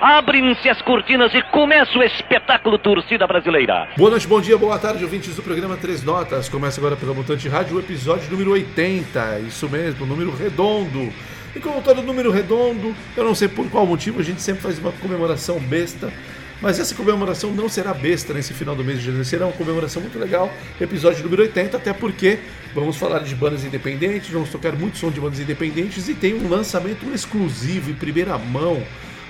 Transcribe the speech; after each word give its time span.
Abrem-se 0.00 0.66
as 0.66 0.80
cortinas 0.80 1.30
e 1.34 1.42
começa 1.52 1.98
o 1.98 2.02
espetáculo 2.02 2.78
Torcida 2.78 3.26
Brasileira. 3.26 3.86
Boa 3.98 4.08
noite, 4.08 4.26
bom 4.26 4.40
dia, 4.40 4.56
boa 4.56 4.78
tarde, 4.78 5.04
ouvintes 5.04 5.36
do 5.36 5.42
programa 5.42 5.76
Três 5.76 6.02
Notas. 6.02 6.48
Começa 6.48 6.80
agora 6.80 6.96
pela 6.96 7.12
Mutante 7.12 7.46
Rádio, 7.50 7.76
o 7.76 7.80
episódio 7.80 8.30
número 8.30 8.52
80. 8.52 9.40
Isso 9.40 9.68
mesmo, 9.68 10.06
número 10.06 10.34
redondo. 10.34 11.12
E 11.54 11.60
como 11.60 11.82
todo 11.82 12.00
número 12.00 12.30
redondo, 12.30 12.96
eu 13.14 13.22
não 13.22 13.34
sei 13.34 13.46
por 13.46 13.68
qual 13.68 13.84
motivo, 13.84 14.20
a 14.20 14.22
gente 14.22 14.40
sempre 14.40 14.62
faz 14.62 14.78
uma 14.78 14.90
comemoração 14.90 15.60
besta. 15.60 16.10
Mas 16.62 16.80
essa 16.80 16.94
comemoração 16.94 17.50
não 17.50 17.68
será 17.68 17.92
besta 17.92 18.32
nesse 18.32 18.54
final 18.54 18.74
do 18.74 18.82
mês 18.82 19.00
de 19.00 19.04
janeiro, 19.04 19.24
será 19.26 19.44
uma 19.46 19.52
comemoração 19.52 20.00
muito 20.00 20.18
legal, 20.18 20.50
episódio 20.80 21.22
número 21.22 21.42
80, 21.42 21.76
até 21.76 21.92
porque 21.92 22.38
vamos 22.74 22.96
falar 22.96 23.18
de 23.18 23.34
bandas 23.34 23.64
independentes, 23.64 24.30
vamos 24.30 24.48
tocar 24.48 24.72
muito 24.72 24.96
som 24.96 25.10
de 25.10 25.20
bandas 25.20 25.40
independentes 25.40 26.08
e 26.08 26.14
tem 26.14 26.34
um 26.34 26.48
lançamento 26.48 27.04
exclusivo 27.12 27.90
em 27.90 27.94
primeira 27.94 28.38
mão 28.38 28.82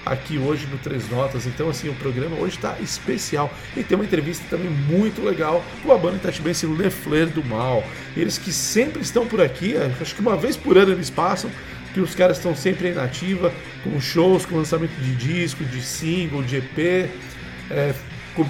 aqui 0.05 0.39
hoje 0.39 0.67
no 0.67 0.79
Três 0.79 1.09
Notas. 1.11 1.47
Então, 1.47 1.69
assim, 1.69 1.89
o 1.89 1.95
programa 1.95 2.37
hoje 2.37 2.57
está 2.57 2.77
especial. 2.81 3.53
E 3.77 3.83
tem 3.83 3.97
uma 3.97 4.05
entrevista 4.05 4.45
também 4.49 4.71
muito 4.71 5.23
legal 5.23 5.65
com 5.83 5.93
a 5.93 5.99
banda 5.99 6.17
Itatibense 6.17 6.67
Le 6.67 6.91
Fleur 6.91 7.29
do 7.29 7.45
Mal. 7.45 7.85
Eles 8.17 8.39
que 8.39 8.53
sempre 8.53 9.03
estão 9.03 9.27
por 9.27 9.41
aqui, 9.41 9.75
acho 10.01 10.15
que 10.15 10.21
uma 10.21 10.37
vez 10.37 10.57
por 10.57 10.77
ano 10.77 10.93
eles 10.93 11.11
passam, 11.11 11.51
que 11.93 12.01
os 12.01 12.15
caras 12.15 12.37
estão 12.37 12.55
sempre 12.55 12.93
na 12.93 13.05
ativa, 13.05 13.53
com 13.83 14.01
shows, 14.01 14.47
com 14.47 14.57
lançamento 14.57 14.95
de 15.01 15.15
disco, 15.15 15.65
de 15.65 15.83
single, 15.83 16.43
de 16.43 16.57
EP. 16.57 17.11
É, 17.71 17.95
com... 18.35 18.47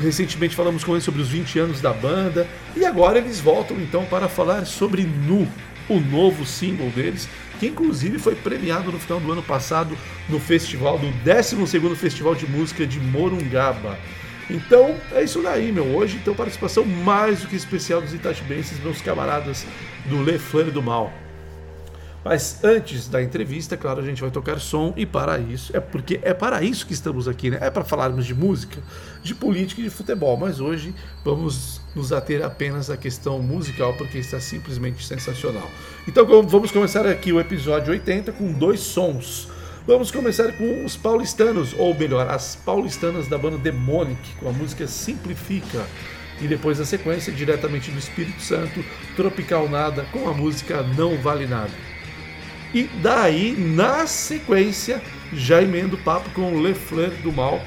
Recentemente 0.00 0.54
falamos 0.54 0.82
com 0.82 0.92
eles 0.92 1.04
sobre 1.04 1.20
os 1.20 1.28
20 1.28 1.58
anos 1.58 1.80
da 1.80 1.92
banda. 1.92 2.46
E 2.76 2.84
agora 2.84 3.18
eles 3.18 3.40
voltam 3.40 3.76
então 3.80 4.04
para 4.04 4.28
falar 4.28 4.64
sobre 4.64 5.02
Nu, 5.02 5.46
o 5.88 6.00
novo 6.00 6.46
single 6.46 6.88
deles, 6.90 7.28
que 7.60 7.66
inclusive 7.66 8.18
foi 8.18 8.34
premiado 8.34 8.90
no 8.90 8.98
final 8.98 9.20
do 9.20 9.30
ano 9.30 9.42
passado 9.42 9.96
no 10.30 10.40
festival, 10.40 10.98
do 10.98 11.06
12º 11.24 11.94
Festival 11.94 12.34
de 12.34 12.48
Música 12.48 12.86
de 12.86 12.98
Morungaba. 12.98 13.98
Então, 14.48 14.96
é 15.12 15.22
isso 15.22 15.42
daí, 15.42 15.70
meu. 15.70 15.84
Hoje, 15.94 16.18
então, 16.20 16.34
participação 16.34 16.84
mais 16.84 17.42
do 17.42 17.48
que 17.48 17.54
especial 17.54 18.00
dos 18.00 18.14
Itatibenses, 18.14 18.82
meus 18.82 19.00
camaradas 19.02 19.64
do 20.06 20.24
Le 20.24 20.38
Flame 20.38 20.70
do 20.70 20.82
Mal. 20.82 21.12
Mas 22.24 22.62
antes 22.62 23.08
da 23.08 23.22
entrevista, 23.22 23.76
claro, 23.76 24.00
a 24.00 24.04
gente 24.04 24.20
vai 24.20 24.30
tocar 24.30 24.60
som 24.60 24.92
e 24.96 25.06
para 25.06 25.38
isso, 25.38 25.74
é 25.74 25.80
porque 25.80 26.20
é 26.22 26.34
para 26.34 26.62
isso 26.62 26.86
que 26.86 26.92
estamos 26.92 27.26
aqui, 27.26 27.50
né? 27.50 27.58
É 27.62 27.70
para 27.70 27.82
falarmos 27.82 28.26
de 28.26 28.34
música, 28.34 28.78
de 29.22 29.34
política 29.34 29.80
e 29.80 29.84
de 29.84 29.90
futebol, 29.90 30.36
mas 30.36 30.60
hoje 30.60 30.94
vamos 31.24 31.80
nos 31.94 32.12
ater 32.12 32.44
apenas 32.44 32.90
à 32.90 32.96
questão 32.96 33.38
musical 33.38 33.94
porque 33.94 34.18
está 34.18 34.38
simplesmente 34.38 35.04
sensacional. 35.04 35.68
Então 36.06 36.26
vamos 36.26 36.70
começar 36.70 37.06
aqui 37.06 37.32
o 37.32 37.40
episódio 37.40 37.92
80 37.92 38.32
com 38.32 38.52
dois 38.52 38.80
sons. 38.80 39.48
Vamos 39.86 40.10
começar 40.10 40.52
com 40.52 40.84
os 40.84 40.96
paulistanos, 40.96 41.74
ou 41.76 41.94
melhor, 41.94 42.28
as 42.28 42.54
paulistanas 42.54 43.28
da 43.28 43.38
banda 43.38 43.56
Demonic, 43.56 44.20
com 44.38 44.48
a 44.48 44.52
música 44.52 44.86
Simplifica. 44.86 45.86
E 46.38 46.46
depois 46.46 46.78
a 46.80 46.84
sequência, 46.84 47.32
diretamente 47.32 47.90
do 47.90 47.98
Espírito 47.98 48.40
Santo, 48.40 48.84
Tropical 49.16 49.68
Nada, 49.68 50.06
com 50.12 50.28
a 50.28 50.32
música 50.32 50.82
Não 50.82 51.16
Vale 51.18 51.46
Nada. 51.46 51.89
E 52.74 52.84
daí, 53.02 53.56
na 53.56 54.06
sequência, 54.06 55.02
já 55.32 55.62
emendo 55.62 55.96
o 55.96 55.98
papo 55.98 56.30
com 56.30 56.52
o 56.52 56.66
Le 56.66 56.74
do 57.22 57.32
Mal, 57.32 57.60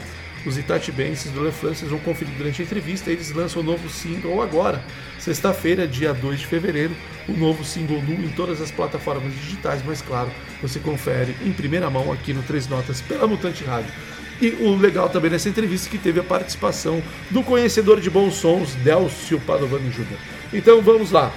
os 0.45 0.57
itatibenses 0.57 1.31
do 1.31 1.43
Le. 1.43 1.51
Vocês 1.51 1.89
vão 1.89 1.99
conferir 1.99 2.33
durante 2.35 2.61
a 2.61 2.65
entrevista. 2.65 3.11
Eles 3.11 3.31
lançam 3.31 3.61
o 3.61 3.65
novo 3.65 3.89
single 3.89 4.41
agora, 4.41 4.83
sexta-feira, 5.19 5.87
dia 5.87 6.13
2 6.13 6.39
de 6.39 6.47
fevereiro. 6.47 6.95
O 7.27 7.33
novo 7.33 7.63
single 7.63 8.01
nu 8.01 8.13
em 8.13 8.29
todas 8.29 8.61
as 8.61 8.71
plataformas 8.71 9.33
digitais, 9.33 9.81
mas 9.85 10.01
claro, 10.01 10.29
você 10.61 10.79
confere 10.79 11.35
em 11.45 11.51
primeira 11.51 11.89
mão 11.89 12.11
aqui 12.11 12.33
no 12.33 12.43
Três 12.43 12.67
Notas 12.67 13.01
pela 13.01 13.27
Mutante 13.27 13.63
Rádio. 13.63 13.93
E 14.41 14.49
o 14.61 14.75
legal 14.75 15.09
também 15.09 15.31
nessa 15.31 15.47
entrevista 15.47 15.87
é 15.87 15.91
que 15.91 15.97
teve 15.97 16.19
a 16.19 16.23
participação 16.23 17.01
do 17.29 17.43
conhecedor 17.43 18.01
de 18.01 18.09
bons 18.09 18.35
sons, 18.35 18.75
Delcio 18.75 19.39
Padovani 19.41 19.89
Jr. 19.89 20.17
Então 20.51 20.81
vamos 20.81 21.11
lá. 21.11 21.31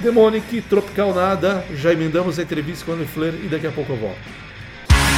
Demonic, 0.00 0.62
Tropical 0.62 1.14
Nada, 1.14 1.64
já 1.74 1.92
emendamos 1.92 2.38
a 2.38 2.42
entrevista 2.42 2.84
com 2.84 2.92
a 2.92 3.04
Fleur 3.06 3.34
e 3.42 3.48
daqui 3.48 3.66
a 3.66 3.72
pouco 3.72 3.92
eu 3.92 3.96
volto. 3.96 4.18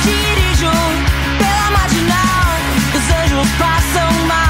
Dirijo 0.02 0.70
pela 1.38 1.70
marginal, 1.70 2.56
os 2.94 3.34
anjos 3.34 3.48
passam. 3.58 4.47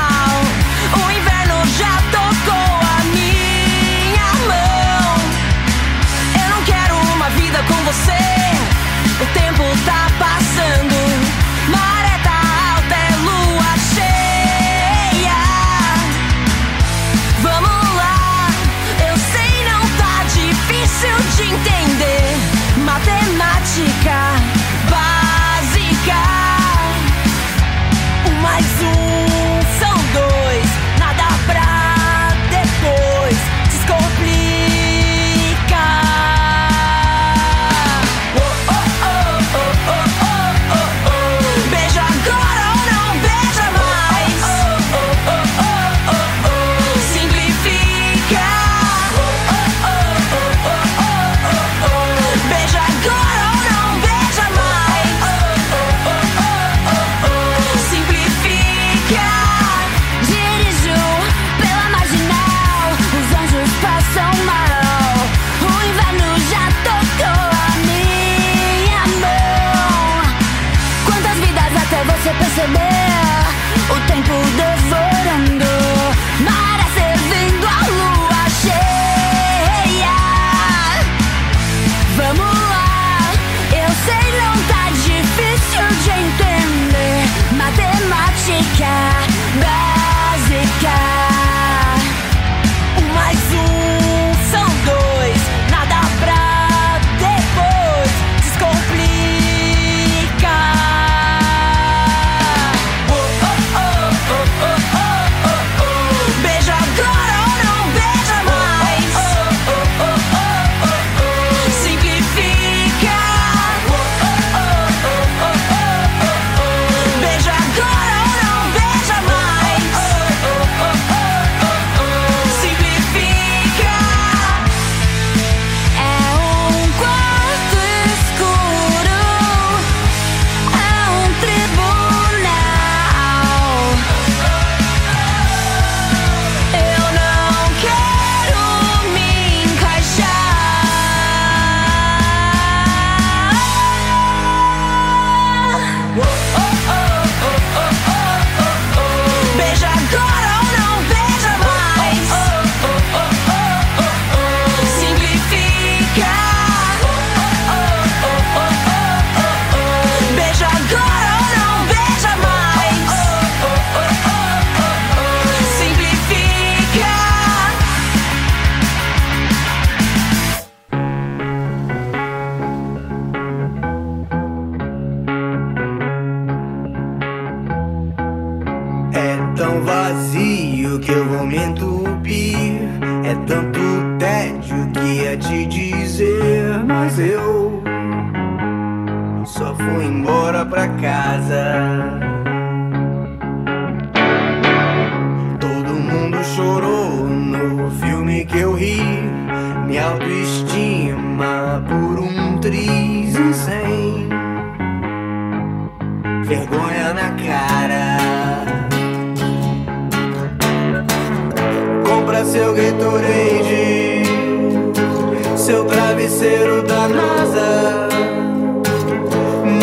Travesseiro 216.38 216.82
da 216.82 217.08
NASA. 217.08 218.08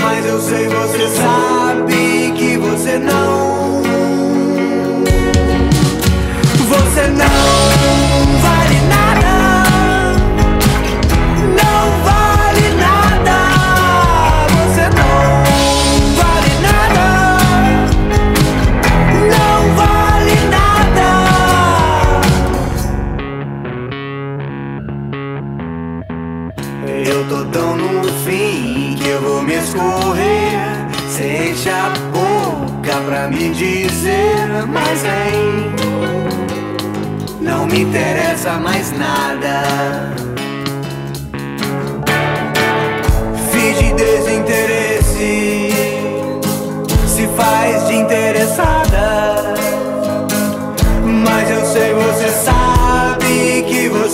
Mas 0.01 0.25
eu 0.25 0.39
sei, 0.39 0.67
você 0.67 1.07
sabe 1.09 2.33
que 2.37 2.57
você 2.57 2.97
não. 2.97 3.83
Você 6.67 7.07
não 7.09 7.54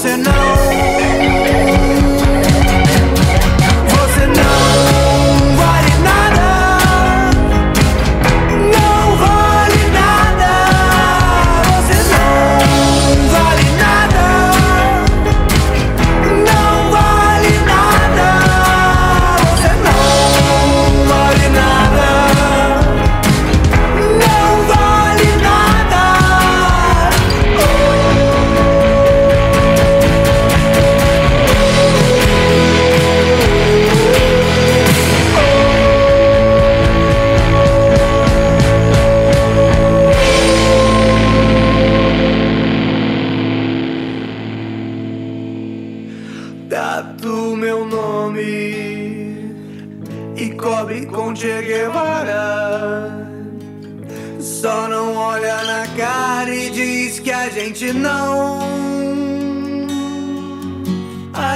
que 0.02 0.08
você 0.08 0.51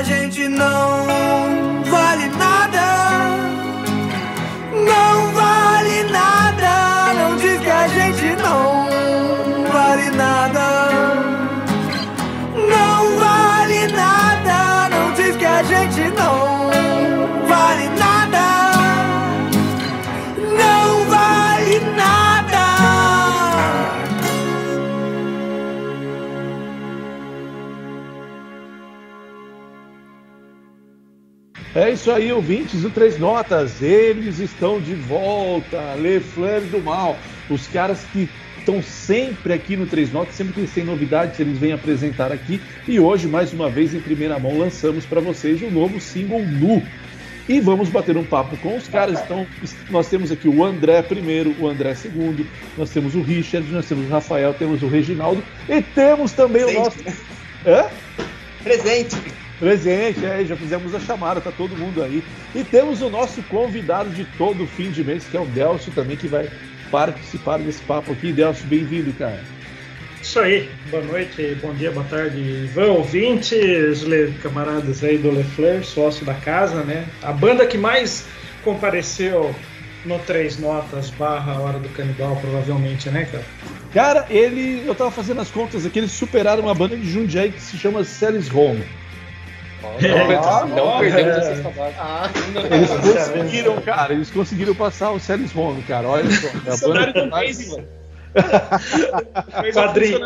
gente 0.05 0.47
não 0.47 1.44
isso 32.05 32.11
aí, 32.11 32.31
ouvintes 32.31 32.83
do 32.83 32.91
Três 32.91 33.17
Notas. 33.17 33.81
Eles 33.81 34.37
estão 34.37 34.79
de 34.79 34.93
volta. 34.93 35.95
Le 35.95 36.19
Fleur 36.19 36.61
do 36.61 36.79
Mal. 36.79 37.17
Os 37.49 37.65
caras 37.65 38.05
que 38.13 38.29
estão 38.59 38.79
sempre 38.79 39.53
aqui 39.53 39.75
no 39.75 39.87
Três 39.87 40.13
Notas, 40.13 40.35
sempre 40.35 40.53
que 40.53 40.71
têm 40.71 40.83
novidades, 40.83 41.39
eles 41.39 41.57
vêm 41.57 41.71
apresentar 41.71 42.31
aqui. 42.31 42.61
E 42.87 42.99
hoje, 42.99 43.27
mais 43.27 43.51
uma 43.51 43.71
vez, 43.71 43.95
em 43.95 43.99
primeira 43.99 44.37
mão, 44.37 44.55
lançamos 44.55 45.03
para 45.03 45.19
vocês 45.19 45.63
o 45.63 45.71
novo 45.71 45.99
single 45.99 46.45
Nu. 46.45 46.83
E 47.49 47.59
vamos 47.59 47.89
bater 47.89 48.15
um 48.15 48.23
papo 48.23 48.55
com 48.57 48.77
os 48.77 48.87
caras. 48.87 49.19
Então, 49.21 49.47
nós 49.89 50.07
temos 50.07 50.31
aqui 50.31 50.47
o 50.47 50.63
André 50.63 51.01
primeiro, 51.01 51.55
o 51.59 51.67
André 51.67 51.95
segundo, 51.95 52.45
nós 52.77 52.91
temos 52.91 53.15
o 53.15 53.21
Richard, 53.23 53.67
nós 53.71 53.87
temos 53.87 54.05
o 54.05 54.11
Rafael, 54.11 54.53
temos 54.53 54.83
o 54.83 54.87
Reginaldo 54.87 55.43
e 55.67 55.81
temos 55.81 56.33
também 56.33 56.65
o 56.65 56.71
nosso. 56.71 56.99
Hã? 57.65 57.85
Presente. 58.63 59.15
Presente, 59.59 60.25
é, 60.25 60.43
já 60.43 60.55
fizemos 60.55 60.93
a 60.93 60.99
chamada, 60.99 61.39
tá 61.39 61.51
todo 61.51 61.77
mundo 61.77 62.03
aí. 62.03 62.23
E 62.53 62.63
temos 62.63 63.01
o 63.01 63.09
nosso 63.09 63.41
convidado 63.43 64.09
de 64.09 64.25
todo 64.37 64.67
fim 64.67 64.91
de 64.91 65.03
mês, 65.03 65.25
que 65.25 65.37
é 65.37 65.39
o 65.39 65.45
Delcio 65.45 65.91
também, 65.93 66.17
que 66.17 66.27
vai 66.27 66.49
participar 66.91 67.59
desse 67.59 67.81
papo 67.83 68.11
aqui. 68.11 68.33
Delcio, 68.33 68.65
bem-vindo, 68.67 69.13
cara. 69.13 69.39
Isso 70.21 70.39
aí, 70.39 70.69
boa 70.89 71.03
noite, 71.03 71.55
bom 71.61 71.71
dia, 71.73 71.91
boa 71.91 72.05
tarde, 72.09 72.37
Ivan, 72.37 72.93
ouvintes, 72.93 74.03
camaradas 74.41 75.03
aí 75.03 75.19
do 75.19 75.29
Lefleur, 75.29 75.83
sócio 75.83 76.25
da 76.25 76.33
casa, 76.33 76.83
né? 76.83 77.05
A 77.21 77.31
banda 77.31 77.65
que 77.67 77.77
mais 77.77 78.25
compareceu 78.63 79.53
no 80.03 80.17
Três 80.19 80.57
Notas 80.57 81.11
barra 81.11 81.59
Hora 81.59 81.79
do 81.79 81.89
Canibal, 81.89 82.35
provavelmente, 82.37 83.09
né, 83.09 83.25
cara? 83.25 83.45
Cara, 83.93 84.25
ele. 84.29 84.83
Eu 84.85 84.95
tava 84.95 85.11
fazendo 85.11 85.41
as 85.41 85.51
contas 85.51 85.85
aqui, 85.85 85.99
eles 85.99 86.11
superaram 86.11 86.63
uma 86.63 86.73
banda 86.73 86.97
de 86.97 87.09
Jundiaí 87.09 87.51
que 87.51 87.61
se 87.61 87.77
chama 87.77 88.03
Celis 88.03 88.53
Home. 88.53 88.83
Não 90.01 90.75
não, 90.75 90.99
perdemos 90.99 91.37
é. 91.37 91.61
saudade. 91.63 91.95
Ah, 91.97 92.29
Eles 92.71 92.89
conseguiram, 92.89 93.81
cara, 93.81 94.13
eles 94.13 94.31
conseguiram 94.31 94.75
passar 94.75 95.11
o 95.11 95.19
Celis 95.19 95.55
Home, 95.55 95.81
cara. 95.83 96.07
Olha 96.07 96.29
só. 96.31 96.47
é 96.47 96.51
a 96.69 96.71
funcionário 96.71 97.13
do 97.13 97.29
mês, 97.29 97.67
mano. 97.69 97.87
Padrinho. 99.73 100.19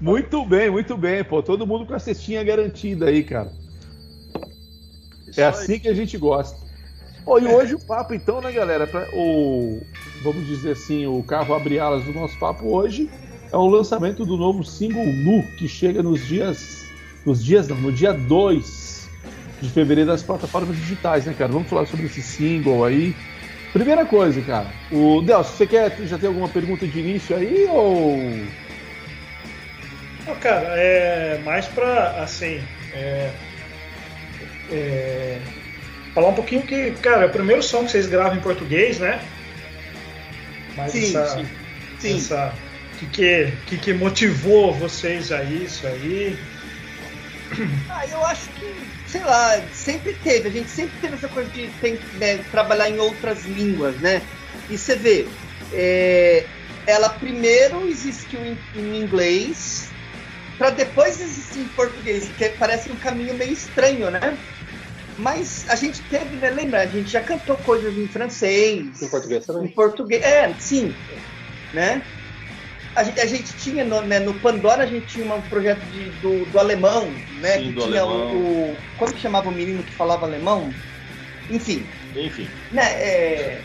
Muito 0.00 0.44
bem, 0.44 0.70
muito 0.70 0.96
bem, 0.96 1.22
pô. 1.24 1.42
Todo 1.42 1.66
mundo 1.66 1.86
com 1.86 1.94
a 1.94 1.98
cestinha 1.98 2.42
garantida 2.42 3.06
aí, 3.06 3.22
cara. 3.22 3.52
É 5.36 5.44
assim 5.44 5.78
que 5.78 5.88
a 5.88 5.94
gente 5.94 6.16
gosta. 6.16 6.56
Ô, 7.26 7.38
e 7.38 7.46
hoje 7.46 7.74
o 7.74 7.78
papo, 7.78 8.12
então, 8.14 8.40
né, 8.40 8.52
galera? 8.52 8.86
Pra- 8.86 9.08
o, 9.14 9.80
vamos 10.22 10.46
dizer 10.46 10.72
assim, 10.72 11.06
o 11.06 11.22
carro 11.22 11.54
abre 11.54 11.78
alas 11.78 12.04
do 12.04 12.12
nosso 12.12 12.38
papo 12.38 12.66
hoje 12.66 13.10
é 13.50 13.56
o 13.56 13.66
lançamento 13.66 14.26
do 14.26 14.36
novo 14.36 14.64
single 14.64 15.06
Nu, 15.06 15.42
que 15.56 15.68
chega 15.68 16.02
nos 16.02 16.26
dias. 16.26 16.83
Nos 17.24 17.42
dias 17.42 17.68
não, 17.68 17.76
no 17.76 17.92
dia 17.92 18.12
2 18.12 19.08
de 19.60 19.70
fevereiro 19.70 20.10
das 20.10 20.22
plataformas 20.22 20.76
digitais, 20.76 21.24
né, 21.24 21.34
cara? 21.36 21.52
Vamos 21.52 21.68
falar 21.68 21.86
sobre 21.86 22.06
esse 22.06 22.22
single 22.22 22.84
aí. 22.84 23.14
Primeira 23.72 24.04
coisa, 24.04 24.40
cara. 24.42 24.68
O 24.92 25.20
Delcio, 25.22 25.56
você 25.56 25.66
quer 25.66 25.96
já 26.04 26.18
ter 26.18 26.26
alguma 26.26 26.48
pergunta 26.48 26.86
de 26.86 26.98
início 26.98 27.36
aí 27.36 27.66
ou. 27.70 28.16
Não, 30.26 30.36
cara, 30.36 30.68
é 30.76 31.40
mais 31.44 31.66
pra, 31.66 32.22
assim, 32.22 32.60
é, 32.92 33.30
é, 34.70 35.40
falar 36.14 36.28
um 36.28 36.34
pouquinho 36.34 36.62
que, 36.62 36.92
cara, 36.92 37.24
é 37.24 37.26
o 37.26 37.30
primeiro 37.30 37.62
som 37.62 37.84
que 37.84 37.90
vocês 37.90 38.06
gravam 38.06 38.36
em 38.36 38.40
português, 38.40 39.00
né? 39.00 39.20
Mas 40.76 40.92
Sim, 40.92 41.04
essa, 41.04 41.36
sim. 41.36 41.46
Sim. 41.98 42.16
essa 42.16 42.54
que, 42.98 43.06
que, 43.06 43.52
que, 43.66 43.78
que 43.78 43.92
motivou 43.92 44.72
vocês 44.72 45.32
a 45.32 45.42
isso 45.42 45.86
aí? 45.86 46.38
Ah, 47.88 48.06
eu 48.08 48.24
acho 48.26 48.50
que, 48.54 48.88
sei 49.06 49.22
lá, 49.22 49.68
sempre 49.70 50.14
teve. 50.14 50.48
A 50.48 50.52
gente 50.52 50.70
sempre 50.70 50.98
teve 51.00 51.14
essa 51.14 51.28
coisa 51.28 51.50
de 51.50 51.68
tem, 51.80 52.00
né, 52.12 52.38
trabalhar 52.44 52.88
em 52.88 52.98
outras 52.98 53.44
línguas, 53.44 54.00
né? 54.00 54.22
E 54.68 54.76
você 54.78 54.96
vê, 54.96 55.28
é, 55.72 56.48
ela 56.86 57.08
primeiro 57.10 57.88
existiu 57.88 58.44
em, 58.44 58.58
em 58.74 58.96
inglês, 58.96 59.94
para 60.58 60.70
depois 60.70 61.20
existir 61.20 61.60
em 61.60 61.68
português, 61.68 62.28
que 62.30 62.50
parece 62.50 62.90
um 62.90 62.96
caminho 62.96 63.34
meio 63.34 63.52
estranho, 63.52 64.10
né? 64.10 64.38
Mas 65.16 65.66
a 65.68 65.76
gente 65.76 66.02
teve, 66.02 66.36
né? 66.36 66.50
Lembra? 66.50 66.82
A 66.82 66.86
gente 66.86 67.10
já 67.10 67.22
cantou 67.22 67.56
coisas 67.58 67.96
em 67.96 68.08
francês. 68.08 69.00
Em 69.00 69.08
português 69.08 69.44
Em 69.44 69.46
também. 69.46 69.68
português. 69.72 70.22
É, 70.24 70.54
sim. 70.58 70.96
Né? 71.72 72.06
A 72.96 73.02
gente, 73.02 73.20
a 73.20 73.26
gente 73.26 73.52
tinha 73.56 73.84
no, 73.84 74.00
né, 74.02 74.20
no 74.20 74.34
Pandora, 74.34 74.84
a 74.84 74.86
gente 74.86 75.06
tinha 75.06 75.34
um 75.34 75.40
projeto 75.42 75.80
de- 75.90 76.10
do, 76.20 76.44
do 76.46 76.58
alemão, 76.60 77.10
né? 77.40 77.58
Sim, 77.58 77.72
que 77.72 77.80
tinha 77.80 78.02
alemão. 78.02 78.32
O, 78.36 78.70
o- 78.72 78.76
Como 78.98 79.12
que 79.12 79.20
chamava 79.20 79.48
o 79.48 79.52
menino 79.52 79.82
que 79.82 79.92
falava 79.92 80.26
alemão? 80.26 80.72
Enfim, 81.50 81.84
Enfim. 82.16 82.48
né? 82.70 82.82
É, 82.92 83.60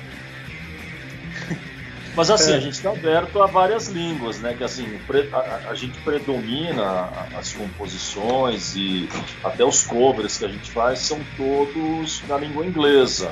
Mas 2.16 2.30
assim, 2.32 2.52
É. 2.54 2.56
a 2.56 2.60
gente 2.60 2.74
está 2.74 2.90
aberto 2.90 3.42
a 3.42 3.46
várias 3.46 3.88
línguas, 3.88 4.40
né? 4.40 4.54
Que 4.58 4.64
assim, 4.64 5.00
a, 5.32 5.70
a- 5.70 5.76
gente 5.76 5.98
predomina 6.00 7.08
as 7.38 7.54
composições 7.54 8.76
e 8.76 9.08
até 9.44 9.64
os 9.64 9.84
covers 9.84 10.38
que 10.38 10.46
a 10.46 10.50
gente 10.50 10.70
faz 10.72 11.00
são 11.00 11.20
todos 11.38 12.22
na 12.28 12.38
língua 12.38 12.66
inglesa, 12.66 13.32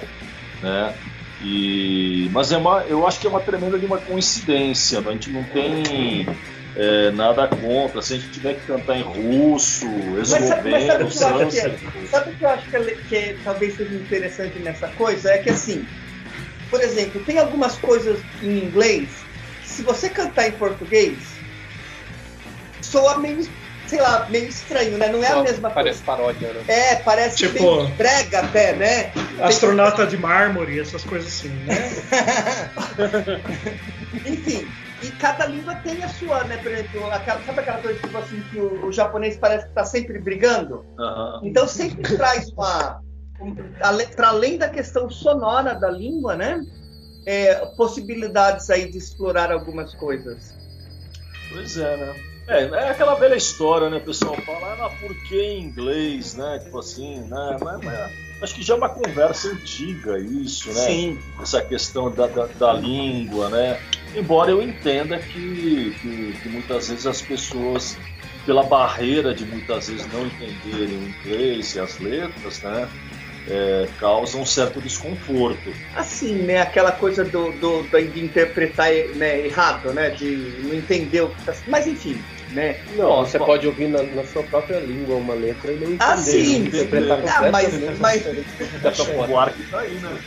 né? 0.62 0.94
E, 1.40 2.30
mas 2.32 2.52
é 2.52 2.58
uma, 2.58 2.82
eu 2.88 3.06
acho 3.06 3.20
que 3.20 3.28
é 3.28 3.30
uma 3.30 3.40
tremenda 3.40 3.78
de 3.78 3.86
uma 3.86 4.00
coincidência. 4.00 5.00
A 5.00 5.12
gente 5.12 5.32
não 5.32 5.44
tem 5.44 6.28
é, 6.76 7.12
nada 7.12 7.48
contra. 7.48 8.02
Se 8.02 8.14
a 8.14 8.18
gente 8.18 8.32
tiver 8.32 8.56
que 8.56 8.66
cantar 8.66 8.98
em 8.98 9.04
russo, 9.04 9.86
sabe- 10.26 10.70
mas 10.72 10.86
sabe 10.86 11.04
o 11.04 11.08
esloveno, 11.08 11.10
que 11.10 11.18
eu 11.24 11.28
acho 11.28 11.50
que 11.52 11.60
é? 11.60 11.70
sânscrito. 11.70 12.08
Sabe 12.08 12.32
o 12.32 12.36
que 12.36 12.44
eu 12.46 12.50
acho 12.50 12.70
que, 12.70 12.76
é 12.76 12.80
le- 12.80 12.96
que 13.08 13.40
talvez 13.44 13.76
seja 13.76 13.94
interessante 13.96 14.60
nessa 14.60 14.88
coisa? 14.90 15.30
É 15.30 15.38
que 15.38 15.50
assim, 15.50 15.86
por 16.72 16.82
exemplo, 16.82 17.24
tem 17.24 17.38
algumas 17.38 17.76
coisas 17.78 18.20
em 18.42 18.66
inglês 18.66 19.10
que 19.62 19.68
se 19.70 19.84
você 19.84 20.10
cantar 20.10 20.48
em 20.48 20.54
português, 20.54 21.38
soa 22.82 23.18
meio, 23.20 23.40
sei 23.88 24.02
lá, 24.02 24.28
meio 24.30 24.48
estranho, 24.48 24.98
né? 24.98 25.10
Não 25.10 25.24
é 25.24 25.28
a 25.28 25.34
Só 25.34 25.44
mesma 25.44 25.70
Parece 25.70 26.04
coisa. 26.04 26.06
paródia, 26.06 26.54
né? 26.54 26.64
É, 26.68 26.96
parece 26.98 27.38
Tipo- 27.38 27.54
meio 27.84 27.88
brega 27.96 28.40
até, 28.40 28.76
né? 28.76 29.12
Astronauta 29.42 30.06
de 30.06 30.18
mármore, 30.18 30.80
essas 30.80 31.04
coisas 31.04 31.28
assim, 31.28 31.50
né? 31.50 31.76
Enfim, 34.26 34.68
e 35.04 35.12
cada 35.12 35.46
língua 35.46 35.76
tem 35.76 36.04
a 36.04 36.10
sua, 36.10 36.44
né? 36.44 36.58
Por 36.58 36.72
exemplo, 36.72 37.06
aquela, 37.12 37.42
sabe 37.44 37.60
aquela 37.62 37.78
coisa 37.80 38.00
tipo 38.00 38.18
assim, 38.18 38.42
que 38.52 38.60
o, 38.60 38.88
o 38.88 38.92
japonês 38.92 39.38
parece 39.38 39.68
que 39.68 39.74
tá 39.74 39.86
sempre 39.86 40.20
brigando? 40.20 40.86
Então 41.44 41.68
sempre 41.68 42.18
traz 42.18 42.50
uma. 42.50 43.02
Um, 43.40 43.56
para 44.16 44.30
além 44.30 44.58
da 44.58 44.68
questão 44.68 45.10
sonora 45.10 45.76
da 45.76 45.92
língua, 45.92 46.36
né? 46.36 46.60
é, 47.28 47.54
possibilidades 47.76 48.70
aí 48.70 48.90
de 48.90 48.98
explorar 48.98 49.52
algumas 49.52 49.94
coisas. 49.96 50.56
Pois 51.52 51.78
é, 51.78 51.98
né? 51.98 52.16
É, 52.48 52.64
é 52.64 52.90
aquela 52.90 53.16
velha 53.16 53.36
história, 53.36 53.90
né? 53.90 53.98
O 53.98 54.02
pessoal 54.02 54.36
fala, 54.46 54.78
ah, 54.80 54.90
por 55.02 55.14
que 55.14 55.40
em 55.40 55.64
inglês, 55.64 56.36
né? 56.36 56.60
Tipo 56.64 56.80
assim, 56.80 57.20
né? 57.20 57.58
Mas, 57.62 57.84
mas 57.84 58.12
acho 58.42 58.56
que 58.56 58.64
já 58.64 58.74
é 58.74 58.78
uma 58.78 58.88
conversa 58.88 59.50
antiga 59.50 60.18
isso, 60.18 60.70
né? 60.70 60.82
Sim. 60.82 61.20
Essa 61.42 61.62
questão 61.62 62.10
da, 62.10 62.28
da, 62.28 62.46
da 62.46 62.74
língua, 62.74 63.50
né? 63.50 63.82
Embora 64.16 64.52
eu 64.52 64.62
entenda 64.62 65.20
que, 65.20 65.94
que, 66.02 66.40
que 66.42 66.50
muitas 66.50 66.88
vezes 66.88 67.06
as 67.06 67.22
pessoas, 67.22 67.98
pela 68.46 68.64
barreira 68.64 69.34
de 69.34 69.46
muitas 69.46 69.90
vezes 69.90 70.08
não 70.14 70.26
entenderem 70.26 70.98
o 70.98 71.10
inglês 71.10 71.76
e 71.76 71.82
as 71.82 72.00
letras, 72.00 72.62
né? 72.62 72.88
É, 73.50 73.88
causam 73.98 74.42
um 74.42 74.46
certo 74.46 74.82
desconforto. 74.82 75.74
Assim, 75.96 76.34
né? 76.34 76.62
Aquela 76.62 76.92
coisa 76.92 77.24
do, 77.24 77.52
do, 77.54 77.84
de 77.84 78.24
interpretar 78.24 78.90
né, 79.16 79.46
errado, 79.46 79.94
né? 79.94 80.10
De 80.10 80.36
não 80.64 80.74
entender 80.74 81.22
o 81.22 81.30
que 81.30 81.46
tá. 81.46 81.56
Mas 81.66 81.88
enfim, 81.88 82.22
né? 82.52 82.76
Não, 82.96 83.08
Bom, 83.08 83.26
você 83.26 83.38
bom. 83.38 83.46
pode 83.46 83.68
ouvir 83.68 83.88
na, 83.88 84.04
na 84.04 84.24
sua 84.24 84.44
própria 84.44 84.80
língua 84.80 85.16
uma 85.16 85.34
letra 85.34 85.72
e 85.72 85.76
não 85.76 85.84
entender. 85.84 85.98
Ah, 86.04 86.18
sim. 86.18 86.66
Interpretar 86.66 87.20
Ah, 87.28 87.52
mas- 87.52 88.00
mas- 88.00 88.18
diferente 88.20 88.48
do 88.50 88.92
que 88.92 89.12
O 89.12 89.66
tá 89.72 89.80
aí, 89.80 89.94
né? 89.96 90.18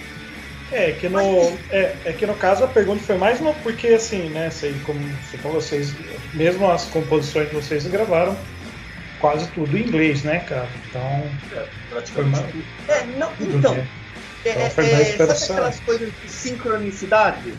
É 0.72 0.92
que, 0.92 1.08
no, 1.08 1.58
é, 1.70 1.96
é 2.04 2.12
que 2.12 2.24
no 2.26 2.34
caso 2.34 2.62
a 2.62 2.68
pergunta 2.68 3.02
foi 3.02 3.16
mais 3.16 3.40
no, 3.40 3.52
porque 3.54 3.88
assim, 3.88 4.28
né, 4.28 4.50
sei, 4.50 4.72
como 4.86 5.00
você 5.00 5.36
falou, 5.38 5.60
vocês, 5.60 5.92
mesmo 6.32 6.70
as 6.70 6.84
composições 6.84 7.48
que 7.48 7.54
vocês 7.56 7.84
gravaram, 7.88 8.36
quase 9.18 9.48
tudo 9.48 9.76
em 9.76 9.82
inglês, 9.82 10.22
né, 10.22 10.38
cara? 10.40 10.68
Então, 10.88 11.02
É, 11.50 11.56
foi 11.56 11.66
praticamente 11.90 12.40
mais, 12.40 12.52
tudo. 12.52 12.64
É, 12.86 13.04
não, 13.18 13.32
então, 13.40 13.74
né? 13.74 13.86
é, 14.44 14.50
Então 14.50 14.62
é, 14.62 14.70
foi 14.70 14.84
mais 14.84 14.94
é, 14.94 15.04
sabe 15.04 15.14
interessante. 15.14 15.52
aquelas 15.52 15.80
coisas 15.80 16.08
de 16.22 16.30
sincronicidade? 16.30 17.54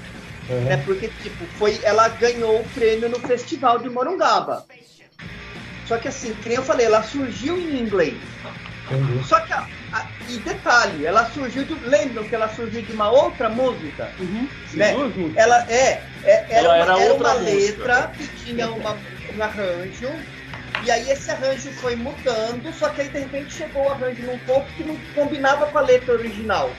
É. 0.51 0.59
né? 0.61 0.77
Porque, 0.85 1.07
tipo, 1.21 1.45
foi, 1.57 1.79
ela 1.83 2.07
ganhou 2.09 2.59
o 2.59 2.63
prêmio 2.69 3.09
no 3.09 3.19
Festival 3.19 3.79
de 3.79 3.89
Morungaba. 3.89 4.65
Só 5.87 5.97
que 5.97 6.07
assim, 6.07 6.33
que 6.35 6.49
nem 6.49 6.57
eu 6.57 6.63
falei, 6.63 6.85
ela 6.85 7.03
surgiu 7.03 7.57
em 7.57 7.79
inglês. 7.79 8.15
Entendi. 8.89 9.23
Só 9.27 9.39
que, 9.41 9.53
a- 9.53 9.67
a- 9.93 10.07
e 10.27 10.37
detalhe, 10.39 11.05
ela 11.05 11.25
surgiu 11.31 11.63
de. 11.63 11.73
Lembram 11.85 12.23
que 12.25 12.35
ela 12.35 12.49
surgiu 12.49 12.81
de 12.81 12.91
uma 12.91 13.09
outra 13.09 13.47
música? 13.49 14.09
Né? 14.73 14.93
Ela 15.37 15.65
é, 15.69 16.01
é- 16.23 16.45
era, 16.49 16.49
Ela 16.49 16.67
uma, 16.69 16.75
era 16.77 16.83
era 17.03 17.13
outra 17.13 17.29
uma 17.29 17.39
música. 17.39 17.55
letra 17.55 18.11
que 18.17 18.27
tinha 18.43 18.69
uma, 18.69 18.97
um 19.37 19.43
arranjo. 19.43 20.09
E 20.83 20.89
aí 20.91 21.09
esse 21.11 21.29
arranjo 21.29 21.69
foi 21.73 21.95
mudando, 21.95 22.73
só 22.73 22.89
que 22.89 23.01
aí 23.01 23.09
de 23.09 23.19
repente 23.19 23.53
chegou 23.53 23.85
o 23.85 23.89
arranjo 23.89 24.23
num 24.23 24.37
ponto 24.39 24.65
que 24.75 24.83
não 24.83 24.97
combinava 25.13 25.67
com 25.67 25.77
a 25.77 25.81
letra 25.81 26.13
original. 26.13 26.71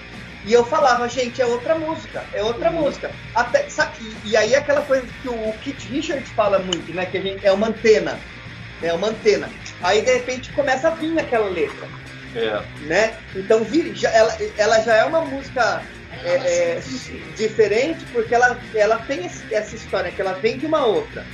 E 0.44 0.52
eu 0.52 0.64
falava, 0.64 1.08
gente, 1.08 1.40
é 1.40 1.46
outra 1.46 1.78
música, 1.78 2.26
é 2.32 2.42
outra 2.42 2.70
música. 2.70 3.12
Até, 3.34 3.68
sabe, 3.68 4.16
e 4.24 4.36
aí 4.36 4.54
aquela 4.54 4.82
coisa 4.82 5.06
que 5.06 5.28
o 5.28 5.52
Kit 5.58 5.86
Richards 5.88 6.30
fala 6.32 6.58
muito, 6.58 6.92
né? 6.92 7.06
Que 7.06 7.18
a 7.18 7.20
gente, 7.20 7.46
é 7.46 7.52
uma 7.52 7.68
antena. 7.68 8.20
É 8.82 8.92
uma 8.92 9.08
antena. 9.08 9.48
Aí 9.80 10.02
de 10.02 10.12
repente 10.12 10.52
começa 10.52 10.88
a 10.88 10.94
vir 10.96 11.16
aquela 11.18 11.48
letra 11.48 11.88
É, 12.34 12.64
né? 12.80 13.16
Então 13.36 13.62
vira- 13.62 13.94
já- 13.94 14.10
ela, 14.10 14.36
ela 14.56 14.80
já 14.80 14.96
é 14.96 15.04
uma 15.04 15.20
música 15.20 15.86
é, 16.24 16.34
é, 16.76 16.80
diferente 17.36 18.06
porque 18.06 18.34
ela, 18.34 18.60
ela 18.74 18.98
tem 18.98 19.26
esse- 19.26 19.54
essa 19.54 19.74
história 19.76 20.10
que 20.10 20.20
ela 20.20 20.32
vem 20.34 20.58
de 20.58 20.66
uma 20.66 20.84
outra. 20.86 21.26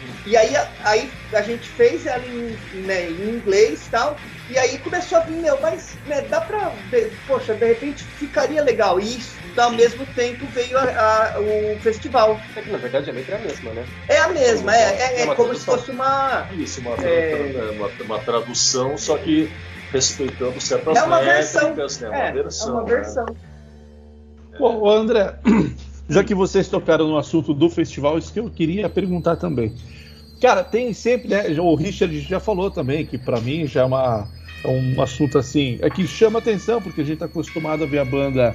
Sim. 0.00 0.14
E 0.24 0.36
aí, 0.36 0.54
a- 0.56 0.72
aí 0.84 1.12
a 1.32 1.42
gente 1.42 1.70
fez 1.70 2.06
ela 2.06 2.26
em, 2.26 2.58
né, 2.72 3.10
em 3.10 3.28
inglês 3.28 3.86
e 3.86 3.90
tal. 3.90 4.20
E 4.48 4.58
aí 4.58 4.78
começou 4.78 5.18
a 5.18 5.20
vir, 5.22 5.36
meu, 5.40 5.60
mas 5.60 5.98
né, 6.06 6.22
dá 6.22 6.40
pra. 6.40 6.70
de- 6.90 7.10
poxa, 7.26 7.54
de 7.54 7.66
repente 7.66 8.04
ficaria 8.04 8.62
legal. 8.62 9.00
E 9.00 9.18
isso, 9.18 9.40
ao 9.56 9.70
mesmo 9.70 10.04
tempo 10.06 10.46
veio 10.48 10.76
a- 10.78 10.82
a- 11.34 11.40
o 11.40 11.78
festival. 11.80 12.40
É 12.54 12.62
que, 12.62 12.70
na 12.70 12.78
verdade 12.78 13.10
a 13.10 13.12
letra 13.14 13.36
é 13.36 13.38
a 13.38 13.42
mesma, 13.42 13.72
né? 13.72 13.84
É 14.08 14.18
a 14.18 14.28
mesma, 14.28 14.76
é, 14.76 14.80
é, 14.80 15.02
É 15.16 15.20
é 15.22 15.24
uma 15.24 15.34
como 15.36 15.54
se 15.54 15.64
fosse 15.64 15.90
uma. 15.90 16.48
Isso, 16.52 16.80
uma, 16.80 16.96
É. 17.06 17.70
uma, 17.72 17.88
uma 18.00 18.18
tradução, 18.24 18.96
só 18.98 19.16
que 19.18 19.50
respeitando 19.92 20.60
certas 20.60 20.96
É 20.96 21.02
uma 21.02 21.20
versão. 21.20 21.62
métricas, 21.62 22.00
né? 22.00 22.06
É, 22.08 22.10
Uma 22.10 22.18
é 22.28 22.32
versão. 22.32 22.72
uma 22.74 22.82
né? 22.84 22.94
versão. 22.94 23.26
Ô, 24.60 24.90
André, 24.90 25.38
já 26.12 26.22
que 26.22 26.34
vocês 26.34 26.68
tocaram 26.68 27.08
no 27.08 27.16
assunto 27.16 27.54
do 27.54 27.70
festival, 27.70 28.18
isso 28.18 28.32
que 28.32 28.40
eu 28.40 28.50
queria 28.50 28.88
perguntar 28.88 29.36
também. 29.36 29.72
Cara, 30.40 30.62
tem 30.62 30.92
sempre, 30.92 31.28
né? 31.28 31.44
O 31.60 31.74
Richard 31.74 32.20
já 32.20 32.40
falou 32.40 32.70
também 32.70 33.06
que 33.06 33.16
pra 33.16 33.40
mim 33.40 33.66
já 33.66 33.82
é, 33.82 33.84
uma, 33.84 34.28
é 34.64 34.68
um 34.68 35.00
assunto 35.00 35.38
assim, 35.38 35.78
é 35.80 35.88
que 35.88 36.06
chama 36.06 36.40
atenção, 36.40 36.82
porque 36.82 37.00
a 37.00 37.04
gente 37.04 37.18
tá 37.18 37.26
acostumado 37.26 37.84
a 37.84 37.86
ver 37.86 38.00
a 38.00 38.04
banda 38.04 38.54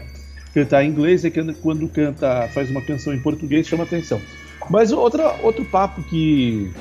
cantar 0.54 0.84
em 0.84 0.90
inglês 0.90 1.24
e 1.24 1.32
que 1.32 1.54
quando 1.56 1.88
canta, 1.88 2.48
faz 2.50 2.70
uma 2.70 2.82
canção 2.82 3.14
em 3.14 3.20
português, 3.20 3.68
chama 3.68 3.84
atenção. 3.84 4.22
Mas 4.70 4.92
outra, 4.92 5.36
outro 5.42 5.64
papo 5.66 6.04
que, 6.04 6.72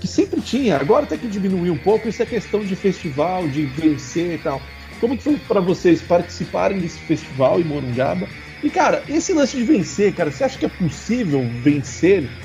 que 0.00 0.08
sempre 0.08 0.40
tinha, 0.40 0.76
agora 0.76 1.04
até 1.04 1.16
que 1.16 1.28
diminuiu 1.28 1.72
um 1.72 1.78
pouco, 1.78 2.08
isso 2.08 2.22
é 2.22 2.26
questão 2.26 2.60
de 2.60 2.74
festival, 2.74 3.46
de 3.46 3.66
vencer 3.66 4.34
e 4.34 4.38
tal. 4.38 4.60
Como 5.00 5.16
que 5.16 5.22
foi 5.22 5.36
pra 5.36 5.60
vocês 5.60 6.02
participarem 6.02 6.78
desse 6.78 6.98
festival 7.00 7.60
em 7.60 7.64
Morungaba? 7.64 8.26
E, 8.64 8.70
cara, 8.70 9.04
esse 9.08 9.32
lance 9.34 9.56
de 9.56 9.64
vencer, 9.64 10.14
cara, 10.14 10.32
você 10.32 10.42
acha 10.44 10.58
que 10.58 10.66
é 10.66 10.68
possível 10.70 11.52
vencer 11.52 12.36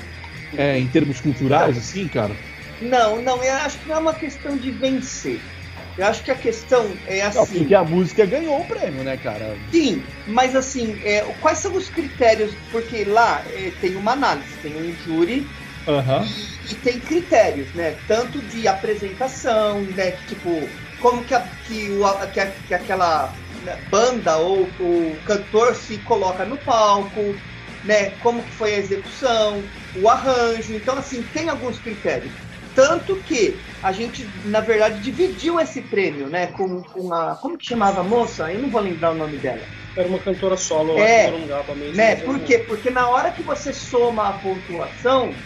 é, 0.56 0.78
em 0.78 0.90
termos 0.90 1.20
culturais, 1.20 1.78
assim, 1.78 2.08
cara? 2.08 2.42
Não, 2.80 3.22
não, 3.22 3.42
eu 3.44 3.52
acho 3.54 3.80
que 3.80 3.86
não 3.88 3.96
é 3.96 3.98
uma 4.00 4.16
questão 4.18 4.56
de 4.58 4.72
vencer. 4.72 5.48
Eu 5.96 6.06
acho 6.06 6.24
que 6.24 6.30
a 6.32 6.38
questão 6.38 7.00
é 7.06 7.22
Não, 7.32 7.46
assim. 7.46 7.56
porque 7.56 7.74
a 7.74 7.84
música 7.84 8.24
ganhou 8.26 8.60
o 8.60 8.66
prêmio, 8.66 9.02
né, 9.04 9.16
cara? 9.16 9.58
Sim, 9.72 10.12
mas 10.24 10.54
assim, 10.56 11.00
é, 11.02 11.22
quais 11.34 11.58
são 11.58 11.74
os 11.76 11.88
critérios? 11.88 12.56
Porque 12.70 13.04
lá 13.04 13.44
é, 13.48 13.70
tem 13.70 13.96
uma 13.96 14.12
análise, 14.12 14.58
tem 14.60 14.76
um 14.76 14.92
júri 14.92 15.56
Aham. 15.86 16.40
e 16.62 16.76
tem 16.76 17.02
critérios, 17.04 17.72
né? 17.72 17.92
Tanto 17.92 18.44
de 18.46 18.66
apresentação, 18.68 19.86
né? 19.92 20.12
Tipo, 20.12 20.76
como 20.98 21.24
que, 21.24 21.34
a- 21.34 21.48
que, 21.62 21.90
o, 21.90 22.30
que, 22.30 22.40
a- 22.40 22.60
que 22.60 22.74
aquela 22.74 23.38
banda 23.88 24.38
ou 24.38 24.74
o 24.78 25.20
cantor 25.22 25.74
se 25.74 26.02
coloca 26.02 26.44
no 26.44 26.58
palco, 26.58 27.40
né? 27.82 28.10
Como 28.12 28.44
que 28.44 28.52
foi 28.52 28.74
a 28.74 28.78
execução, 28.78 29.70
o 29.94 30.08
arranjo. 30.08 30.74
Então, 30.74 30.96
assim, 30.96 31.22
tem 31.22 31.48
alguns 31.48 31.78
critérios. 31.78 32.38
Tanto 32.74 33.22
que 33.22 33.62
a 33.82 33.92
gente, 33.92 34.32
na 34.44 34.60
verdade, 34.60 35.00
dividiu 35.00 35.58
esse 35.58 35.82
prêmio, 35.82 36.28
né? 36.28 36.48
Com, 36.48 36.82
com 36.82 37.12
a. 37.12 37.36
Como 37.36 37.56
que 37.58 37.66
chamava 37.66 38.00
a 38.00 38.04
moça? 38.04 38.52
Eu 38.52 38.60
não 38.60 38.70
vou 38.70 38.80
lembrar 38.80 39.12
o 39.12 39.16
nome 39.16 39.38
dela. 39.38 39.68
Era 39.96 40.08
uma 40.08 40.20
cantora 40.22 40.56
solo, 40.56 40.98
É, 40.98 41.26
acho 41.26 41.32
que 41.46 41.74
mesmo. 41.74 41.96
Né? 41.96 42.16
Por 42.16 42.38
não- 42.38 42.44
quê? 42.44 42.58
Porque 42.60 42.90
na 42.90 43.08
hora 43.08 43.32
que 43.32 43.42
você 43.42 43.72
soma 43.72 44.28
a 44.28 44.32
pontuação, 44.34 45.42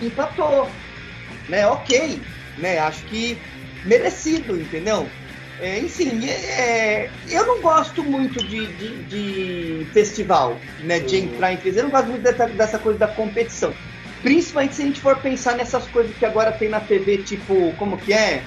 empatou. 0.00 0.70
Né? 1.48 1.66
Ok. 1.66 2.26
Né? 2.56 2.78
Acho 2.78 3.04
que 3.06 3.40
merecido, 3.82 4.60
entendeu? 4.60 5.10
É, 5.60 5.78
enfim, 5.80 6.24
é, 6.28 7.10
eu 7.28 7.44
não 7.46 7.60
gosto 7.60 8.04
muito 8.04 8.38
de, 8.46 8.66
de- 8.68 9.02
de 9.04 9.86
festival, 9.92 10.56
né? 10.78 11.00
De 11.00 11.16
entrar 11.16 11.52
em 11.52 11.56
festival. 11.56 11.78
Eu 11.78 11.84
não 11.84 11.90
gosto 11.90 12.08
muito 12.10 12.22
dessa, 12.22 12.46
dessa 12.46 12.78
coisa 12.78 12.98
da 12.98 13.08
competição. 13.08 13.74
Principalmente 14.22 14.74
se 14.76 14.82
a 14.82 14.84
gente 14.84 15.00
for 15.00 15.16
pensar 15.18 15.56
nessas 15.56 15.84
coisas 15.88 16.14
que 16.16 16.24
agora 16.24 16.52
tem 16.52 16.68
na 16.68 16.80
TV, 16.80 17.18
tipo, 17.18 17.72
como 17.76 17.96
que 17.98 18.12
é? 18.12 18.42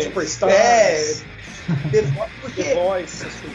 Superstars, 0.00 0.52
É, 0.52 1.14
The 1.92 2.02
Voice, 2.02 2.30
porque 2.40 2.62
The 2.64 2.74
Voice, 2.74 3.24
assim. 3.26 3.48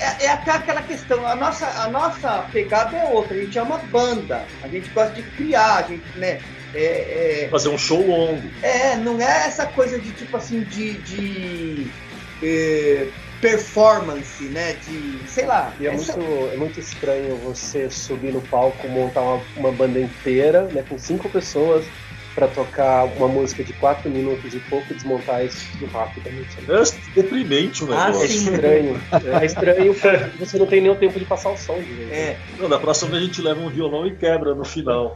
é, 0.00 0.24
é 0.24 0.28
até 0.30 0.50
aquela 0.50 0.82
questão, 0.82 1.24
a 1.26 1.36
nossa, 1.36 1.66
a 1.66 1.88
nossa 1.88 2.42
pegada 2.52 2.96
é 2.96 3.04
outra, 3.04 3.36
a 3.36 3.40
gente 3.40 3.56
é 3.56 3.62
uma 3.62 3.78
banda, 3.78 4.44
a 4.62 4.68
gente 4.68 4.88
gosta 4.90 5.14
de 5.14 5.22
criar, 5.22 5.76
a 5.76 5.82
gente, 5.82 6.02
né? 6.16 6.40
É, 6.74 7.46
Fazer 7.50 7.68
um 7.68 7.78
show 7.78 8.04
longo. 8.04 8.42
é, 8.62 8.88
é, 8.92 8.96
não 8.96 9.20
é 9.20 9.46
essa 9.46 9.64
coisa 9.66 9.98
de 9.98 10.10
tipo 10.12 10.36
assim, 10.36 10.60
de, 10.64 10.94
de 10.94 11.86
é, 12.42 13.10
performance, 13.40 14.48
né? 14.48 14.74
De, 14.74 15.22
sei 15.26 15.46
lá. 15.46 15.74
E 15.78 15.86
é 15.86 15.94
essa- 15.94 16.16
muito, 16.18 16.50
é 16.52 16.56
muito 16.56 16.80
estranho 16.80 17.36
você 17.38 17.88
subir 17.90 18.32
no 18.32 18.42
palco, 18.42 18.88
montar 18.88 19.22
uma, 19.22 19.46
uma 19.56 19.72
banda 19.72 20.00
inteira, 20.00 20.68
né, 20.70 20.82
com 20.82 20.98
cinco 20.98 21.28
pessoas, 21.30 21.90
pra 22.34 22.48
tocar 22.48 23.06
uma 23.06 23.28
música 23.28 23.64
de 23.64 23.72
quatro 23.72 24.10
minutos 24.10 24.54
e 24.54 24.60
pouco 24.60 24.92
e 24.92 24.94
desmontar 24.94 25.42
isso 25.44 25.86
rapidamente. 25.86 26.60
né? 26.66 26.76
É 26.80 26.82
deprimente 27.14 27.82
o 27.82 27.90
Ah, 27.92 28.08
negócio. 28.08 28.24
É 28.24 28.28
sim. 28.28 28.50
estranho. 28.52 29.02
É 29.40 29.46
estranho 29.46 29.94
porque 29.96 30.36
você 30.38 30.58
não 30.58 30.66
tem 30.66 30.82
nem 30.82 30.90
o 30.90 30.96
tempo 30.96 31.18
de 31.18 31.24
passar 31.24 31.50
o 31.50 31.56
som 31.56 31.78
direito. 31.80 32.12
É, 32.12 32.38
Não, 32.58 32.68
da 32.68 32.78
próxima 32.78 33.12
vez 33.12 33.22
a 33.22 33.26
gente 33.26 33.40
leva 33.40 33.58
um 33.60 33.70
violão 33.70 34.06
e 34.06 34.14
quebra 34.16 34.54
no 34.54 34.64
final. 34.66 35.14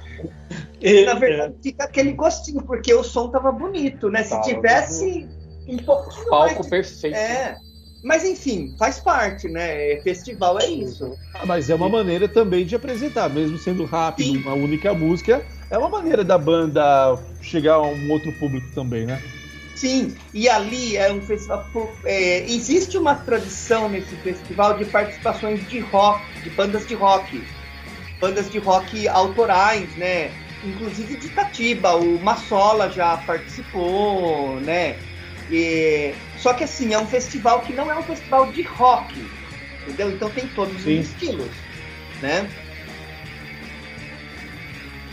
E, 0.81 1.05
na 1.05 1.13
verdade, 1.15 1.55
fica 1.63 1.85
aquele 1.85 2.13
gostinho, 2.13 2.63
porque 2.63 2.95
o 2.95 3.03
som 3.05 3.29
tava 3.29 3.53
bonito, 3.53 4.09
né? 4.09 4.23
Se 4.23 4.31
Tava 4.31 4.43
tivesse 4.43 5.29
um 5.75 5.79
pouquinho 5.79 6.29
Palco 6.29 6.55
mais. 6.55 6.67
perfeito. 6.69 7.17
É. 7.17 7.57
Mas 8.03 8.25
enfim, 8.25 8.75
faz 8.79 8.99
parte, 8.99 9.47
né? 9.49 9.97
Festival 10.03 10.59
é 10.59 10.67
isso. 10.67 11.17
Ah, 11.35 11.45
Mas 11.45 11.69
é 11.69 11.75
uma 11.75 11.89
maneira 11.89 12.27
também 12.27 12.65
de 12.65 12.75
apresentar, 12.75 13.29
mesmo 13.29 13.59
sendo 13.59 13.85
rápido, 13.85 14.33
Sim. 14.33 14.37
uma 14.39 14.55
única 14.55 14.95
música, 14.95 15.45
é 15.71 15.77
uma 15.77 15.91
maneira 15.91 16.25
da 16.25 16.39
banda 16.39 17.19
chegar 17.43 17.75
a 17.75 17.83
um 17.83 18.11
outro 18.11 18.33
público 18.33 18.67
também, 18.75 19.05
né? 19.05 19.23
Sim, 19.75 20.15
e 20.35 20.49
ali 20.49 20.97
é 20.97 21.13
um 21.13 21.21
festival. 21.23 21.67
é, 22.05 22.41
existe 22.51 22.97
uma 22.99 23.15
tradição 23.15 23.89
nesse 23.89 24.15
festival 24.17 24.77
de 24.77 24.85
participações 24.87 25.67
de 25.69 25.81
rock, 25.81 26.23
de 26.43 26.51
bandas 26.51 26.87
de 26.87 26.95
rock. 26.95 27.43
Bandas 28.19 28.51
de 28.51 28.59
rock 28.59 29.09
autorais, 29.09 29.95
né? 29.97 30.31
Inclusive 30.65 31.17
de 31.17 31.27
Itatiba, 31.29 31.97
o 31.97 32.19
Massola 32.21 32.91
já 32.91 33.17
participou, 33.19 34.61
né? 34.61 34.97
E- 35.51 36.15
só 36.37 36.55
que 36.55 36.65
assim, 36.65 36.95
é 36.95 36.99
um 36.99 37.07
festival 37.07 37.61
que 37.61 37.73
não 37.73 37.91
é 37.91 37.99
um 37.99 38.03
festival 38.03 38.51
de 38.53 38.63
rock, 38.63 39.21
entendeu? 39.83 40.11
Então 40.11 40.31
tem 40.31 40.47
todos 40.49 40.77
os 40.77 40.83
Sim. 40.83 41.01
estilos, 41.01 41.51
né? 42.23 42.49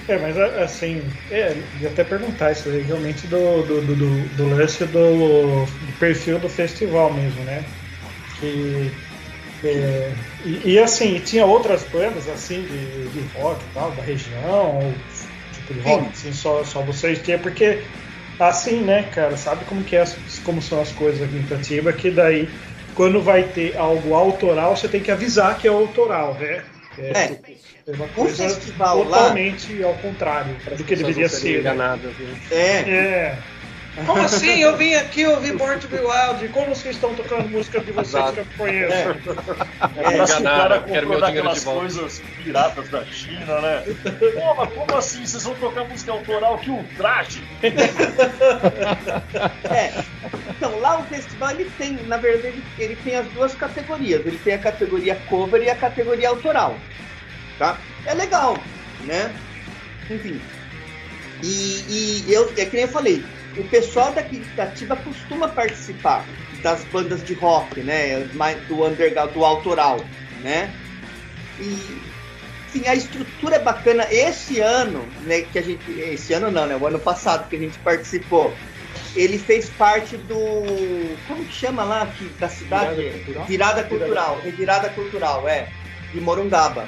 É, 0.07 0.17
mas 0.17 0.37
assim, 0.37 1.03
é, 1.29 1.53
ia 1.81 1.89
até 1.89 2.01
perguntar 2.03 2.53
isso 2.53 2.69
aí, 2.69 2.81
realmente 2.81 3.27
do, 3.27 3.61
do, 3.63 3.81
do, 3.81 3.95
do, 3.95 4.19
do 4.27 4.45
lance 4.45 4.85
do, 4.85 5.65
do 5.65 5.91
perfil 5.99 6.39
do 6.39 6.47
festival 6.47 7.13
mesmo, 7.13 7.43
né? 7.43 7.65
Que, 8.39 8.89
é, 9.63 10.13
e, 10.45 10.73
e, 10.73 10.79
assim, 10.79 11.15
tinha 11.19 11.45
outras 11.45 11.83
bandas 11.83 12.29
assim 12.29 12.61
de, 12.61 13.09
de 13.09 13.19
rock 13.33 13.61
e 13.65 13.73
tal, 13.73 13.91
da 13.91 14.03
região, 14.03 14.75
ou 14.77 14.97
tipo 15.51 15.73
de 15.73 15.79
rock, 15.81 16.07
assim, 16.07 16.31
só, 16.31 16.63
só 16.63 16.81
vocês 16.83 17.21
tinham, 17.21 17.39
porque 17.39 17.81
assim, 18.39 18.81
né, 18.81 19.03
cara, 19.13 19.35
sabe 19.37 19.65
como 19.65 19.83
que 19.83 19.95
é, 19.95 20.03
como 20.43 20.61
são 20.61 20.81
as 20.81 20.91
coisas 20.91 21.21
aqui 21.21 21.35
em 21.37 21.41
Itatiba, 21.41 21.91
que 21.93 22.11
daí 22.11 22.47
quando 22.95 23.21
vai 23.21 23.43
ter 23.43 23.77
algo 23.77 24.13
autoral, 24.15 24.75
você 24.75 24.87
tem 24.87 25.01
que 25.01 25.11
avisar 25.11 25.57
que 25.57 25.67
é 25.67 25.71
autoral, 25.71 26.33
né? 26.35 26.63
É. 26.97 27.11
é 27.11 27.91
uma 27.95 28.05
O 28.05 28.09
coisa 28.09 28.43
festival 28.49 29.03
lá. 29.03 29.17
totalmente 29.17 29.83
ao 29.83 29.93
contrário 29.95 30.55
do 30.75 30.83
que 30.83 30.95
deveria 30.95 31.29
ser. 31.29 31.53
né? 31.53 31.59
Enganadas, 31.59 32.11
né? 32.17 32.35
É, 32.51 32.89
É. 32.89 33.37
Como 34.05 34.21
assim? 34.21 34.59
Eu 34.61 34.77
vim 34.77 34.93
aqui 34.93 35.25
ouvir 35.25 35.53
Born 35.57 35.79
to 35.79 35.87
Be 35.87 35.97
Wild. 35.97 36.47
Como 36.49 36.75
vocês 36.75 36.95
estão 36.95 37.15
tocando 37.15 37.49
música 37.49 37.79
de 37.79 37.91
vocês 37.91 38.13
Exato. 38.13 38.33
que 38.33 38.39
eu 38.39 38.45
conheço? 38.57 38.93
é. 38.93 39.13
Que 39.13 40.13
enganado, 40.13 40.43
cara 40.43 40.79
quero 40.81 41.09
meu 41.09 41.21
dinheiro 41.21 41.53
de 41.53 41.59
volta. 41.61 41.79
coisas 41.79 42.21
piratas 42.43 42.89
da 42.89 43.03
China, 43.05 43.61
né? 43.61 43.83
Pô, 44.35 44.53
mas 44.55 44.73
como 44.73 44.95
assim? 44.97 45.25
Vocês 45.25 45.43
vão 45.43 45.55
tocar 45.55 45.83
música 45.85 46.11
autoral 46.11 46.57
que 46.59 46.69
ultraje? 46.69 47.43
É. 49.71 50.03
Então, 50.49 50.79
lá 50.79 50.99
o 50.99 51.03
festival 51.03 51.51
ele 51.51 51.69
tem, 51.77 51.93
na 52.07 52.17
verdade, 52.17 52.47
ele, 52.47 52.63
ele 52.79 52.95
tem 52.97 53.15
as 53.15 53.27
duas 53.27 53.53
categorias. 53.53 54.25
Ele 54.25 54.37
tem 54.37 54.53
a 54.53 54.59
categoria 54.59 55.15
cover 55.29 55.61
e 55.61 55.69
a 55.69 55.75
categoria 55.75 56.29
autoral. 56.29 56.75
Tá? 57.57 57.77
É 58.05 58.13
legal, 58.13 58.57
né? 59.05 59.33
Enfim. 60.09 60.39
E, 61.43 62.25
e 62.27 62.33
eu, 62.33 62.51
é 62.57 62.65
que 62.65 62.75
nem 62.75 62.85
eu 62.85 62.87
falei, 62.87 63.23
o 63.59 63.67
pessoal 63.69 64.11
daqui 64.13 64.39
de 64.39 64.49
Itatiba 64.49 64.95
costuma 64.95 65.47
participar 65.47 66.25
das 66.61 66.83
bandas 66.85 67.23
de 67.23 67.33
rock, 67.33 67.81
né? 67.81 68.19
Do 68.67 68.85
underground, 68.85 69.31
do 69.31 69.45
autoral, 69.45 69.99
né? 70.41 70.73
E 71.59 72.17
Sim, 72.71 72.87
a 72.87 72.95
estrutura 72.95 73.55
é 73.55 73.59
bacana. 73.59 74.05
Esse 74.11 74.59
ano, 74.59 75.07
né, 75.23 75.41
que 75.41 75.57
a 75.57 75.61
gente. 75.61 75.89
Esse 75.91 76.33
ano 76.33 76.51
não, 76.51 76.65
né? 76.65 76.75
O 76.75 76.85
ano 76.85 76.99
passado 76.99 77.47
que 77.49 77.55
a 77.55 77.59
gente 77.59 77.77
participou. 77.79 78.53
Ele 79.15 79.37
fez 79.37 79.69
parte 79.69 80.17
do. 80.17 80.37
Como 81.27 81.45
que 81.45 81.53
chama 81.53 81.83
lá 81.83 82.05
que, 82.05 82.25
da 82.39 82.49
cidade? 82.49 83.01
Virada 83.01 83.13
Cultural? 83.17 83.45
Virada 83.47 83.83
Cultural. 83.83 84.41
Revirada 84.43 84.89
Cultural, 84.89 85.47
é. 85.47 85.69
De 86.13 86.19
Morungaba. 86.19 86.87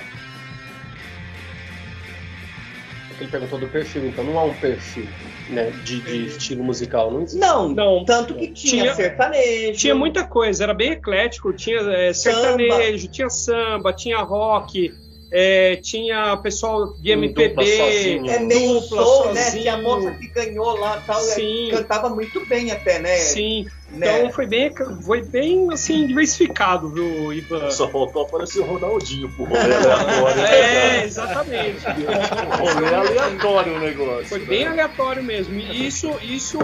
Ele 3.19 3.29
perguntou 3.29 3.60
do 3.60 3.67
perfil, 3.67 4.05
então 4.08 4.23
não 4.23 4.38
há 4.39 4.45
um 4.45 4.53
perfil 4.55 5.10
né, 5.47 5.71
de, 5.71 6.01
de 6.01 6.25
estilo 6.25 6.63
musical. 6.63 7.12
Não 7.12 7.21
existe. 7.21 7.39
Não, 7.39 7.69
Não. 7.69 8.05
tanto 8.05 8.34
que 8.36 8.47
tinha, 8.53 8.84
Tinha- 8.84 8.95
sertanejo. 8.95 9.79
Tinha 9.79 9.95
muita 9.95 10.23
coisa, 10.25 10.63
era 10.63 10.73
bem 10.73 10.91
eclético, 10.91 11.51
tinha 11.53 11.79
é, 11.79 12.13
sertanejo, 12.13 13.08
tinha 13.10 13.29
samba, 13.29 13.91
tinha 13.91 14.17
rock, 14.19 14.91
é, 15.31 15.75
tinha 15.75 16.35
pessoal 16.37 16.93
de 16.93 17.15
Um 17.15 17.27
dupla 17.27 17.43
MPB. 17.43 17.77
sozinho. 17.77 18.31
É 18.31 18.39
meio 18.39 18.79
dupla, 18.79 19.03
soul, 19.03 19.33
né? 19.33 19.43
sozinho. 19.43 19.63
Que 19.63 19.69
a 19.69 19.77
moça 19.77 20.11
que 20.11 20.27
ganhou 20.27 20.77
lá 20.79 21.03
tal, 21.05 21.19
é, 21.19 21.23
Sim. 21.23 21.69
cantava 21.71 22.09
muito 22.09 22.45
bem 22.45 22.71
até, 22.71 22.99
né? 22.99 23.15
Sim, 23.17 23.67
né? 23.91 24.21
então 24.21 24.31
foi 24.33 24.47
bem, 24.47 24.71
foi 25.05 25.21
bem 25.21 25.71
assim, 25.71 26.07
diversificado, 26.07 26.89
viu, 26.89 27.31
Ivan? 27.31 27.69
Só 27.69 27.87
faltou 27.89 28.23
aparecer 28.23 28.59
o 28.59 28.65
Ronaldinho 28.65 29.29
pro 29.29 29.45
rolê 29.49 29.61
aleatório. 29.61 30.41
É, 30.41 31.03
exatamente. 31.05 31.85
rolê 32.59 32.95
aleatório 32.95 33.75
o 33.75 33.79
negócio. 33.79 34.25
Foi 34.25 34.39
né? 34.39 34.45
bem 34.45 34.67
aleatório 34.67 35.23
mesmo. 35.23 35.53
E 35.59 35.87
isso, 35.87 36.11
isso 36.23 36.59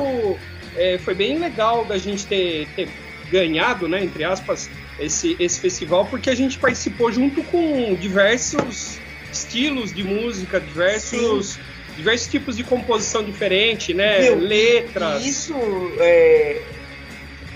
é, 0.75 0.97
foi 0.97 1.13
bem 1.13 1.37
legal 1.37 1.85
da 1.85 1.97
gente 1.97 2.25
ter, 2.25 2.67
ter 2.75 2.89
ganhado, 3.29 3.87
né, 3.87 4.03
entre 4.03 4.23
aspas, 4.23 4.69
esse, 4.99 5.35
esse 5.39 5.59
festival, 5.59 6.05
porque 6.05 6.29
a 6.29 6.35
gente 6.35 6.57
participou 6.57 7.11
junto 7.11 7.43
com 7.43 7.95
diversos 7.95 8.99
estilos 9.31 9.93
de 9.93 10.03
música, 10.03 10.59
diversos, 10.59 11.59
diversos 11.97 12.29
tipos 12.29 12.55
de 12.55 12.63
composição 12.63 13.23
diferente, 13.23 13.93
né? 13.93 14.21
Meu, 14.21 14.39
letras. 14.39 15.23
E 15.23 15.29
isso 15.29 15.53
é, 15.99 16.61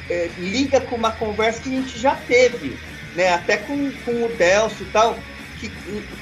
é, 0.09 0.29
liga 0.37 0.81
com 0.81 0.95
uma 0.95 1.11
conversa 1.11 1.61
que 1.61 1.69
a 1.69 1.81
gente 1.81 1.97
já 1.97 2.15
teve, 2.15 2.77
né? 3.15 3.33
Até 3.33 3.57
com, 3.57 3.91
com 4.03 4.25
o 4.25 4.29
Delcio 4.37 4.85
e 4.85 4.91
tal. 4.91 5.17
Que 5.59 5.71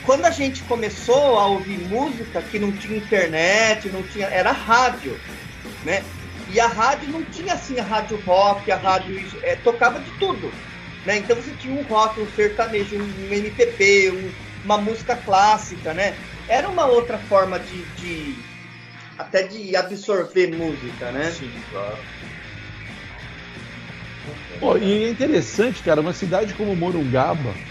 quando 0.04 0.26
a 0.26 0.32
gente 0.32 0.64
começou 0.64 1.38
a 1.38 1.46
ouvir 1.46 1.78
música, 1.78 2.42
que 2.42 2.58
não 2.58 2.72
tinha 2.72 2.98
internet, 2.98 3.88
não 3.90 4.04
tinha. 4.04 4.28
Era 4.28 4.52
rádio, 4.52 5.20
né? 5.84 6.04
E 6.52 6.60
a 6.60 6.68
rádio 6.68 7.10
não 7.10 7.24
tinha 7.24 7.54
assim 7.54 7.80
a 7.80 7.84
rádio 7.84 8.20
rock, 8.26 8.72
a 8.72 8.78
rádio. 8.78 9.20
é, 9.44 9.56
tocava 9.58 10.00
de 10.00 10.10
tudo. 10.12 10.52
Né? 11.06 11.18
Então 11.18 11.36
você 11.36 11.56
tinha 11.56 11.74
um 11.74 11.84
rock, 11.84 12.20
um 12.20 12.28
sertanejo, 12.28 12.98
um 12.98 13.34
MPB, 13.34 14.12
um- 14.12 14.34
uma 14.64 14.78
música 14.78 15.16
clássica, 15.16 15.94
né? 15.94 16.20
Era 16.48 16.70
uma 16.70 16.86
outra 16.86 17.20
forma 17.20 17.60
de- 17.60 17.86
de 17.92 18.44
até 19.18 19.44
de 19.48 19.76
absorver 19.76 20.48
música, 20.48 21.12
né? 21.12 21.32
Sim, 21.32 21.64
claro. 21.70 22.06
Pô, 24.60 24.78
e 24.78 25.04
é 25.06 25.10
interessante, 25.10 25.84
cara, 25.84 26.02
uma 26.02 26.14
cidade 26.14 26.54
como 26.54 26.76
Morungaba, 26.76 27.62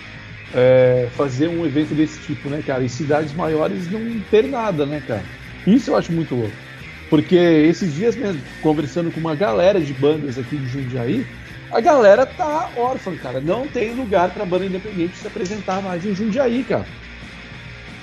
é, 0.53 1.09
fazer 1.12 1.49
um 1.49 1.67
evento 1.67 1.95
desse 1.95 2.21
tipo, 2.21 2.49
né, 2.51 2.62
cara? 2.62 2.85
Em 2.85 2.89
cidades 2.89 3.35
maiores 3.35 3.89
não 3.89 4.21
ter 4.23 4.49
nada, 4.49 4.87
né, 4.87 5.01
cara? 5.01 5.29
Isso 5.67 5.91
eu 5.91 5.97
acho 5.97 6.12
muito 6.12 6.35
louco. 6.35 6.65
Porque 7.09 7.37
esses 7.37 7.93
dias 7.93 8.17
mesmo, 8.17 8.45
conversando 8.61 9.12
com 9.12 9.21
uma 9.21 9.35
galera 9.37 9.81
de 9.81 9.95
bandas 9.95 10.39
aqui 10.39 10.59
de 10.59 10.67
Jundiaí, 10.67 11.29
a 11.70 11.81
galera 11.81 12.24
tá 12.24 12.70
órfã, 12.76 13.16
cara. 13.16 13.40
Não 13.40 13.66
tem 13.66 13.94
lugar 13.94 14.31
pra 14.31 14.44
banda 14.44 14.66
independente 14.66 15.16
se 15.16 15.26
apresentar 15.26 15.83
mais 15.83 16.05
em 16.05 16.14
Jundiaí, 16.14 16.64
cara. 16.64 16.87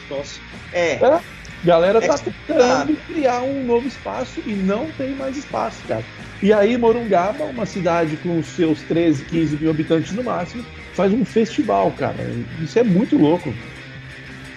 Nossa. 0.09 0.39
É. 0.71 0.93
É, 0.93 1.19
galera 1.63 2.01
tá 2.01 2.15
É 2.15 2.17
tentando 2.17 2.97
criar 3.07 3.41
um 3.41 3.63
novo 3.65 3.87
espaço 3.87 4.41
e 4.45 4.51
não 4.51 4.89
tem 4.91 5.15
mais 5.15 5.37
espaço, 5.37 5.81
cara. 5.87 6.03
E 6.41 6.51
aí 6.51 6.77
Morungaba, 6.77 7.45
uma 7.45 7.65
cidade 7.65 8.17
com 8.17 8.37
os 8.37 8.47
seus 8.47 8.81
13, 8.81 9.23
15 9.25 9.57
mil 9.57 9.69
habitantes 9.71 10.11
no 10.11 10.23
máximo, 10.23 10.65
faz 10.93 11.13
um 11.13 11.23
festival, 11.23 11.91
cara. 11.91 12.17
Isso 12.61 12.77
é 12.77 12.83
muito 12.83 13.17
louco. 13.17 13.53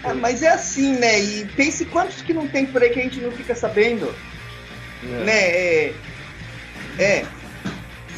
Ah, 0.03 0.15
mas 0.15 0.43
é 0.43 0.49
assim, 0.49 0.99
né? 0.99 1.21
E 1.21 1.45
pense 1.57 1.85
quantos 1.85 2.23
que 2.23 2.33
não 2.33 2.49
tem 2.49 2.67
por 2.67 2.83
aí 2.83 2.91
que 2.91 3.01
a 3.01 3.03
gente 3.03 3.21
não 3.21 3.31
fica 3.31 3.55
sabendo. 3.55 4.13
Né? 5.03 5.33
É, 5.33 5.95
é. 6.99 7.25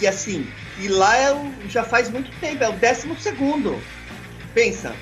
E 0.00 0.06
assim, 0.06 0.46
e 0.78 0.88
lá 0.88 1.16
é 1.16 1.32
o- 1.34 1.54
já 1.66 1.84
faz 1.84 2.10
muito 2.10 2.30
tempo, 2.40 2.62
é 2.62 2.68
o 2.68 2.78
décimo 2.78 3.18
segundo. 3.18 3.84
Pensa. 4.54 4.96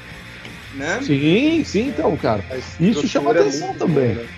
Né? 0.74 1.00
Sim, 1.02 1.64
sim, 1.64 1.88
então, 1.88 2.16
cara. 2.16 2.44
A 2.50 2.56
Isso 2.82 3.06
chama 3.06 3.30
é 3.30 3.40
atenção 3.40 3.74
também. 3.76 4.14
boa, 4.14 4.24
né? 4.26 4.30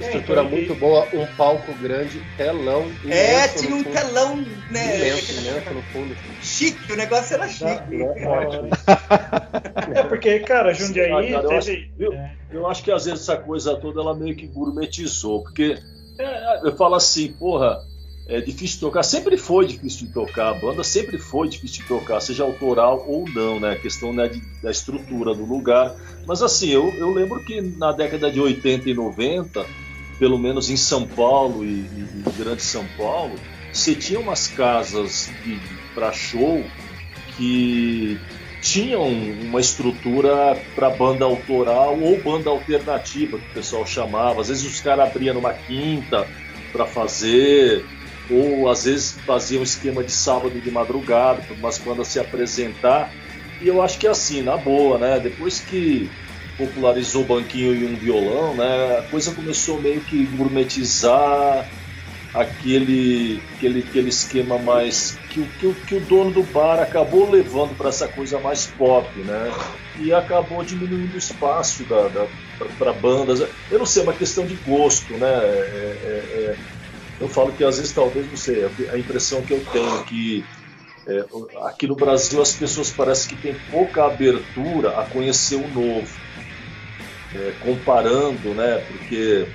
Estrutura 0.00 0.40
então, 0.40 0.50
muito 0.50 0.74
boa, 0.74 1.08
um 1.14 1.26
palco 1.36 1.74
grande, 1.74 2.20
telão. 2.36 2.96
É, 3.06 3.46
tinha 3.48 3.74
um 3.74 3.82
fundo. 3.84 3.92
telão, 3.94 4.36
né? 4.68 4.96
Imenso, 4.98 5.32
imenso 5.40 5.74
no 5.74 5.82
fundo. 5.84 6.16
Chique, 6.40 6.92
o 6.92 6.96
negócio 6.96 7.34
era 7.34 7.48
chique. 7.48 8.02
Ótimo. 8.26 8.68
É 9.94 10.02
porque, 10.02 10.40
cara, 10.40 10.72
Jundiaí 10.74 11.12
Ah, 11.28 11.42
cara, 11.42 11.44
eu 11.44 11.48
teve. 11.48 11.58
acho- 11.58 11.86
viu? 11.96 12.12
é. 12.12 12.34
Eu 12.50 12.66
acho 12.66 12.82
que 12.82 12.90
às 12.90 13.04
vezes 13.04 13.20
essa 13.22 13.36
coisa 13.36 13.76
toda 13.76 14.00
ela 14.00 14.14
meio 14.14 14.36
que 14.36 14.46
gourmetizou, 14.46 15.42
porque 15.42 15.76
é, 16.18 16.60
eu 16.68 16.76
falo 16.76 16.94
assim, 16.94 17.32
porra, 17.32 17.80
é 18.26 18.40
difícil 18.40 18.76
de 18.76 18.80
tocar, 18.80 19.02
sempre 19.02 19.36
foi 19.36 19.66
difícil 19.66 20.06
de 20.06 20.12
tocar, 20.12 20.48
a 20.50 20.54
banda 20.54 20.82
sempre 20.82 21.18
foi 21.18 21.48
difícil 21.48 21.82
de 21.82 21.88
tocar, 21.88 22.20
seja 22.20 22.42
autoral 22.44 23.04
ou 23.06 23.28
não, 23.28 23.60
né? 23.60 23.72
A 23.72 23.78
questão 23.78 24.12
né, 24.14 24.28
de- 24.28 24.42
da 24.62 24.70
estrutura 24.70 25.34
do 25.34 25.44
lugar. 25.44 25.94
Mas 26.26 26.42
assim, 26.42 26.68
eu, 26.70 26.98
eu 26.98 27.10
lembro 27.10 27.44
que 27.44 27.60
na 27.60 27.92
década 27.92 28.30
de 28.30 28.40
80 28.40 28.88
e 28.88 28.94
90, 28.94 29.64
pelo 30.18 30.38
menos 30.38 30.70
em 30.70 30.76
São 30.76 31.06
Paulo 31.06 31.64
e, 31.64 31.68
e, 31.68 32.20
e 32.20 32.22
Grande 32.36 32.62
São 32.62 32.86
Paulo, 32.86 33.36
você 33.70 33.94
tinha 33.94 34.18
umas 34.20 34.48
casas 34.48 35.26
para 35.94 36.12
show 36.12 36.64
que 37.36 38.18
tinham 38.60 39.02
uma 39.02 39.60
estrutura 39.60 40.56
para 40.74 40.88
banda 40.90 41.24
autoral 41.24 42.00
ou 42.00 42.22
banda 42.22 42.48
alternativa, 42.50 43.38
que 43.38 43.44
o 43.44 43.52
pessoal 43.52 43.84
chamava. 43.84 44.40
Às 44.40 44.48
vezes 44.48 44.64
os 44.64 44.80
caras 44.80 45.08
abriam 45.10 45.34
numa 45.34 45.52
quinta 45.52 46.26
para 46.72 46.86
fazer, 46.86 47.84
ou 48.28 48.68
às 48.68 48.84
vezes 48.84 49.22
faziam 49.26 49.60
um 49.60 49.64
esquema 49.64 50.04
de 50.04 50.12
sábado 50.12 50.60
de 50.60 50.70
madrugada 50.70 51.42
para 51.42 51.54
umas 51.56 51.78
bandas 51.78 52.08
se 52.08 52.18
apresentar. 52.18 53.14
E 53.60 53.66
eu 53.68 53.82
acho 53.82 53.98
que 53.98 54.06
é 54.06 54.10
assim, 54.10 54.42
na 54.42 54.56
boa, 54.56 54.98
né? 54.98 55.20
Depois 55.20 55.60
que 55.60 56.16
popularizou 56.56 57.24
o 57.24 57.26
banquinho 57.26 57.74
e 57.74 57.84
um 57.84 57.98
violão, 57.98 58.56
né? 58.56 58.98
A 58.98 59.02
coisa 59.02 59.34
começou 59.34 59.80
meio 59.82 60.04
que 60.04 60.26
gourmetizar 60.26 61.68
aquele, 62.32 63.46
aquele, 63.54 63.80
aquele 63.80 64.08
esquema 64.08 64.58
mais 64.58 65.22
que, 65.28 65.40
o- 65.40 65.52
que, 65.54 65.74
que 65.84 65.94
o 65.94 66.00
dono 66.00 66.32
do 66.32 66.44
bar 66.44 66.80
acabou 66.80 67.30
levando 67.30 67.76
para 67.76 67.88
essa 67.90 68.08
coisa 68.08 68.40
mais 68.40 68.66
pop, 68.66 69.22
né? 69.24 69.58
E 69.94 70.12
acabou 70.12 70.64
diminuindo 70.64 71.14
o 71.14 71.18
espaço 71.18 71.86
da, 71.86 72.08
da, 72.08 72.28
para 72.76 72.92
bandas. 72.92 73.40
Eu 73.70 73.78
não 73.78 73.86
sei, 73.86 74.02
é 74.02 74.04
uma 74.04 74.16
questão 74.16 74.46
de 74.46 74.56
gosto, 74.56 75.16
né? 75.18 75.28
É- 75.28 76.00
é- 76.02 76.52
é- 76.52 76.73
eu 77.24 77.28
falo 77.28 77.54
que 77.54 77.64
às 77.64 77.76
vezes 77.78 77.92
talvez 77.92 78.28
não 78.28 78.36
sei, 78.36 78.64
a 78.90 78.98
impressão 78.98 79.44
que 79.44 79.52
eu 79.52 79.64
tenho 79.66 79.96
é 80.00 80.04
que 80.04 80.44
é, 81.06 81.26
aqui 81.66 81.86
no 81.86 81.96
Brasil 81.96 82.40
as 82.40 82.54
pessoas 82.54 82.90
parecem 82.90 83.28
que 83.36 83.42
têm 83.42 83.60
pouca 83.68 84.04
abertura 84.06 84.98
a 85.00 85.04
conhecer 85.04 85.56
o 85.56 85.68
novo, 85.68 86.10
É, 87.32 87.52
comparando, 87.52 88.54
né? 88.54 88.78
Porque 88.78 89.52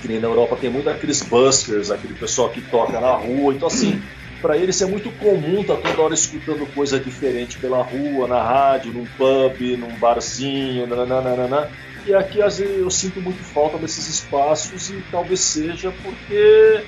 que 0.00 0.08
nem 0.08 0.20
na 0.20 0.28
Europa 0.28 0.56
tem 0.58 0.70
muito 0.70 0.88
aqueles 0.90 1.22
buskers, 1.22 1.90
aquele 1.90 2.14
pessoal 2.14 2.52
que 2.52 2.62
toca 2.62 3.00
na 3.00 3.14
rua, 3.16 3.54
então 3.54 3.68
assim, 3.68 4.04
para 4.40 4.58
eles 4.58 4.80
é 4.82 4.86
muito 4.86 5.12
comum 5.16 5.62
estar 5.62 5.78
toda 5.78 6.02
hora 6.02 6.14
escutando 6.14 6.66
coisa 6.72 7.00
diferente 7.00 7.58
pela 7.58 7.82
rua, 7.82 8.28
na 8.28 8.42
rádio, 8.42 8.92
num 8.92 9.08
pub, 9.08 9.60
num 9.78 9.98
barzinho, 9.98 10.86
nananana. 10.86 11.72
E 12.06 12.14
aqui 12.14 12.42
às 12.42 12.58
vezes 12.58 12.76
eu 12.76 12.90
sinto 12.90 13.20
muito 13.20 13.42
falta 13.42 13.78
desses 13.78 14.06
espaços 14.08 14.90
e 14.90 15.00
talvez 15.10 15.40
seja 15.40 15.90
porque 15.90 16.84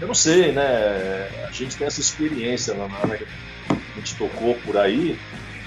eu 0.00 0.06
não 0.06 0.14
sei, 0.14 0.52
né? 0.52 0.64
A 0.64 1.50
gente 1.50 1.76
tem 1.76 1.86
essa 1.86 2.00
experiência 2.00 2.72
lá 2.74 2.88
na 2.88 2.98
área 2.98 3.18
que 3.18 3.24
a 3.68 3.98
gente 3.98 4.16
tocou 4.16 4.54
por 4.60 4.76
aí, 4.76 5.18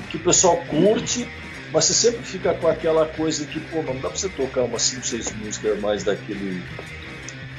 que 0.09 0.15
o 0.17 0.21
pessoal 0.21 0.63
curte, 0.65 1.27
mas 1.73 1.85
você 1.85 1.93
sempre 1.93 2.23
fica 2.23 2.53
com 2.53 2.67
aquela 2.67 3.05
coisa 3.05 3.45
que, 3.45 3.59
pô, 3.59 3.81
não 3.83 3.95
dá 3.95 4.09
pra 4.09 4.17
você 4.17 4.29
tocar 4.29 4.63
umas 4.63 4.83
5, 4.83 5.05
6 5.05 5.35
músicas 5.35 5.79
mais 5.81 6.03
daquele 6.05 6.63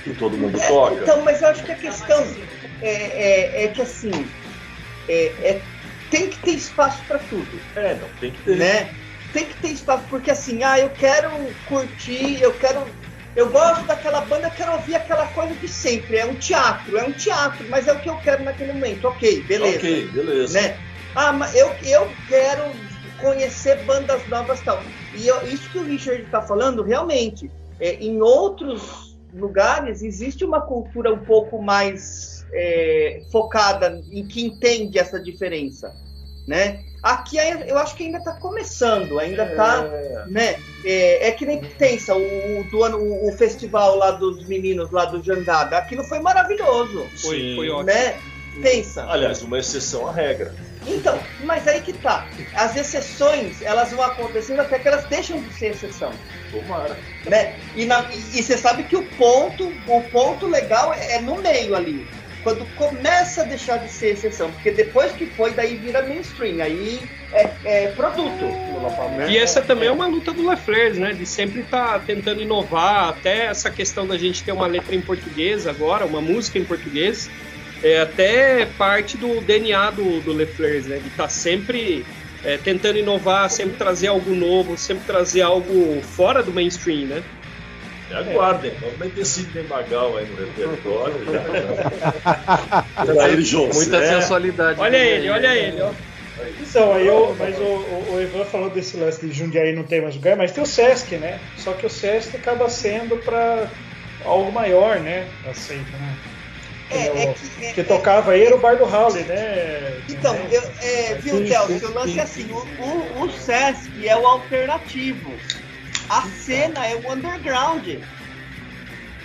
que 0.02 0.14
todo 0.14 0.36
mundo 0.38 0.58
toca. 0.66 1.02
Então, 1.02 1.22
mas 1.24 1.42
eu 1.42 1.48
acho 1.48 1.64
que 1.64 1.72
a 1.72 1.76
questão 1.76 2.34
é, 2.80 2.90
é- 2.90 3.64
é 3.64 3.68
que 3.68 3.82
assim, 3.82 4.10
é- 5.08 5.50
é- 5.50 5.62
tem 6.10 6.30
que 6.30 6.38
ter 6.40 6.52
espaço 6.52 7.04
para 7.06 7.18
tudo, 7.18 7.60
É, 7.76 7.94
não, 7.94 8.08
tem 8.18 8.32
que 8.32 8.42
ter. 8.42 8.56
né? 8.56 9.01
Tem 9.32 9.48
que 9.48 9.56
ter 9.56 9.68
espaço, 9.68 10.08
porque 10.08 10.30
assim, 10.30 10.62
ah, 10.62 10.78
eu 10.78 10.90
quero 10.90 11.54
curtir, 11.64 12.40
eu 12.40 12.56
quero. 12.58 12.94
Eu 13.34 13.50
gosto 13.50 13.86
daquela 13.86 14.20
banda, 14.20 14.48
eu 14.48 14.52
quero 14.52 14.72
ouvir 14.74 14.94
aquela 14.94 15.26
coisa 15.28 15.56
de 15.56 15.66
sempre. 15.66 16.18
É 16.18 16.26
um 16.26 16.36
teatro, 16.36 16.98
é 16.98 17.04
um 17.04 17.12
teatro, 17.14 17.66
mas 17.68 17.86
é 17.88 17.92
o 17.92 18.00
que 18.00 18.10
eu 18.10 18.18
quero 18.18 18.44
naquele 18.44 18.72
momento. 18.72 19.06
Ok, 19.08 19.46
beleza. 19.46 19.76
Ok, 19.78 20.12
beleza. 20.12 20.60
né? 20.60 20.78
Ah, 21.14 21.32
mas 21.32 21.54
eu, 21.54 21.76
eu 21.82 22.16
quero 22.26 22.86
conhecer 23.16 23.84
bandas 23.84 24.26
novas 24.28 24.60
e 24.60 24.64
tal. 24.64 24.92
E 25.14 25.26
eu- 25.26 25.46
isso 25.46 25.70
que 25.70 25.78
o 25.78 25.84
Richard 25.84 26.22
está 26.24 26.42
falando, 26.42 26.82
realmente, 26.82 27.50
é, 27.80 27.94
em 27.94 28.20
outros 28.20 29.18
lugares 29.32 30.02
existe 30.02 30.44
uma 30.44 30.60
cultura 30.60 31.12
um 31.12 31.24
pouco 31.24 31.62
mais 31.62 32.46
é, 32.54 33.22
focada 33.32 34.02
em 34.10 34.26
que 34.28 34.44
entende 34.44 34.98
essa 34.98 35.18
diferença, 35.18 35.94
né? 36.46 36.80
Aqui 37.02 37.36
eu 37.66 37.76
acho 37.78 37.96
que 37.96 38.04
ainda 38.04 38.18
está 38.18 38.32
começando, 38.34 39.18
ainda 39.18 39.44
está, 39.44 39.84
É, 39.84 40.24
né? 40.28 40.56
É, 40.84 41.28
é 41.28 41.32
que 41.32 41.44
nem 41.44 41.60
pensa 41.60 42.14
o, 42.14 42.60
o 42.60 42.64
do 42.64 42.84
ano, 42.84 42.98
o, 42.98 43.28
o 43.28 43.32
festival 43.32 43.96
lá 43.96 44.12
dos 44.12 44.46
meninos 44.46 44.90
lá 44.92 45.04
do 45.04 45.20
Jangada, 45.22 45.76
aquilo 45.78 46.04
foi 46.04 46.20
maravilhoso, 46.20 47.08
Foi, 47.20 47.36
sim. 47.38 47.56
foi 47.56 47.70
ótimo. 47.70 47.84
né? 47.84 48.18
Pensa. 48.60 49.04
Aliás, 49.08 49.42
uma 49.42 49.58
exceção 49.58 50.06
à 50.06 50.12
regra. 50.12 50.54
Então, 50.86 51.18
mas 51.40 51.66
aí 51.66 51.80
que 51.80 51.92
tá. 51.94 52.28
As 52.54 52.76
exceções, 52.76 53.62
elas 53.62 53.90
vão 53.92 54.02
acontecendo 54.02 54.60
até 54.60 54.78
que 54.78 54.86
elas 54.86 55.06
deixam 55.06 55.40
de 55.40 55.52
ser 55.54 55.68
exceção, 55.70 56.12
Tomara. 56.50 57.00
né? 57.24 57.56
E, 57.74 57.86
na- 57.86 58.10
e- 58.12 58.38
e 58.38 58.42
você 58.42 58.58
sabe 58.58 58.84
que 58.84 58.96
o 58.96 59.04
ponto, 59.04 59.74
o 59.86 60.02
ponto 60.02 60.46
legal 60.46 60.92
é, 60.92 61.14
é 61.14 61.20
no 61.20 61.40
meio 61.40 61.74
ali. 61.74 62.06
Quando 62.42 62.66
começa 62.74 63.42
a 63.42 63.44
deixar 63.44 63.76
de 63.76 63.90
ser 63.90 64.14
exceção, 64.14 64.50
porque 64.50 64.70
depois 64.70 65.12
que 65.12 65.26
foi, 65.26 65.52
daí 65.52 65.76
vira 65.76 66.02
mainstream, 66.02 66.60
aí 66.60 67.00
é, 67.32 67.50
é 67.64 67.88
produto. 67.92 68.44
né? 69.16 69.30
E 69.30 69.38
essa 69.38 69.62
também 69.62 69.88
é 69.88 69.92
uma 69.92 70.06
luta 70.06 70.32
do 70.32 70.48
Leflers, 70.48 70.98
né? 70.98 71.12
De 71.12 71.24
sempre 71.24 71.60
estar 71.60 72.00
tentando 72.00 72.42
inovar, 72.42 73.10
até 73.10 73.46
essa 73.46 73.70
questão 73.70 74.06
da 74.06 74.18
gente 74.18 74.42
ter 74.42 74.52
uma 74.52 74.66
letra 74.66 74.94
em 74.94 75.00
português 75.00 75.66
agora, 75.66 76.04
uma 76.04 76.20
música 76.20 76.58
em 76.58 76.64
português, 76.64 77.30
é 77.82 78.00
até 78.00 78.66
parte 78.66 79.16
do 79.16 79.40
DNA 79.40 79.90
do, 79.92 80.20
do 80.20 80.32
Leflers, 80.32 80.86
né? 80.86 80.98
De 80.98 81.08
estar 81.08 81.28
sempre 81.28 82.04
é, 82.44 82.56
tentando 82.56 82.98
inovar, 82.98 83.48
sempre 83.50 83.76
trazer 83.76 84.08
algo 84.08 84.34
novo, 84.34 84.76
sempre 84.76 85.04
trazer 85.04 85.42
algo 85.42 86.00
fora 86.02 86.42
do 86.42 86.52
mainstream, 86.52 87.06
né? 87.06 87.22
Aguardem, 88.14 88.72
vamos 88.80 89.14
ter 89.14 89.24
Sidney 89.24 89.64
Magal 89.64 90.16
aí 90.16 90.26
no 90.26 90.36
repertório. 90.36 91.24
Já 93.06 93.28
ele 93.30 93.42
José. 93.42 93.72
Muita 93.74 94.06
sensualidade. 94.06 94.80
Olha 94.80 94.96
ele, 94.96 95.30
olha 95.30 95.48
né? 95.48 95.58
ele, 95.58 95.80
ó. 95.80 95.92
Então, 96.58 96.92
aí 96.92 97.06
eu, 97.06 97.36
mas 97.38 97.58
o, 97.58 97.64
o, 97.64 98.12
o 98.14 98.20
Ivan 98.20 98.44
falou 98.44 98.70
desse 98.70 98.96
lance 98.96 99.26
de 99.26 99.32
Jundiaí 99.32 99.74
não 99.74 99.84
tem 99.84 100.00
mais 100.00 100.16
lugar, 100.16 100.36
mas 100.36 100.50
tem 100.50 100.62
o 100.62 100.66
Sesc, 100.66 101.16
né? 101.18 101.40
Só 101.56 101.72
que 101.74 101.86
o 101.86 101.90
Sesc 101.90 102.36
acaba 102.36 102.68
sendo 102.68 103.18
para 103.18 103.70
algo 104.24 104.50
maior, 104.50 104.98
né? 105.00 105.28
Aceita, 105.44 105.96
né? 105.98 106.16
É, 106.90 107.22
é 107.22 107.34
que, 107.34 107.64
é- 107.64 107.72
que 107.72 107.84
tocava 107.84 108.32
aí 108.32 108.44
era 108.44 108.54
o 108.54 108.60
Bar 108.60 108.76
do 108.76 108.84
Howley, 108.84 109.24
né? 109.24 110.02
Então, 110.08 110.34
Né? 110.34 110.48
eu, 110.50 110.62
é, 110.82 111.14
viu, 111.16 111.36
sim, 111.38 111.86
o 111.86 111.94
lance 111.94 112.18
é 112.18 112.22
assim, 112.22 112.52
o, 112.52 112.56
o, 112.56 113.24
o 113.24 113.30
Sesc 113.30 114.06
é 114.06 114.16
o 114.16 114.26
alternativo. 114.26 115.36
A 116.08 116.22
cena 116.22 116.86
é 116.86 116.94
o 116.96 117.10
underground. 117.12 117.86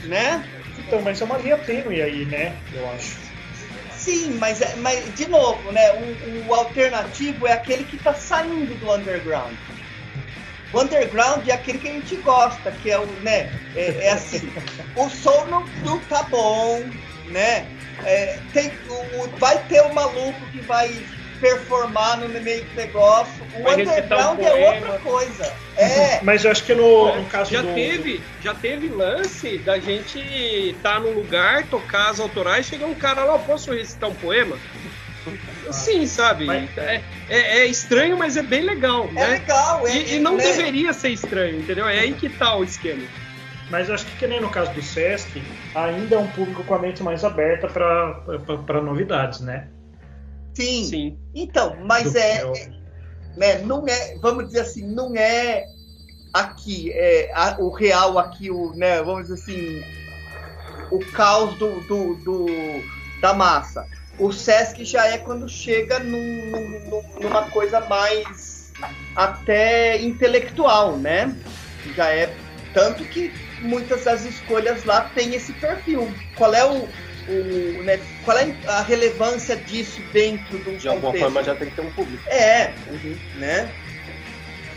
Né? 0.04 0.44
Então, 0.78 1.02
mas 1.02 1.20
é 1.22 1.26
uma 1.26 1.38
linha 1.38 1.58
tênue 1.58 2.02
aí, 2.02 2.26
né? 2.26 2.56
Eu 2.74 2.90
acho. 2.92 3.18
Sim, 3.92 4.36
mas, 4.36 4.62
é- 4.62 4.76
mas 4.78 5.14
de 5.16 5.28
novo, 5.28 5.72
né? 5.72 5.92
O, 5.94 6.48
o 6.48 6.54
alternativo 6.54 7.48
é 7.48 7.52
aquele 7.54 7.84
que 7.84 7.98
tá 7.98 8.14
saindo 8.14 8.76
do 8.76 8.94
underground. 8.94 9.56
O 10.72 10.82
underground 10.82 11.48
é 11.48 11.54
aquele 11.54 11.80
que 11.80 11.88
a 11.88 11.92
gente 11.92 12.16
gosta, 12.18 12.72
que 12.72 12.92
é 12.92 13.00
o, 13.00 13.06
né? 13.22 13.50
É, 13.76 14.06
é 14.08 14.12
assim, 14.12 14.52
o 14.96 15.10
som 15.10 15.46
não, 15.46 15.66
não 15.84 16.00
tá 16.00 16.24
bom, 16.24 16.84
né? 17.26 17.68
É, 18.04 18.40
tem, 18.54 18.72
o, 18.88 19.24
o- 19.24 19.28
vai 19.38 19.58
ter 19.66 19.82
um 19.84 19.94
maluco 19.94 20.46
que 20.52 20.62
vai 20.62 21.06
performar 21.40 22.18
no 22.20 22.28
meio 22.42 22.64
do 22.66 22.76
negócio. 22.76 23.46
O 23.58 23.64
Vai 23.64 23.76
recitar 23.78 24.30
um 24.30 24.34
underground 24.34 24.40
é 24.40 24.50
poema. 24.50 24.76
outra 24.94 25.00
coisa. 25.00 25.54
É, 25.78 26.24
Mas 26.24 26.44
eu 26.44 26.52
acho 26.52 26.64
que 26.64 26.74
no, 26.74 27.16
no 27.16 27.26
caso 27.26 27.52
já 27.52 27.62
do. 27.62 27.74
teve, 27.74 28.22
já 28.42 28.54
teve 28.56 28.90
lance 28.90 29.58
da 29.60 29.80
gente 29.80 30.76
tá 30.82 31.00
num 31.00 31.12
lugar, 31.14 31.64
tocar 31.68 32.10
as 32.10 32.20
autorais, 32.20 32.66
chega 32.66 32.86
um 32.86 32.96
cara 32.96 33.24
lá, 33.24 33.38
posso 33.40 33.72
recitar 33.74 34.10
um 34.10 34.16
poema? 34.16 34.58
Sim, 35.72 36.06
sabe? 36.08 36.46
Mas- 36.46 36.70
É, 36.78 37.02
é- 37.30 37.58
é 37.60 37.66
estranho, 37.66 38.18
mas 38.18 38.38
é 38.38 38.42
bem 38.44 38.62
legal, 38.62 39.08
é 39.10 39.14
né? 39.14 39.28
legal. 39.28 39.86
É, 39.88 39.92
E, 39.98 40.16
e 40.16 40.20
não 40.20 40.38
né? 40.38 40.44
deveria 40.46 40.94
ser 40.94 41.10
estranho, 41.10 41.60
entendeu? 41.60 41.88
É 41.88 42.00
aí 42.00 42.14
que 42.14 42.30
tá 42.30 42.56
o 42.56 42.64
esquema. 42.64 43.04
Mas 43.70 43.90
eu 43.90 43.96
acho 43.96 44.06
que, 44.06 44.16
que 44.20 44.28
nem 44.28 44.40
no 44.40 44.50
caso 44.50 44.72
do 44.72 44.82
Sesc, 44.82 45.44
ainda 45.76 46.16
é 46.16 46.20
um 46.20 46.28
público 46.28 46.64
com 46.64 46.74
a 46.74 46.80
mente 46.80 47.04
mais 47.04 47.26
aberta 47.26 47.68
para 47.68 48.82
novidades, 48.82 49.42
né? 49.42 49.68
Sim. 50.58 50.84
Sim. 50.86 51.18
Então, 51.36 51.78
mas 51.86 52.16
é, 52.16 52.44
o- 52.44 52.54
né, 53.38 53.60
não 53.60 53.88
é, 53.88 54.18
vamos 54.20 54.48
dizer 54.48 54.62
assim, 54.62 54.84
não 54.88 55.16
é 55.16 55.68
aqui, 56.34 56.92
é 56.94 57.32
a- 57.34 57.58
o 57.60 57.70
real 57.70 58.18
aqui, 58.18 58.50
o, 58.50 58.74
né, 58.74 59.02
vamos 59.04 59.28
dizer 59.28 59.36
assim, 59.36 59.84
o 60.92 61.00
caos 61.12 61.56
do, 61.60 61.80
do, 61.82 62.16
do- 62.16 62.84
da 63.22 63.34
massa. 63.36 63.86
O 64.18 64.32
Sesc 64.32 64.84
já 64.84 65.06
é 65.08 65.20
quando 65.20 65.48
chega 65.48 66.00
num- 66.00 66.50
num- 66.90 67.20
numa 67.22 67.52
coisa 67.52 67.80
mais 67.82 68.74
até 69.16 70.02
intelectual, 70.02 70.98
né? 70.98 71.36
Já 71.96 72.10
é 72.10 72.36
tanto 72.74 73.04
que 73.06 73.32
muitas 73.62 74.06
das 74.06 74.26
escolhas 74.26 74.84
lá 74.86 75.02
têm 75.14 75.36
esse 75.36 75.54
perfil. 75.54 76.12
Qual 76.36 76.52
é 76.54 76.66
o, 76.66 76.88
o 77.28 77.84
né, 77.84 78.00
qual 78.24 78.38
é 78.38 78.54
a 78.68 78.82
relevância 78.82 79.56
disso 79.56 80.02
dentro 80.14 80.58
do 80.60 80.78
De 80.78 80.88
alguma 80.88 81.08
contexto? 81.12 81.24
forma 81.26 81.44
já 81.44 81.56
tem 81.56 81.70
que 81.70 81.76
ter 81.76 81.82
um 81.82 81.92
público. 81.92 82.24
É, 82.30 82.74
né? 83.36 83.70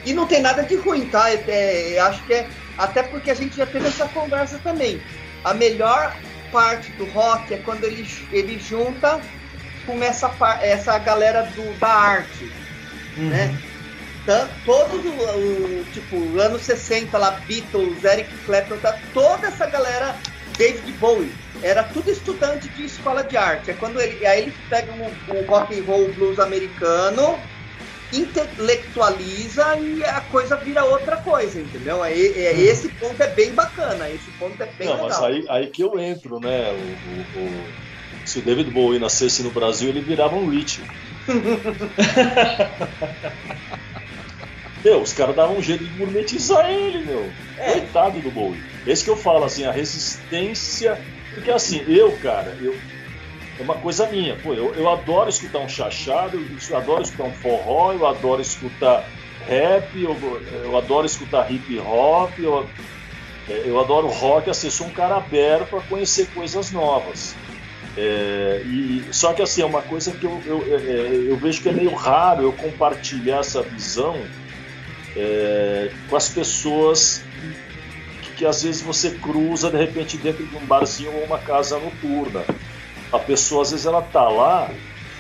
E 0.05 0.13
não 0.15 0.27
tem 0.27 0.41
nada 0.41 0.63
de 0.63 0.75
ruim, 0.77 1.07
tá? 1.07 1.31
É, 1.31 1.99
eu 1.99 2.05
acho 2.05 2.23
que 2.25 2.33
é. 2.35 2.49
Até 2.79 3.03
porque 3.03 3.31
a 3.31 3.35
gente 3.35 3.57
já 3.57 3.67
teve 3.67 3.87
essa 3.89 4.09
conversa 4.09 4.59
também. 4.59 5.01
A 5.45 5.53
melhor 5.53 6.17
parte 6.51 6.91
do 6.93 7.05
rock 7.07 7.53
é 7.55 7.59
quando 7.59 7.85
ele, 7.85 8.09
ele 8.33 8.59
junta 8.59 9.21
com 9.87 10.03
essa, 10.03 10.31
essa 10.63 10.99
galera 10.99 11.43
do, 11.55 11.79
da 11.79 11.89
arte, 11.89 12.51
né? 13.17 13.55
Tan- 14.27 14.49
Todo 14.65 14.97
o, 14.97 15.81
o, 15.81 15.85
tipo, 15.93 16.39
anos 16.39 16.63
60 16.63 17.17
lá, 17.19 17.31
Beatles, 17.47 18.03
Eric 18.05 18.31
Clapton, 18.47 18.77
tá, 18.79 18.99
toda 19.13 19.47
essa 19.49 19.67
galera, 19.67 20.15
David 20.61 20.92
Bowie, 20.99 21.33
era 21.62 21.83
tudo 21.83 22.11
estudante 22.11 22.68
de 22.68 22.85
escola 22.85 23.25
de 23.25 23.35
arte. 23.35 23.70
É 23.70 23.75
quando 23.75 23.99
ele, 23.99 24.27
aí 24.27 24.42
ele 24.42 24.55
pega 24.68 24.92
o, 24.92 25.16
o 25.27 25.46
rock 25.46 25.81
and 25.81 25.85
roll 25.85 26.12
blues 26.12 26.38
americano, 26.38 27.40
intelectualiza 28.12 29.79
e 29.79 30.05
a 30.05 30.20
coisa 30.20 30.62
vira 30.62 30.85
outra 30.85 31.16
coisa, 31.16 31.59
entendeu? 31.59 32.05
É, 32.05 32.12
é- 32.12 32.61
esse 32.61 32.90
ponto 32.90 33.23
é 33.23 33.35
bem 33.35 33.55
bacana, 33.55 34.11
esse 34.11 34.31
ponto 34.33 34.62
é 34.62 34.66
bem 34.66 34.88
Não, 34.88 35.05
legal. 35.05 35.09
mas 35.09 35.23
aí, 35.23 35.46
aí 35.49 35.66
que 35.68 35.83
eu 35.83 35.99
entro, 35.99 36.38
né? 36.38 36.70
O, 36.73 36.77
o- 36.77 37.27
o- 37.33 37.73
se 38.27 38.40
o 38.40 38.42
David 38.42 38.70
Bowie 38.70 39.01
nascesse 39.01 39.42
no 39.42 39.51
Brasil, 39.51 39.88
ele 39.88 40.03
virava 40.03 40.37
um 40.37 40.46
Rich. 40.46 40.85
meu, 44.85 45.01
os 45.01 45.14
caras 45.14 45.35
davam 45.35 45.57
um 45.57 45.62
jeito 45.62 45.85
de 45.85 45.96
gourmetizar 45.96 46.68
ele, 46.68 47.07
meu. 47.07 47.35
É. 47.57 47.81
Coitado 47.81 48.20
do 48.20 48.31
Bowie. 48.31 48.70
Esse 48.87 49.05
que 49.05 49.11
eu 49.11 49.16
falo, 49.16 49.45
assim, 49.45 49.64
a 49.64 49.73
resistência. 49.73 50.99
Porque 51.35 51.51
assim, 51.51 51.85
eu, 51.87 52.12
cara, 52.19 52.57
eu. 52.61 52.77
É 53.59 53.62
uma 53.62 53.75
coisa 53.77 54.09
minha. 54.09 54.37
Pô, 54.37 54.55
eu, 54.55 54.75
eu 54.75 54.88
adoro 54.88 55.29
escutar 55.29 55.59
um 55.59 55.69
chachado, 55.69 56.38
eu 56.71 56.77
adoro 56.77 57.03
escutar 57.03 57.25
um 57.25 57.33
forró, 57.33 57.93
eu 57.93 58.07
adoro 58.07 58.40
escutar 58.40 59.07
rap, 59.47 60.03
eu, 60.03 60.16
eu 60.64 60.77
adoro 60.77 61.05
escutar 61.05 61.51
hip 61.53 61.79
hop, 61.79 62.31
eu, 62.38 62.66
é, 63.49 63.62
eu 63.66 63.79
adoro 63.79 64.07
rock, 64.07 64.49
assim, 64.49 64.71
sou 64.71 64.87
um 64.87 64.90
cara 64.90 65.16
aberto 65.16 65.69
para 65.69 65.81
conhecer 65.81 66.27
coisas 66.29 66.71
novas. 66.71 67.35
É, 67.97 68.62
e, 68.64 69.05
só 69.11 69.33
que 69.33 69.43
assim, 69.43 69.62
é 69.62 69.66
uma 69.66 69.83
coisa 69.83 70.12
que 70.12 70.25
eu, 70.25 70.40
eu, 70.47 70.64
é, 70.75 71.31
eu 71.31 71.37
vejo 71.37 71.61
que 71.61 71.69
é 71.69 71.73
meio 71.73 71.93
raro 71.95 72.43
eu 72.43 72.53
compartilhar 72.53 73.40
essa 73.40 73.62
visão 73.62 74.25
é, 75.16 75.90
com 76.09 76.16
as 76.16 76.29
pessoas 76.29 77.23
que, 78.40 78.46
às 78.46 78.62
vezes 78.62 78.81
você 78.81 79.11
cruza 79.11 79.70
de 79.70 79.76
repente 79.76 80.16
dentro 80.16 80.46
de 80.46 80.57
um 80.57 80.64
barzinho 80.64 81.12
ou 81.12 81.24
uma 81.24 81.38
casa 81.38 81.79
noturna. 81.79 82.42
A 83.12 83.18
pessoa 83.18 83.61
às 83.61 83.70
vezes 83.70 83.85
ela 83.85 84.00
tá 84.00 84.26
lá, 84.31 84.70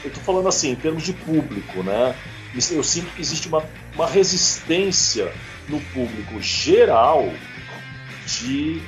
eu 0.02 0.10
tô 0.10 0.20
falando 0.20 0.48
assim, 0.48 0.70
em 0.70 0.74
termos 0.74 1.02
de 1.02 1.12
público, 1.12 1.82
né? 1.82 2.16
Eu 2.70 2.82
sinto 2.82 3.10
que 3.14 3.20
existe 3.20 3.46
uma, 3.46 3.62
uma 3.94 4.06
resistência 4.06 5.30
no 5.68 5.78
público 5.92 6.40
geral 6.40 7.30
de 8.26 8.80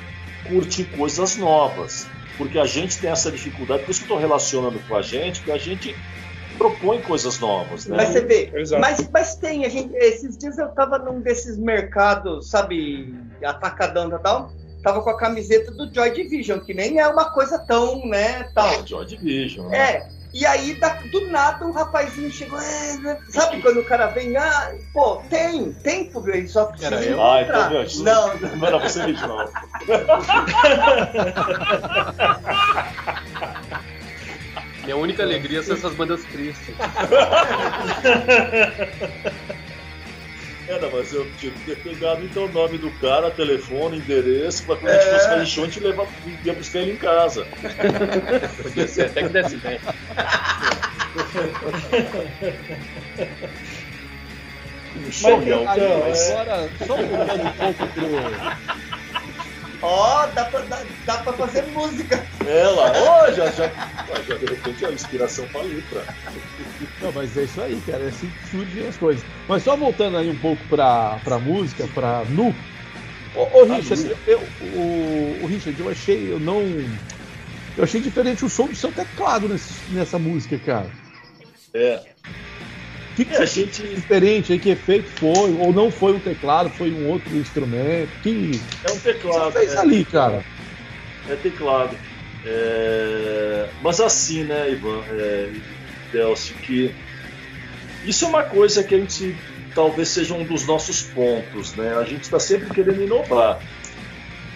curtir 0.49 0.85
coisas 0.85 1.37
novas. 1.37 2.07
Porque 2.35 2.57
a 2.57 2.65
gente 2.65 2.97
tem 2.97 3.11
essa 3.11 3.31
dificuldade, 3.31 3.83
por 3.83 3.91
isso 3.91 3.99
que 3.99 4.11
eu 4.11 4.17
estou 4.17 4.29
relacionando 4.29 4.79
com 4.87 4.95
a 4.95 5.03
gente, 5.03 5.41
que 5.41 5.51
a 5.51 5.59
gente 5.59 5.95
propõe 6.63 7.01
coisas 7.01 7.39
novas, 7.39 7.85
né? 7.87 7.97
Mas 7.97 8.09
você 8.09 8.21
vê, 8.21 8.49
Exato. 8.55 8.79
mas, 8.81 9.09
mas 9.11 9.35
tem, 9.35 9.65
a 9.65 9.69
gente, 9.69 9.93
esses 9.97 10.37
dias 10.37 10.57
eu 10.57 10.69
tava 10.69 10.97
num 10.97 11.19
desses 11.19 11.57
mercados, 11.57 12.49
sabe, 12.49 13.13
atacadão 13.43 14.07
e 14.07 14.17
tal, 14.19 14.53
tava 14.81 15.01
com 15.01 15.09
a 15.09 15.17
camiseta 15.17 15.71
do 15.71 15.93
Joy 15.93 16.11
Division, 16.11 16.59
que 16.59 16.73
nem 16.73 16.99
é 16.99 17.07
uma 17.09 17.31
coisa 17.31 17.59
tão, 17.59 18.05
né, 18.05 18.43
tal. 18.55 18.87
Joy 18.87 19.05
Division, 19.05 19.67
né? 19.67 19.77
É, 19.77 20.07
e 20.33 20.45
aí 20.45 20.75
da- 20.75 21.01
do 21.11 21.29
nada 21.29 21.67
o 21.67 21.73
rapazinho 21.73 22.31
chegou, 22.31 22.57
é, 22.59 22.97
né, 22.99 23.19
sabe 23.27 23.61
quando 23.61 23.81
o 23.81 23.85
cara 23.85 24.07
vem, 24.07 24.37
ah, 24.37 24.73
pô, 24.93 25.17
tem, 25.29 25.73
tem 25.73 26.09
ele 26.27 26.47
só 26.47 26.67
precisa 26.67 26.95
Era 26.95 27.03
eu? 27.05 27.21
Ah, 27.21 27.41
então, 27.41 27.69
meu, 27.71 27.83
isso- 27.83 28.03
Não, 28.05 28.37
Não 28.55 28.67
era 28.67 28.77
você 28.79 29.05
mesmo, 29.05 29.27
não. 29.27 29.43
Minha 34.83 34.97
única 34.97 35.23
alegria 35.23 35.63
são 35.63 35.75
essas 35.75 35.93
bandas 35.93 36.23
tristes. 36.25 36.73
É, 40.65 40.79
não, 40.79 40.89
mas 40.91 41.11
eu 41.11 41.29
tinha 41.37 41.51
que 41.51 41.59
ter 41.65 41.75
pegado 41.79 42.23
então 42.23 42.45
o 42.45 42.47
nome 42.47 42.77
do 42.77 42.89
cara, 42.91 43.29
telefone, 43.29 43.97
endereço, 43.97 44.63
pra 44.63 44.77
quando 44.77 44.91
a 44.91 44.95
gente 44.95 45.09
fosse 45.11 45.27
fazer 45.27 45.45
show, 45.45 45.63
a 45.65 45.67
gente 45.67 45.83
ia 46.45 46.53
buscar 46.53 46.79
ele 46.79 46.93
em 46.93 46.95
casa. 46.95 47.45
Podia 48.63 48.87
ser 48.87 49.07
até 49.07 49.23
que 49.23 49.29
desse 49.29 49.57
bem. 49.57 49.77
Um 54.95 55.11
show, 55.11 55.37
Mas, 55.37 55.47
não. 55.47 55.99
mas- 55.99 56.31
Agora, 56.31 56.69
só 56.87 56.95
voltando 56.95 57.43
um 57.43 57.51
pouco 57.51 57.87
pro. 57.87 58.92
Ó, 59.83 60.25
dá 60.27 60.45
pra, 60.45 60.61
dá, 60.61 60.79
dá 61.05 61.17
pra 61.17 61.33
fazer 61.33 61.63
música. 61.67 62.25
Ela, 62.47 62.91
ó, 62.97 63.31
já, 63.31 63.51
já, 63.51 63.71
ó, 64.09 64.15
já 64.27 64.35
de 64.37 64.45
repente 64.45 64.85
a 64.85 64.91
inspiração 64.91 65.45
pra 65.49 65.61
letra. 65.61 66.03
Não, 67.01 67.11
mas 67.11 67.37
é 67.37 67.43
isso 67.43 67.61
aí, 67.61 67.81
cara. 67.85 68.03
É 68.05 68.07
assim 68.07 68.27
que 68.27 68.49
surgem 68.49 68.87
as 68.87 68.97
coisas. 68.97 69.23
Mas 69.47 69.63
só 69.63 69.75
voltando 69.75 70.17
aí 70.17 70.29
um 70.29 70.37
pouco 70.39 70.63
pra, 70.69 71.19
pra 71.23 71.37
música, 71.37 71.87
pra 71.93 72.23
Nu. 72.29 72.53
Ô, 73.35 73.61
ô 73.61 73.65
Richard, 73.65 74.15
eu, 74.27 74.39
o, 74.61 75.39
o 75.43 75.47
Richard, 75.47 75.79
eu 75.79 75.89
achei, 75.89 76.31
eu 76.31 76.39
não. 76.39 76.61
Eu 77.75 77.83
achei 77.83 77.99
diferente 77.99 78.45
o 78.45 78.49
som 78.49 78.67
do 78.67 78.75
seu 78.75 78.91
teclado 78.91 79.49
nesse- 79.49 79.91
nessa 79.91 80.19
música, 80.19 80.57
cara. 80.59 80.85
É, 81.73 81.99
O 83.13 83.15
que, 83.15 83.25
que 83.25 83.35
É, 83.35 83.45
você 83.45 83.61
gente- 83.65 83.83
diferente 83.87 84.53
aí? 84.53 84.59
Que 84.59 84.71
efeito 84.71 85.07
foi? 85.19 85.51
Ou 85.59 85.71
não 85.71 85.91
foi 85.91 86.13
um 86.13 86.19
teclado, 86.19 86.69
foi 86.71 86.91
um 86.91 87.07
outro 87.07 87.35
instrumento? 87.37 88.09
Que 88.23 88.59
é 88.83 88.91
um 88.91 88.95
você 88.95 89.13
teclado. 89.13 89.51
fez 89.51 89.73
é. 89.73 89.77
ali, 89.77 90.03
cara? 90.03 90.43
É 91.29 91.35
teclado. 91.35 91.95
É, 92.45 93.69
Mas 93.81 93.99
assim, 94.01 94.43
né, 94.43 94.71
Ivan, 94.71 95.01
é... 95.11 95.49
Delcio, 96.11 96.55
que 96.57 96.93
isso 98.05 98.25
é 98.25 98.27
uma 98.27 98.43
coisa 98.43 98.83
que 98.83 98.93
a 98.93 98.97
gente 98.99 99.35
talvez 99.73 100.09
seja 100.09 100.33
um 100.35 100.43
dos 100.43 100.65
nossos 100.67 101.01
pontos, 101.01 101.73
né? 101.75 101.95
A 101.97 102.03
gente 102.03 102.21
está 102.23 102.39
sempre 102.39 102.69
querendo 102.69 103.01
inovar. 103.03 103.59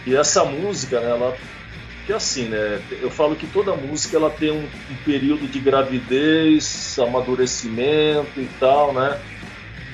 E 0.05 0.15
essa 0.15 0.43
música, 0.45 0.99
né, 0.99 1.09
ela 1.09 1.35
que 2.07 2.13
assim, 2.13 2.45
né? 2.45 2.81
Eu 3.01 3.11
falo 3.11 3.35
que 3.35 3.45
toda 3.45 3.75
música 3.75 4.15
ela 4.15 4.29
tem 4.29 4.49
um, 4.49 4.63
um 4.63 4.95
período 5.05 5.45
de 5.45 5.59
gravidez, 5.59 6.97
amadurecimento 6.97 8.39
e 8.39 8.49
tal, 8.59 8.93
né? 8.93 9.19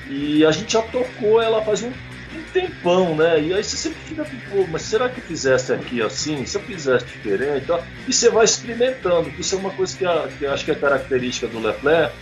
E 0.08 0.44
a 0.44 0.52
gente 0.52 0.74
já 0.74 0.82
tocou 0.82 1.42
ela 1.42 1.60
faz 1.62 1.82
um 1.82 1.90
um 2.36 2.42
tempão, 2.52 3.14
né? 3.14 3.40
E 3.40 3.54
aí 3.54 3.62
você 3.62 3.76
sempre 3.76 4.00
fica, 4.00 4.24
pô, 4.24 4.66
mas 4.68 4.82
será 4.82 5.08
que 5.08 5.20
eu 5.20 5.24
fizesse 5.24 5.72
aqui 5.72 6.02
assim? 6.02 6.44
Se 6.44 6.56
eu 6.56 6.62
fizesse 6.62 7.06
diferente? 7.06 7.70
Ó, 7.70 7.80
e 8.08 8.12
você 8.12 8.28
vai 8.28 8.44
experimentando, 8.44 9.30
isso 9.38 9.54
é 9.54 9.58
uma 9.58 9.70
coisa 9.70 9.96
que, 9.96 10.04
a, 10.04 10.28
que 10.36 10.46
acho 10.46 10.64
que 10.64 10.70
é 10.72 10.74
característica 10.74 11.46
do 11.46 11.60
Leclerc, 11.60 12.12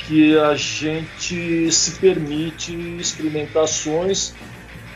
que 0.00 0.36
a 0.36 0.54
gente 0.56 1.70
se 1.70 1.92
permite 1.92 2.74
experimentações 2.98 4.34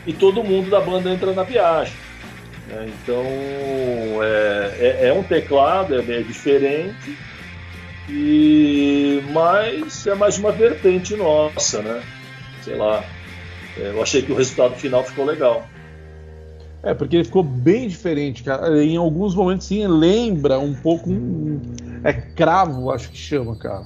e 0.05 0.11
todo 0.11 0.43
mundo 0.43 0.69
da 0.69 0.81
banda 0.81 1.09
entra 1.09 1.31
na 1.31 1.43
viagem. 1.43 1.93
Né? 2.67 2.89
Então 3.01 3.23
é, 4.23 4.75
é, 4.79 5.07
é 5.07 5.13
um 5.13 5.23
teclado, 5.23 5.95
é, 5.95 5.99
é 5.99 6.21
diferente, 6.21 7.17
e 8.09 9.21
mas 9.31 10.05
é 10.07 10.15
mais 10.15 10.37
uma 10.37 10.51
vertente 10.51 11.15
nossa, 11.15 11.81
né? 11.81 12.01
Sei 12.63 12.75
lá. 12.75 13.03
É, 13.77 13.89
eu 13.89 14.01
achei 14.01 14.21
que 14.21 14.31
o 14.31 14.35
resultado 14.35 14.75
final 14.75 15.03
ficou 15.03 15.25
legal. 15.25 15.67
É, 16.81 16.93
porque 16.93 17.15
ele 17.15 17.25
ficou 17.25 17.41
bem 17.41 17.87
diferente, 17.87 18.43
cara. 18.43 18.83
Em 18.83 18.95
alguns 18.95 19.33
momentos, 19.33 19.65
sim, 19.65 19.85
lembra 19.87 20.59
um 20.59 20.73
pouco 20.73 21.09
um. 21.09 21.59
É 22.03 22.13
cravo, 22.13 22.91
acho 22.91 23.09
que 23.09 23.17
chama, 23.17 23.55
cara. 23.55 23.85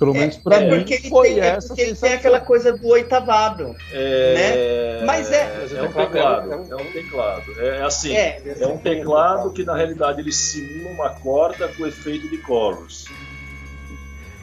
Pelo 0.00 0.14
menos 0.14 0.38
pra 0.38 0.56
é 0.56 0.70
mim 0.70 0.78
porque 0.78 0.94
ele 0.94 1.08
foi 1.10 1.34
tem, 1.34 1.40
é 1.40 1.46
essa 1.48 1.68
porque 1.68 1.82
ele 1.82 1.94
tem 1.94 2.14
aquela 2.14 2.40
coisa 2.40 2.72
do 2.72 2.88
oitavado. 2.88 3.76
É, 3.92 5.00
Né? 5.00 5.06
Mas 5.06 5.30
é- 5.30 5.66
é 5.76 5.82
um 5.82 5.92
teclado, 5.92 6.52
é 6.70 6.74
um 6.76 6.86
teclado. 6.86 7.60
É 7.60 7.82
assim, 7.82 8.16
É, 8.16 8.42
é 8.60 8.66
um 8.66 8.78
teclado 8.78 9.52
que 9.52 9.62
na 9.62 9.76
realidade 9.76 10.22
ele 10.22 10.32
simula 10.32 10.90
uma 10.90 11.10
corda 11.10 11.68
com 11.68 11.86
efeito 11.86 12.30
de 12.30 12.40
chorus. 12.40 13.08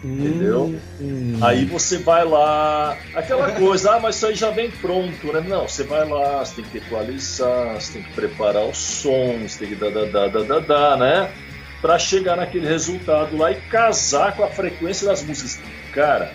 Entendeu? 0.03 0.79
Hum. 1.01 1.39
Aí 1.41 1.65
você 1.65 1.97
vai 1.97 2.23
lá, 2.23 2.95
aquela 3.15 3.51
coisa, 3.53 3.95
ah, 3.95 3.99
mas 3.99 4.15
isso 4.15 4.27
aí 4.27 4.35
já 4.35 4.51
vem 4.51 4.69
pronto, 4.69 5.33
né? 5.33 5.41
Não, 5.41 5.67
você 5.67 5.83
vai 5.83 6.07
lá, 6.07 6.45
você 6.45 6.61
tem 6.61 6.65
que 6.65 6.77
equalizar, 6.77 7.73
você 7.73 7.93
tem 7.93 8.03
que 8.03 8.13
preparar 8.13 8.63
os 8.63 8.77
sons, 8.77 9.55
tem 9.55 9.69
que 9.69 9.75
dar, 9.75 9.89
dar, 9.89 10.05
dar, 10.05 10.29
dar, 10.29 10.43
dar, 10.43 10.59
dar, 10.59 10.97
né? 10.97 11.31
Pra 11.81 11.99
chegar 11.99 12.35
naquele 12.35 12.67
resultado 12.67 13.37
lá 13.37 13.51
e 13.51 13.55
casar 13.55 14.35
com 14.35 14.43
a 14.43 14.47
frequência 14.49 15.05
das 15.07 15.21
músicas. 15.21 15.59
Cara, 15.93 16.33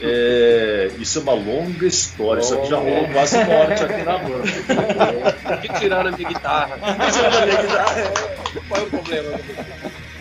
é, 0.00 0.90
isso 0.98 1.18
é 1.18 1.22
uma 1.22 1.32
longa 1.32 1.86
história, 1.86 2.40
isso 2.40 2.54
aqui 2.54 2.68
já 2.68 2.76
rolou 2.76 3.08
quase 3.08 3.42
morte 3.44 3.82
aqui 3.84 4.02
na 4.02 4.18
banda. 4.18 5.58
Que 5.62 5.68
tiraram 5.80 6.08
a 6.12 6.16
minha 6.16 6.28
guitarra. 6.28 6.78
Qual 8.68 8.80
é 8.80 8.84
o 8.84 8.86
problema? 8.90 9.40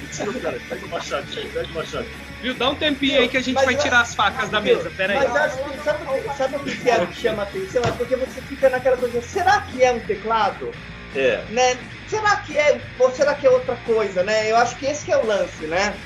Desculpa, 0.09 0.39
cara, 0.39 0.57
pega 0.69 0.85
uma 0.85 0.97
machadinho, 0.97 1.49
pega 1.49 1.67
uma 1.67 1.81
machadinho. 1.81 2.13
Viu? 2.41 2.53
Dá 2.53 2.69
um 2.69 2.75
tempinho 2.75 3.19
aí 3.19 3.27
que 3.27 3.37
a 3.37 3.41
gente 3.41 3.55
Mas 3.55 3.65
vai 3.65 3.75
tirar 3.75 4.01
as 4.01 4.15
facas 4.15 4.49
da 4.49 4.61
mesa. 4.61 4.89
Pera 4.95 5.13
aí. 5.13 5.27
Mas 5.27 5.35
acho 5.35 5.57
que 5.57 5.83
sabe, 5.83 6.03
o 6.05 6.21
que- 6.21 6.37
sabe 6.37 6.55
o 6.55 6.59
que 6.59 6.89
é 6.89 7.05
que 7.05 7.15
chama 7.21 7.43
atenção? 7.43 7.81
É 7.85 7.91
porque 7.91 8.15
você 8.15 8.41
fica 8.41 8.69
naquela 8.69 8.95
coisa, 8.97 9.21
será 9.21 9.61
que 9.61 9.83
é 9.83 9.91
um 9.91 9.99
teclado? 9.99 10.71
É, 11.15 11.45
Né? 11.49 11.78
Será 12.08 12.36
que 12.38 12.58
é? 12.58 12.82
Ou 12.99 13.12
será 13.12 13.34
que 13.34 13.47
é 13.47 13.49
outra 13.49 13.75
coisa, 13.75 14.23
né? 14.23 14.51
Eu 14.51 14.58
acho 14.58 14.78
que 14.78 14.86
esse 14.86 15.06
que 15.06 15.12
é 15.12 15.17
o 15.17 15.25
lance, 15.25 15.65
né? 15.67 15.99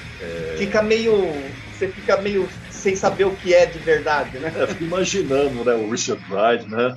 Fica 0.58 0.82
meio. 0.82 1.52
Você 1.72 1.88
fica 1.88 2.22
meio 2.22 2.48
sem 2.70 2.96
saber 2.96 3.26
o 3.26 3.36
que 3.36 3.54
é 3.54 3.66
de 3.66 3.80
verdade, 3.80 4.38
né? 4.40 4.52
É, 4.56 4.64
eu 4.64 4.68
fico 4.68 4.84
imaginando, 4.84 5.64
né, 5.64 5.74
o 5.74 5.90
Richard 5.90 6.22
Wright, 6.30 6.70
né? 6.70 6.96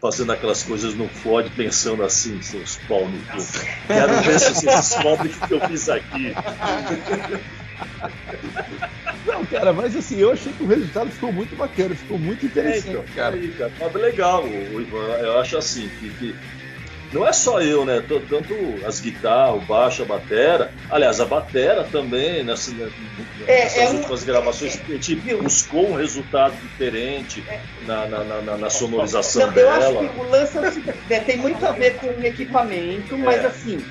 Fazendo 0.00 0.32
aquelas 0.32 0.62
coisas 0.62 0.94
no 0.94 1.08
Ford, 1.08 1.50
pensando 1.54 2.02
assim, 2.02 2.40
seus 2.42 2.76
pau 2.76 3.08
no 3.08 3.18
cu. 3.18 3.38
Quero 3.86 4.14
ver 4.22 4.38
se 4.38 4.54
vocês 4.54 4.74
descobrem 4.76 5.32
o 5.32 5.46
que 5.48 5.54
eu 5.54 5.60
fiz 5.60 5.88
aqui. 5.88 6.34
Não, 9.24 9.46
cara, 9.46 9.72
mas 9.72 9.96
assim, 9.96 10.16
eu 10.16 10.32
achei 10.32 10.52
que 10.52 10.62
o 10.62 10.66
resultado 10.66 11.10
ficou 11.10 11.32
muito 11.32 11.56
bacana, 11.56 11.94
ficou 11.94 12.18
muito 12.18 12.44
É, 12.44 12.48
interessante, 12.48 12.90
então, 12.90 13.04
cara. 13.14 13.36
Aí, 13.36 13.54
cara. 13.54 13.72
Mas 13.78 13.92
legal, 13.94 14.48
o 14.50 14.80
Ivan, 14.80 15.18
eu 15.22 15.38
acho 15.38 15.56
assim, 15.56 15.88
que, 15.90 16.10
que 16.14 16.36
não 17.12 17.26
é 17.26 17.32
só 17.32 17.60
eu, 17.60 17.84
né? 17.84 18.00
Tanto 18.00 18.80
as 18.84 19.00
guitarras, 19.00 19.56
o 19.56 19.60
baixo, 19.60 20.02
a 20.02 20.06
batera. 20.06 20.72
Aliás, 20.90 21.20
a 21.20 21.24
batera 21.26 21.84
também, 21.84 22.42
nessa, 22.42 22.70
nessas 22.72 22.94
É, 23.46 23.84
é 23.84 23.90
um- 23.90 23.96
últimas 23.96 24.24
gravações, 24.24 24.80
a 24.88 24.92
gente 24.92 25.16
buscou 25.16 25.90
um 25.90 25.94
resultado 25.94 26.56
diferente 26.60 27.44
na, 27.86 28.06
na, 28.06 28.24
na- 28.24 28.42
na- 28.42 28.56
na 28.58 28.70
sonorização 28.70 29.46
Não, 29.48 29.56
eu 29.56 29.70
acho 29.70 29.80
dela. 29.80 30.08
que 30.08 30.18
o 30.20 30.22
lance 30.22 30.58
é 30.58 30.60
né, 31.08 31.20
tem 31.20 31.36
muito 31.36 31.64
a 31.66 31.72
ver 31.72 31.98
com 31.98 32.06
o 32.06 32.24
equipamento, 32.24 33.18
mas 33.18 33.42
É. 33.44 33.46
assim, 33.46 33.84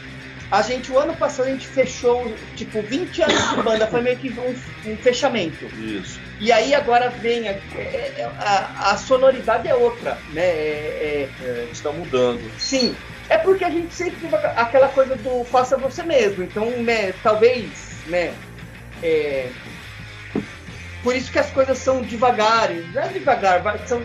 a 0.50 0.62
gente, 0.62 0.92
o 0.92 0.98
ano 1.00 1.14
passado, 1.16 1.48
a 1.48 1.52
gente 1.52 1.68
fechou, 1.68 2.36
tipo, 2.56 2.82
20 2.82 3.22
anos 3.22 3.50
de 3.52 3.62
banda, 3.64 3.88
foi 3.88 4.02
meio 4.02 4.18
que 4.18 4.30
um, 4.32 4.54
um 4.92 4.98
fechamento. 4.98 5.66
Isso. 5.80 6.20
E 6.42 6.52
aí 6.52 6.74
agora 6.74 7.10
vem, 7.10 7.48
a, 7.48 7.52
é- 7.52 8.14
é- 8.18 8.32
a, 8.40 8.92
a 8.92 8.98
sonoridade 8.98 9.68
é 9.68 9.76
outra, 9.76 10.18
né? 10.34 10.42
É- 10.44 11.30
é- 11.40 11.46
É, 11.46 11.68
está 11.72 11.92
mudando. 11.92 12.42
sim, 12.58 12.96
é 13.32 13.38
porque 13.38 13.64
a 13.64 13.70
gente 13.70 13.94
sempre 13.94 14.20
teve 14.20 14.36
aquela 14.36 14.90
coisa 14.90 15.16
do 15.16 15.46
faça 15.46 15.78
você 15.78 16.04
mesmo, 16.04 16.44
então, 16.44 16.84
né, 16.84 17.14
talvez, 17.14 18.04
né, 18.06 18.36
é, 19.02 19.52
por 21.02 21.16
isso 21.16 21.32
que 21.32 21.40
as 21.40 21.50
coisas 21.50 21.78
são 21.80 22.04
devagares, 22.04 22.94
não 22.94 23.02
é 23.02 23.08
devagar, 23.08 23.88
são, 23.88 24.02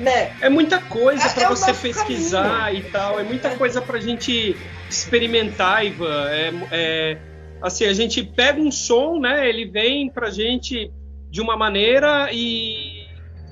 né, 0.00 0.32
É 0.40 0.48
muita 0.48 0.80
coisa 0.80 1.26
É- 1.26 1.32
pra 1.32 1.42
é 1.42 1.48
você 1.48 1.74
pesquisar 1.74 2.74
e 2.74 2.82
tal. 2.90 3.18
É 3.18 3.24
muita 3.24 3.56
coisa 3.56 3.82
pra 3.82 3.98
gente 4.00 4.56
experimentar, 4.88 5.84
Ivan. 5.84 6.28
É, 6.30 6.52
é, 6.70 7.18
assim, 7.60 7.84
a 7.84 7.92
gente 7.92 8.22
pega 8.22 8.60
um 8.60 8.70
som, 8.70 9.18
né? 9.18 9.48
Ele 9.48 9.64
vem 9.66 10.08
pra 10.08 10.30
gente 10.30 10.92
de 11.28 11.40
uma 11.40 11.56
maneira 11.56 12.28
e, 12.32 13.06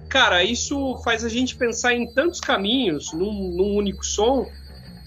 cara, 0.09 0.45
isso 0.45 0.97
faz 1.03 1.25
a 1.25 1.29
gente 1.29 1.57
pensar 1.57 1.93
em 1.95 2.07
tantos 2.15 2.41
caminhos 2.41 3.12
num, 3.12 3.33
num 3.57 3.75
único 3.75 4.05
som 4.07 4.47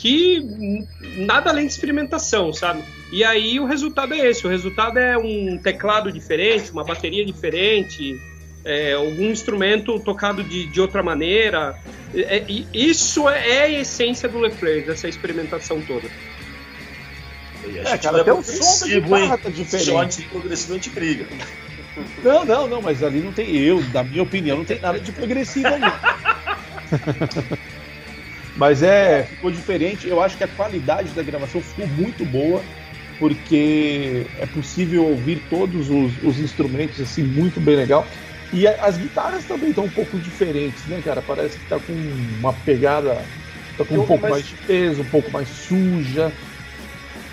que 0.05 0.85
nada 1.17 1.49
além 1.49 1.65
de 1.65 1.73
experimentação, 1.73 2.53
sabe? 2.53 2.83
E 3.11 3.23
aí 3.23 3.59
o 3.59 3.65
resultado 3.65 4.13
é 4.13 4.29
esse. 4.29 4.45
O 4.45 4.49
resultado 4.49 4.99
é 4.99 5.17
um 5.17 5.57
teclado 5.57 6.11
diferente, 6.11 6.71
uma 6.71 6.83
bateria 6.83 7.25
diferente, 7.25 8.21
é, 8.63 8.93
algum 8.93 9.31
instrumento 9.31 9.99
tocado 9.99 10.43
de, 10.43 10.67
de 10.67 10.79
outra 10.79 11.01
maneira. 11.01 11.75
É, 12.13 12.37
é, 12.37 12.45
isso 12.71 13.27
é 13.27 13.63
a 13.63 13.69
essência 13.81 14.29
do 14.29 14.37
LeFleur, 14.37 14.85
dessa 14.85 15.07
experimentação 15.07 15.81
toda. 15.81 16.07
E 17.67 17.79
a 17.79 17.81
É, 17.81 17.97
cara, 17.97 18.17
não 18.17 18.21
até 18.21 18.33
o 18.33 18.43
som 18.43 18.87
da 18.87 18.99
guitarra 18.99 19.37
tá 19.39 19.49
diferente. 19.49 19.89
A 19.91 20.73
gente 20.73 20.89
briga. 20.91 21.25
Não, 22.23 22.45
não, 22.45 22.67
não, 22.67 22.79
mas 22.79 23.01
ali 23.01 23.21
não 23.21 23.33
tem 23.33 23.57
eu, 23.57 23.83
na 23.91 24.03
minha 24.03 24.21
opinião, 24.21 24.57
não 24.57 24.65
tem 24.65 24.79
nada 24.79 24.99
de 24.99 25.11
progressivo 25.11 25.67
ali. 25.67 25.91
mas 28.55 28.81
é, 28.83 29.25
ficou 29.25 29.51
diferente. 29.51 30.07
Eu 30.07 30.21
acho 30.21 30.37
que 30.37 30.43
a 30.43 30.47
qualidade 30.47 31.13
da 31.13 31.23
gravação 31.23 31.61
ficou 31.61 31.87
muito 31.87 32.25
boa, 32.25 32.69
porque 33.17 34.31
é 34.35 34.45
possível 34.45 35.05
ouvir 35.05 35.47
todos 35.49 35.89
os, 35.89 36.17
os 36.21 36.39
instrumentos 36.39 36.99
assim 37.01 37.23
muito 37.23 37.61
bem 37.61 37.75
legal. 37.75 38.11
E 38.51 38.67
a- 38.67 38.77
as 38.85 38.97
guitarras 38.97 39.45
também 39.45 39.69
estão 39.71 39.85
um 39.85 39.91
pouco 39.91 40.19
diferentes, 40.19 40.85
né, 40.87 41.01
cara? 41.01 41.21
Parece 41.21 41.59
que 41.59 41.65
tá 41.65 41.79
com 41.79 41.93
uma 41.93 42.53
pegada, 42.53 43.33
tá 43.77 43.85
com 43.85 43.95
um 43.97 44.03
pouco 44.03 44.27
mais 44.27 44.47
de 44.47 44.55
peso, 44.57 45.03
um 45.03 45.09
pouco 45.09 45.31
mais 45.31 45.49
suja. 45.49 46.37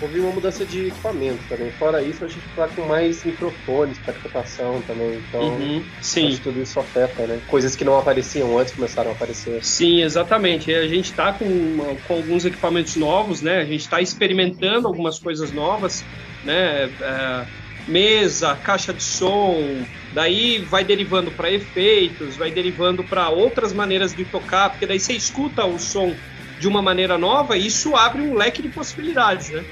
Houve 0.03 0.19
uma 0.19 0.31
mudança 0.31 0.65
de 0.65 0.87
equipamento 0.87 1.39
também. 1.47 1.71
Fora 1.71 2.01
isso, 2.01 2.25
a 2.25 2.27
gente 2.27 2.43
tá 2.53 2.67
com 2.67 2.81
mais 2.85 3.23
microfones 3.23 3.97
para 3.99 4.13
captação 4.13 4.81
também. 4.85 5.15
Então, 5.29 5.41
Uhum, 5.55 5.81
sim. 6.01 6.27
acho 6.27 6.37
que 6.37 6.43
tudo 6.43 6.61
isso 6.61 6.77
afeta, 6.77 7.25
né? 7.25 7.39
Coisas 7.47 7.73
que 7.73 7.85
não 7.85 7.97
apareciam 7.97 8.57
antes 8.59 8.73
começaram 8.73 9.11
a 9.11 9.13
aparecer. 9.13 9.63
Sim, 9.63 10.01
exatamente. 10.03 10.73
A 10.73 10.87
gente 10.89 11.11
está 11.11 11.31
com, 11.31 11.95
com 12.05 12.15
alguns 12.15 12.43
equipamentos 12.43 12.97
novos, 12.97 13.41
né? 13.41 13.61
A 13.61 13.65
gente 13.65 13.79
está 13.79 14.01
experimentando 14.01 14.89
algumas 14.89 15.17
coisas 15.19 15.53
novas, 15.53 16.03
né? 16.43 16.89
É, 16.99 17.45
mesa, 17.87 18.55
caixa 18.55 18.93
de 18.93 19.03
som, 19.03 19.85
daí 20.13 20.59
vai 20.59 20.83
derivando 20.83 21.31
para 21.31 21.49
efeitos, 21.49 22.35
vai 22.35 22.51
derivando 22.51 23.05
para 23.05 23.29
outras 23.29 23.71
maneiras 23.71 24.13
de 24.13 24.25
tocar, 24.25 24.69
porque 24.69 24.85
daí 24.85 24.99
você 24.99 25.13
escuta 25.13 25.65
o 25.65 25.79
som 25.79 26.13
de 26.59 26.67
uma 26.67 26.81
maneira 26.81 27.17
nova 27.17 27.57
e 27.57 27.67
isso 27.67 27.95
abre 27.95 28.21
um 28.21 28.35
leque 28.35 28.61
de 28.61 28.69
possibilidades, 28.69 29.49
né? 29.49 29.63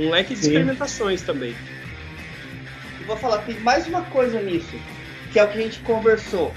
Um 0.00 0.10
leque 0.10 0.34
de 0.34 0.40
Sim. 0.40 0.46
experimentações 0.48 1.22
também. 1.22 1.54
Eu 3.00 3.06
vou 3.06 3.16
falar, 3.16 3.38
tem 3.38 3.58
mais 3.60 3.86
uma 3.86 4.02
coisa 4.02 4.40
nisso, 4.40 4.74
que 5.32 5.38
é 5.38 5.44
o 5.44 5.48
que 5.48 5.58
a 5.58 5.60
gente 5.62 5.78
conversou. 5.80 6.54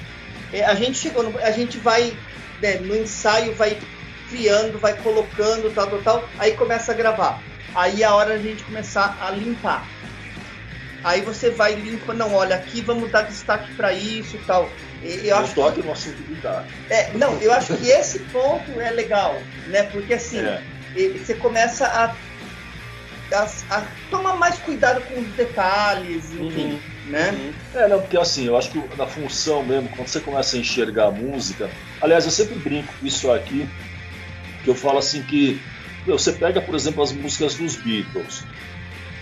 É, 0.52 0.64
a 0.66 0.76
gente 0.76 0.98
chegou, 0.98 1.24
no, 1.24 1.38
a 1.40 1.52
gente 1.52 1.78
vai, 1.78 2.14
né, 2.62 2.76
no 2.78 2.96
ensaio, 2.96 3.54
vai 3.56 3.78
criando, 4.30 4.80
vai 4.80 4.94
colocando, 4.98 5.74
tal, 5.74 5.88
tal, 5.88 6.02
tal, 6.02 6.30
aí 6.40 6.54
começa 6.54 6.92
a 6.92 6.96
gravar. 6.96 7.42
Aí 7.76 8.02
é 8.02 8.06
a 8.06 8.14
hora 8.16 8.38
da 8.38 8.42
gente 8.42 8.64
começar 8.64 9.18
a 9.22 9.30
limpar. 9.32 9.86
Aí 11.04 11.22
você 11.22 11.50
vai 11.50 11.74
limpa, 11.76 12.14
não, 12.14 12.34
olha, 12.34 12.56
aqui 12.56 12.80
vamos 12.82 13.12
dar 13.12 13.24
destaque 13.24 13.74
para 13.74 13.92
isso 13.92 14.38
e 14.38 14.40
tal. 14.40 14.70
Eu 15.04 15.36
Não 15.36 15.44
acho 15.44 15.54
toque 15.56 15.82
que, 15.82 15.86
no 15.88 15.92
assunto 15.92 16.16
de 16.16 16.24
guitarra. 16.36 16.66
é, 16.90 17.12
não, 17.16 17.38
eu 17.42 17.52
acho 17.52 17.76
que 17.76 17.90
esse 17.90 18.20
ponto 18.20 18.80
é 18.80 18.90
legal, 18.90 19.38
né? 19.68 19.84
Porque 19.84 20.14
assim, 20.14 20.40
É. 20.40 20.62
você 21.18 21.34
começa 21.34 21.86
a, 21.88 22.16
a, 23.32 23.48
a 23.70 23.82
tomar 24.10 24.36
mais 24.36 24.58
cuidado 24.60 25.02
com 25.02 25.20
os 25.20 25.28
detalhes, 25.30 26.32
enfim. 26.34 26.74
Uhum. 26.74 26.80
né? 27.12 27.54
É, 27.74 27.88
não, 27.88 28.00
porque 28.00 28.18
assim, 28.18 28.46
eu 28.46 28.58
acho 28.58 28.72
que 28.72 28.98
na 28.98 29.08
função 29.08 29.64
mesmo, 29.64 29.90
quando 29.90 30.08
você 30.08 30.20
começa 30.20 30.56
a 30.56 30.60
enxergar 30.60 31.08
a 31.08 31.12
música. 31.12 31.70
Aliás, 32.02 32.26
eu 32.26 32.32
sempre 32.32 32.56
brinco 32.56 32.94
com 33.00 33.06
isso 33.06 33.32
aqui, 33.32 33.68
que 34.64 34.70
eu 34.70 34.76
falo 34.76 34.98
assim 34.98 35.22
que. 35.24 35.60
meu, 36.06 36.18
você 36.18 36.32
pega, 36.34 36.62
por 36.62 36.76
exemplo, 36.76 37.04
as 37.04 37.12
músicas 37.12 37.56
dos 37.56 37.76
Beatles. 37.76 38.44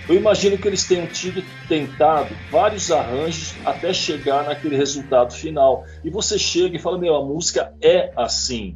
Eu 0.09 0.15
imagino 0.15 0.57
que 0.57 0.67
eles 0.67 0.83
tenham 0.83 1.05
tido, 1.07 1.43
tentado 1.67 2.35
vários 2.49 2.91
arranjos 2.91 3.53
até 3.63 3.93
chegar 3.93 4.43
naquele 4.43 4.75
resultado 4.75 5.33
final. 5.33 5.85
E 6.03 6.09
você 6.09 6.37
chega 6.37 6.75
e 6.75 6.79
fala, 6.79 6.97
meu, 6.97 7.15
a 7.15 7.23
música 7.23 7.71
é 7.81 8.11
assim. 8.17 8.75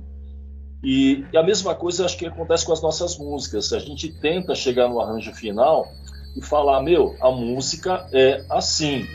E, 0.85 1.25
e 1.33 1.37
a 1.37 1.41
mesma 1.41 1.73
coisa 1.73 2.05
acho 2.05 2.15
que 2.15 2.27
acontece 2.27 2.63
com 2.63 2.71
as 2.71 2.79
nossas 2.79 3.17
músicas. 3.17 3.73
A 3.73 3.79
gente 3.79 4.07
tenta 4.07 4.53
chegar 4.53 4.87
no 4.87 5.01
arranjo 5.01 5.33
final 5.33 5.91
e 6.37 6.41
falar, 6.41 6.83
meu, 6.83 7.15
a 7.19 7.31
música 7.31 8.07
é 8.13 8.43
assim. 8.47 9.07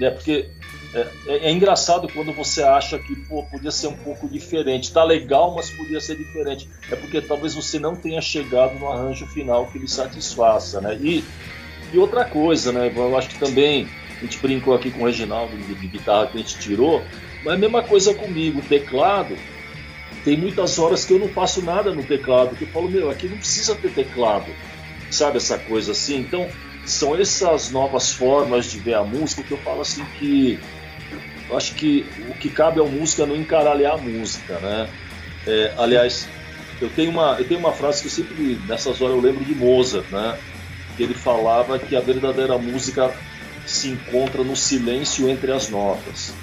Né? 0.00 0.08
Porque 0.08 0.48
é, 0.94 1.06
é- 1.26 1.48
é 1.48 1.52
engraçado 1.52 2.08
quando 2.10 2.32
você 2.32 2.62
acha 2.62 2.98
que 2.98 3.14
pô, 3.28 3.42
podia 3.42 3.70
ser 3.70 3.88
um 3.88 3.96
pouco 3.96 4.26
diferente. 4.26 4.90
Tá 4.90 5.04
legal, 5.04 5.54
mas 5.54 5.68
podia 5.68 6.00
ser 6.00 6.16
diferente. 6.16 6.66
É 6.90 6.96
porque 6.96 7.20
talvez 7.20 7.54
você 7.54 7.78
não 7.78 7.94
tenha 7.94 8.22
chegado 8.22 8.78
no 8.78 8.90
arranjo 8.90 9.26
final 9.26 9.66
que 9.66 9.78
lhe 9.78 9.88
satisfaça. 9.88 10.80
Né? 10.80 10.98
E, 10.98 11.22
e 11.92 11.98
outra 11.98 12.24
coisa, 12.24 12.72
né? 12.72 12.90
eu 12.96 13.18
acho 13.18 13.28
que 13.28 13.38
também 13.38 13.86
a 14.16 14.24
gente 14.24 14.38
brincou 14.38 14.72
aqui 14.72 14.90
com 14.90 15.02
o 15.02 15.06
Reginaldo 15.06 15.54
de, 15.58 15.74
guitarra 15.88 16.28
que 16.28 16.38
a 16.38 16.40
gente 16.40 16.58
tirou, 16.58 17.02
mas 17.44 17.52
a 17.52 17.58
mesma 17.58 17.82
coisa 17.82 18.14
comigo, 18.14 18.62
teclado. 18.62 19.36
Tem 20.24 20.36
muitas 20.36 20.78
horas 20.78 21.04
que 21.04 21.12
eu 21.12 21.18
não 21.18 21.28
faço 21.28 21.62
nada 21.62 21.92
no 21.92 22.02
teclado, 22.02 22.54
que 22.54 22.62
eu 22.62 22.68
falo, 22.68 22.88
meu, 22.88 23.10
aqui 23.10 23.28
não 23.28 23.38
precisa 23.38 23.74
ter 23.74 23.90
teclado 23.90 24.46
sabe 25.12 25.36
essa 25.36 25.58
coisa 25.58 25.92
assim. 25.92 26.18
Então 26.18 26.48
são 26.84 27.16
essas 27.16 27.70
novas 27.70 28.12
formas 28.12 28.70
de 28.70 28.78
ver 28.78 28.94
a 28.94 29.04
música 29.04 29.42
que 29.42 29.52
eu 29.52 29.58
falo 29.58 29.82
assim 29.82 30.04
que 30.18 30.58
eu 31.48 31.56
acho 31.56 31.74
que 31.74 32.06
o 32.28 32.34
que 32.34 32.48
cabe 32.48 32.80
ao 32.80 32.88
músico 32.88 33.22
é 33.22 33.26
não 33.26 33.36
encaralhar 33.36 33.94
a 33.94 33.98
música, 33.98 34.58
né? 34.58 34.88
É, 35.46 35.74
aliás, 35.76 36.26
eu 36.80 36.88
tenho 36.88 37.10
uma 37.10 37.36
eu 37.38 37.46
tenho 37.46 37.60
uma 37.60 37.72
frase 37.72 38.00
que 38.00 38.08
eu 38.08 38.10
sempre 38.10 38.58
nessas 38.66 39.00
horas 39.00 39.14
eu 39.14 39.20
lembro 39.20 39.44
de 39.44 39.54
Mozart, 39.54 40.10
né? 40.10 40.38
Que 40.96 41.02
ele 41.02 41.14
falava 41.14 41.78
que 41.78 41.94
a 41.94 42.00
verdadeira 42.00 42.56
música 42.58 43.14
se 43.66 43.88
encontra 43.88 44.42
no 44.42 44.56
silêncio 44.56 45.28
entre 45.28 45.52
as 45.52 45.68
notas. 45.68 46.34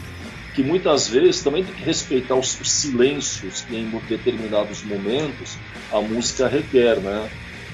Que 0.59 0.63
muitas 0.63 1.07
vezes 1.07 1.41
também 1.41 1.63
tem 1.63 1.73
que 1.73 1.81
respeitar 1.83 2.35
os, 2.35 2.59
os 2.59 2.69
silêncios 2.69 3.61
que 3.61 3.77
em 3.77 3.89
determinados 4.09 4.83
momentos 4.83 5.57
a 5.89 6.01
música 6.01 6.49
requer, 6.49 6.99
né? 6.99 7.29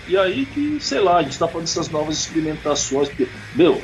E 0.07 0.15
aí 0.15 0.45
que, 0.45 0.79
sei 0.79 0.99
lá, 0.99 1.17
a 1.17 1.23
gente 1.23 1.31
está 1.31 1.47
fazendo 1.47 1.63
essas 1.63 1.89
novas 1.89 2.19
experimentações, 2.19 3.09
porque, 3.09 3.27
meu, 3.55 3.81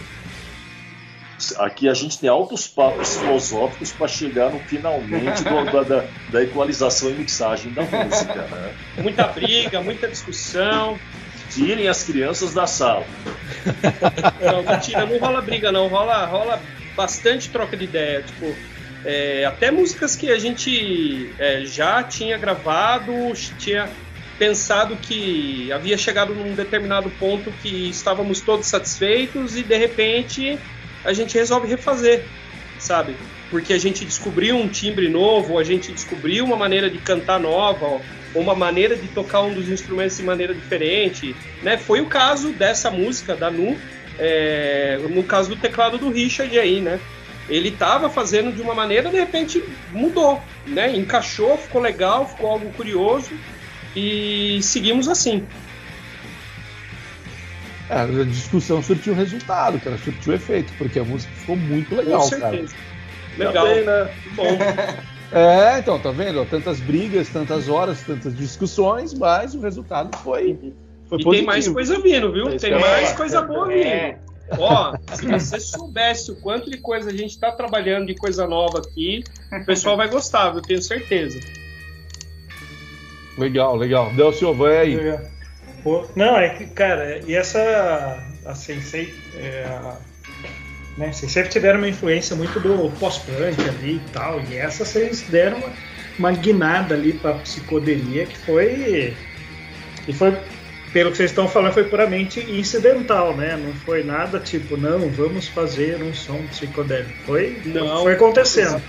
aqui 1.57 1.89
a 1.89 1.95
gente 1.95 2.19
tem 2.19 2.29
altos 2.29 2.67
papos 2.67 3.17
filosóficos 3.17 3.91
para 3.91 4.07
chegar 4.07 4.51
no 4.51 4.59
finalmente 4.59 5.43
do- 5.43 5.65
da, 5.71 5.81
da, 5.81 6.07
da 6.29 6.43
equalização 6.43 7.09
e 7.09 7.15
mixagem 7.15 7.73
da 7.73 7.81
música, 7.81 8.47
né? 8.49 8.75
Muita 9.01 9.25
briga, 9.29 9.81
muita 9.81 10.07
discussão. 10.07 10.99
Tirem 11.49 11.87
as 11.87 12.03
crianças 12.03 12.53
da 12.53 12.67
sala. 12.67 13.07
Não, 14.39 14.63
mentira, 14.63 15.07
não 15.07 15.17
rola 15.17 15.41
briga, 15.41 15.71
não. 15.71 15.87
Rola, 15.87 16.23
rola 16.27 16.61
bastante 16.95 17.49
troca 17.49 17.75
de 17.75 17.85
ideia. 17.85 18.21
Tipo, 18.21 18.55
é, 19.03 19.45
até 19.45 19.71
músicas 19.71 20.15
que 20.15 20.29
a 20.29 20.37
gente 20.37 21.31
é, 21.39 21.65
já 21.65 22.03
tinha 22.03 22.37
gravado, 22.37 23.13
tinha 23.57 23.89
pensado 24.37 24.95
que 24.95 25.71
havia 25.71 25.97
chegado 25.97 26.33
num 26.33 26.55
determinado 26.55 27.09
ponto 27.11 27.51
que 27.61 27.89
estávamos 27.89 28.41
todos 28.41 28.65
satisfeitos 28.67 29.55
e 29.55 29.63
de 29.63 29.77
repente 29.77 30.57
a 31.03 31.13
gente 31.13 31.37
resolve 31.37 31.67
refazer, 31.67 32.23
sabe? 32.79 33.15
Porque 33.49 33.73
a 33.73 33.77
gente 33.77 34.05
descobriu 34.05 34.55
um 34.55 34.67
timbre 34.67 35.09
novo, 35.09 35.57
a 35.57 35.63
gente 35.63 35.91
descobriu 35.91 36.45
uma 36.45 36.55
maneira 36.55 36.89
de 36.89 36.97
cantar 36.99 37.39
nova, 37.39 37.85
ou 38.33 38.41
uma 38.41 38.55
maneira 38.55 38.95
de 38.95 39.07
tocar 39.09 39.41
um 39.41 39.53
dos 39.53 39.69
instrumentos 39.69 40.17
de 40.17 40.23
maneira 40.23 40.53
diferente, 40.53 41.35
né? 41.61 41.77
Foi 41.77 42.01
o 42.01 42.05
caso 42.05 42.51
dessa 42.51 42.89
música 42.89 43.35
da 43.35 43.51
Nu, 43.51 43.77
é, 44.17 44.99
no 45.09 45.23
caso 45.23 45.49
do 45.49 45.55
teclado 45.55 45.97
do 45.97 46.09
Richard 46.09 46.57
aí, 46.57 46.79
né? 46.79 46.99
Ele 47.51 47.67
estava 47.69 48.09
fazendo 48.09 48.51
de 48.51 48.61
uma 48.61 48.73
maneira, 48.73 49.09
de 49.09 49.17
repente 49.17 49.61
mudou, 49.91 50.41
né? 50.65 50.95
Encaixou, 50.95 51.57
ficou 51.57 51.81
legal, 51.81 52.25
ficou 52.27 52.49
algo 52.49 52.71
curioso 52.71 53.29
e 53.95 54.59
seguimos 54.63 55.09
assim. 55.09 55.45
É, 57.89 57.99
a 57.99 58.05
discussão 58.23 58.81
surtiu 58.81 59.13
resultado, 59.13 59.77
cara, 59.81 59.97
surtiu 59.97 60.33
efeito, 60.33 60.71
porque 60.77 60.97
a 60.97 61.03
música 61.03 61.31
ficou 61.35 61.57
muito 61.57 61.93
legal, 61.93 62.21
Com 62.21 62.29
cara. 62.29 62.51
certeza. 62.51 62.75
Legal. 63.37 63.65
Também, 63.67 63.83
né? 63.85 64.09
Bom, 64.33 64.47
É, 65.33 65.79
então, 65.79 65.97
tá 65.97 66.11
vendo? 66.11 66.45
Tantas 66.45 66.79
brigas, 66.81 67.29
tantas 67.29 67.69
horas, 67.69 68.01
tantas 68.01 68.35
discussões, 68.35 69.13
mas 69.13 69.55
o 69.55 69.61
resultado 69.61 70.17
foi, 70.17 70.57
foi 71.07 71.19
e 71.19 71.23
positivo. 71.23 71.31
tem 71.31 71.45
mais 71.45 71.67
coisa 71.69 71.99
vindo, 72.01 72.31
viu? 72.33 72.49
É 72.49 72.57
Tem 72.57 72.77
mais 72.77 73.13
coisa 73.13 73.41
boa 73.41 73.73
É. 73.73 74.17
Ó, 74.57 74.95
se 75.15 75.25
você 75.27 75.59
soubesse 75.59 76.31
o 76.31 76.35
quanto 76.35 76.69
de 76.69 76.77
coisa 76.77 77.09
a 77.09 77.13
gente 77.13 77.39
tá 77.39 77.51
trabalhando 77.51 78.07
de 78.07 78.15
coisa 78.15 78.45
nova 78.47 78.79
aqui, 78.79 79.23
o 79.51 79.65
pessoal 79.65 79.95
vai 79.97 80.09
gostar, 80.09 80.53
eu 80.55 80.61
tenho 80.61 80.81
certeza. 80.81 81.39
Legal, 83.37 83.75
legal. 83.77 84.11
Delcio, 84.13 84.53
vai 84.53 84.77
aí. 84.77 84.95
Não, 86.15 86.37
é 86.37 86.49
que, 86.49 86.65
cara, 86.67 87.21
e 87.25 87.33
essa. 87.33 88.23
A 88.45 88.55
Sensei. 88.55 89.13
É, 89.35 89.63
a- 89.67 89.97
né, 90.97 91.11
vocês 91.13 91.31
sempre 91.31 91.49
tiveram 91.49 91.77
uma 91.79 91.87
influência 91.87 92.35
muito 92.35 92.59
do 92.59 92.91
pós-punk 92.99 93.59
ali 93.69 93.95
e 93.95 94.09
tal. 94.11 94.41
E 94.41 94.57
essa 94.57 94.83
vocês 94.83 95.21
deram 95.29 95.57
uma, 95.57 95.69
uma 96.19 96.31
guinada 96.33 96.93
ali 96.95 97.13
pra 97.13 97.33
psicodelia 97.35 98.25
que 98.25 98.37
foi. 98.39 99.15
E 100.07 100.13
foi. 100.13 100.37
Pelo 100.93 101.11
que 101.11 101.17
vocês 101.17 101.31
estão 101.31 101.47
falando, 101.47 101.73
foi 101.73 101.85
puramente 101.85 102.39
incidental, 102.51 103.35
né? 103.35 103.55
Não 103.55 103.73
foi 103.73 104.03
nada 104.03 104.39
tipo, 104.39 104.75
não, 104.75 105.09
vamos 105.09 105.47
fazer 105.47 106.01
um 106.03 106.13
som 106.13 106.41
psicodélico. 106.47 107.13
Foi, 107.25 107.61
Não. 107.65 108.03
foi 108.03 108.13
acontecendo. 108.13 108.81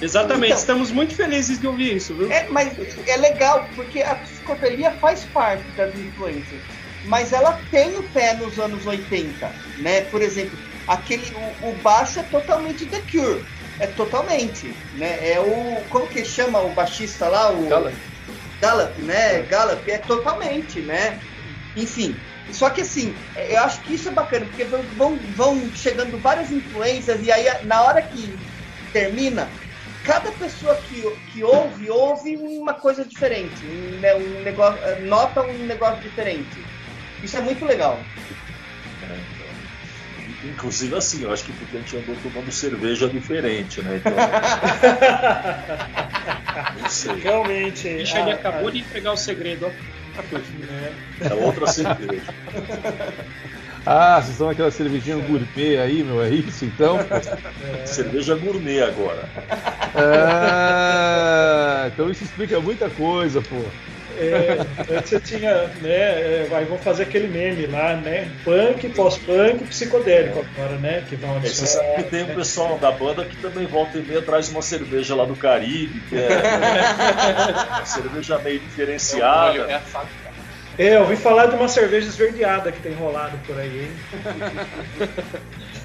Exatamente, 0.00 0.46
Então. 0.50 0.58
estamos 0.58 0.90
muito 0.90 1.14
felizes 1.14 1.60
de 1.60 1.66
ouvir 1.66 1.96
isso, 1.96 2.14
viu? 2.14 2.30
É, 2.30 2.46
mas 2.50 2.72
é 3.06 3.16
legal, 3.16 3.68
porque 3.74 4.00
a 4.02 4.14
psicodelia 4.16 4.90
faz 4.92 5.24
parte 5.24 5.64
das 5.76 5.94
influências. 5.94 6.60
Mas 7.04 7.32
ela 7.32 7.60
tem 7.70 7.96
o 7.96 8.02
pé 8.02 8.34
nos 8.34 8.58
anos 8.58 8.86
80, 8.86 9.50
né? 9.78 10.02
Por 10.02 10.20
exemplo, 10.22 10.58
aquele, 10.86 11.22
o, 11.62 11.68
o 11.68 11.74
baixo 11.82 12.18
é 12.20 12.22
totalmente 12.24 12.84
The 12.86 13.00
Cure. 13.10 13.44
É 13.80 13.86
totalmente, 13.86 14.74
né? 14.94 15.18
É 15.22 15.38
o... 15.38 15.82
Como 15.88 16.06
que 16.08 16.24
chama 16.24 16.60
o 16.60 16.70
baixista 16.70 17.28
lá? 17.28 17.50
O 17.50 17.68
Gallup. 17.68 17.94
Gallup, 18.60 19.02
né? 19.02 19.42
Gallup 19.48 19.88
é 19.88 19.98
totalmente, 19.98 20.80
né? 20.80 21.20
Enfim, 21.78 22.16
só 22.50 22.70
que 22.70 22.80
assim, 22.80 23.14
eu 23.36 23.60
acho 23.62 23.82
que 23.82 23.94
isso 23.94 24.08
é 24.08 24.12
bacana, 24.12 24.46
porque 24.46 24.64
vão, 24.64 25.16
vão, 25.34 25.70
chegando 25.74 26.18
várias 26.18 26.50
influências 26.50 27.24
e 27.24 27.30
aí 27.30 27.46
na 27.64 27.82
hora 27.82 28.02
que 28.02 28.38
termina, 28.92 29.48
cada 30.02 30.32
pessoa 30.32 30.74
que, 30.76 31.02
que 31.32 31.44
ouve, 31.44 31.88
ouve 31.88 32.36
uma 32.36 32.74
coisa 32.74 33.04
diferente, 33.04 33.64
um, 33.64 34.42
negócio, 34.42 34.80
nota 35.02 35.42
um 35.42 35.66
negócio 35.66 36.00
diferente. 36.00 36.58
Isso 37.22 37.36
é 37.36 37.40
muito 37.40 37.64
legal. 37.64 38.00
Inclusive 40.44 40.94
assim, 40.96 41.24
eu 41.24 41.32
acho 41.32 41.44
que 41.44 41.52
porque 41.52 41.76
a 41.76 41.80
gente 41.80 41.96
andou 41.96 42.14
tomando 42.16 42.50
cerveja 42.52 43.08
diferente, 43.08 43.82
né? 43.82 43.96
Então, 43.96 44.12
não 46.80 46.88
sei. 46.88 47.16
Realmente. 47.16 47.88
Richard 47.88 48.30
a- 48.30 48.34
acabou 48.34 48.70
de 48.70 48.78
entregar 48.78 49.12
o 49.12 49.16
segredo, 49.16 49.66
ó. 49.66 49.72
É 51.20 51.34
outra 51.34 51.66
cerveja. 51.66 52.22
Ah, 53.90 54.16
vocês 54.16 54.32
estão 54.32 54.48
naquela 54.48 54.70
cervejinha 54.70 55.16
gourmet 55.16 55.78
aí, 55.78 56.04
meu, 56.04 56.22
é 56.22 56.28
isso 56.28 56.66
então? 56.66 56.98
Cerveja 57.86 58.34
gourmet 58.34 58.82
agora. 58.82 59.26
É, 59.94 61.86
então 61.86 62.10
isso 62.10 62.22
explica 62.22 62.60
muita 62.60 62.90
coisa, 62.90 63.40
pô. 63.40 63.56
É, 64.18 64.58
antes 64.94 65.08
você 65.08 65.20
tinha, 65.20 65.68
né? 65.80 65.90
é, 65.90 66.46
vai, 66.50 66.66
vão 66.66 66.76
fazer 66.76 67.04
aquele 67.04 67.28
meme 67.28 67.66
lá, 67.66 67.96
né? 67.96 68.30
Punk, 68.44 68.90
pós-punk, 68.90 69.64
psicodélico 69.64 70.40
agora, 70.40 70.76
né? 70.76 71.02
Que 71.08 71.16
vão 71.16 71.38
É, 71.38 71.40
você 71.40 71.66
sabe 71.66 71.94
que 71.94 72.02
tem 72.10 72.24
um 72.24 72.34
pessoal 72.34 72.76
da 72.78 72.90
banda 72.90 73.24
que 73.24 73.36
também 73.36 73.66
volta 73.66 73.96
e 73.96 74.02
meia 74.02 74.20
traz 74.20 74.50
uma 74.50 74.60
cerveja 74.60 75.14
lá 75.14 75.24
do 75.24 75.34
Caribe, 75.34 75.98
que 76.10 76.16
é 76.16 76.28
uma 77.72 77.86
cerveja 77.86 78.38
meio 78.40 78.60
diferenciada. 78.60 79.60
É 79.60 79.76
a 79.76 79.80
fábrica. 79.80 80.27
É, 80.78 80.94
eu 80.96 81.00
ouvi 81.02 81.16
falar 81.16 81.46
de 81.46 81.56
uma 81.56 81.68
cerveja 81.68 82.08
esverdeada 82.08 82.70
que 82.70 82.80
tem 82.80 82.94
rolado 82.94 83.38
por 83.44 83.58
aí, 83.58 83.80
hein? 83.80 84.08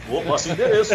Pô, 0.05 0.23
passa 0.23 0.49
o 0.49 0.51
endereço. 0.53 0.93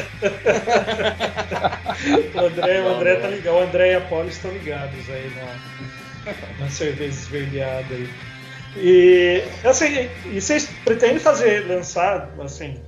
O 2.34 2.44
André, 2.44 2.82
o 2.82 2.88
André 2.88 3.16
tá 3.16 3.28
ligado, 3.28 3.54
o 3.56 3.60
André 3.60 3.92
e 3.92 3.94
a 3.96 4.00
Poli 4.00 4.28
estão 4.28 4.52
ligados 4.52 5.10
aí 5.10 5.30
na, 5.30 5.60
na 6.58 6.68
cerveja 6.70 7.18
esverdeada 7.18 7.94
aí. 7.94 8.08
E 8.74 9.42
assim, 9.64 9.86
e 10.24 10.40
vocês 10.40 10.66
pretendem 10.84 11.18
fazer, 11.18 11.66
lançar, 11.66 12.34
assim, 12.40 12.82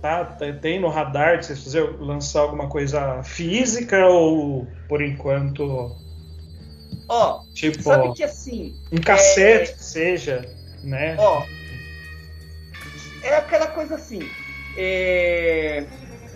tá, 0.00 0.24
tá- 0.24 0.52
tem 0.54 0.80
no 0.80 0.88
radar 0.88 1.38
de 1.38 1.46
vocês 1.46 1.62
fazer, 1.62 1.82
lançar 2.00 2.40
alguma 2.40 2.68
coisa 2.68 3.22
física 3.22 4.06
ou 4.08 4.66
por 4.88 5.02
enquanto, 5.02 5.96
Ó, 7.08 7.42
tipo, 7.54 7.82
sabe 7.82 8.12
que 8.14 8.24
assim, 8.24 8.74
um 8.90 8.98
cassete 8.98 9.74
que 9.74 9.84
seja, 9.84 10.48
né? 10.82 11.16
ó, 11.18 11.44
é 13.22 13.36
aquela 13.36 13.68
coisa 13.68 13.94
assim, 13.94 14.28
é, 14.76 15.84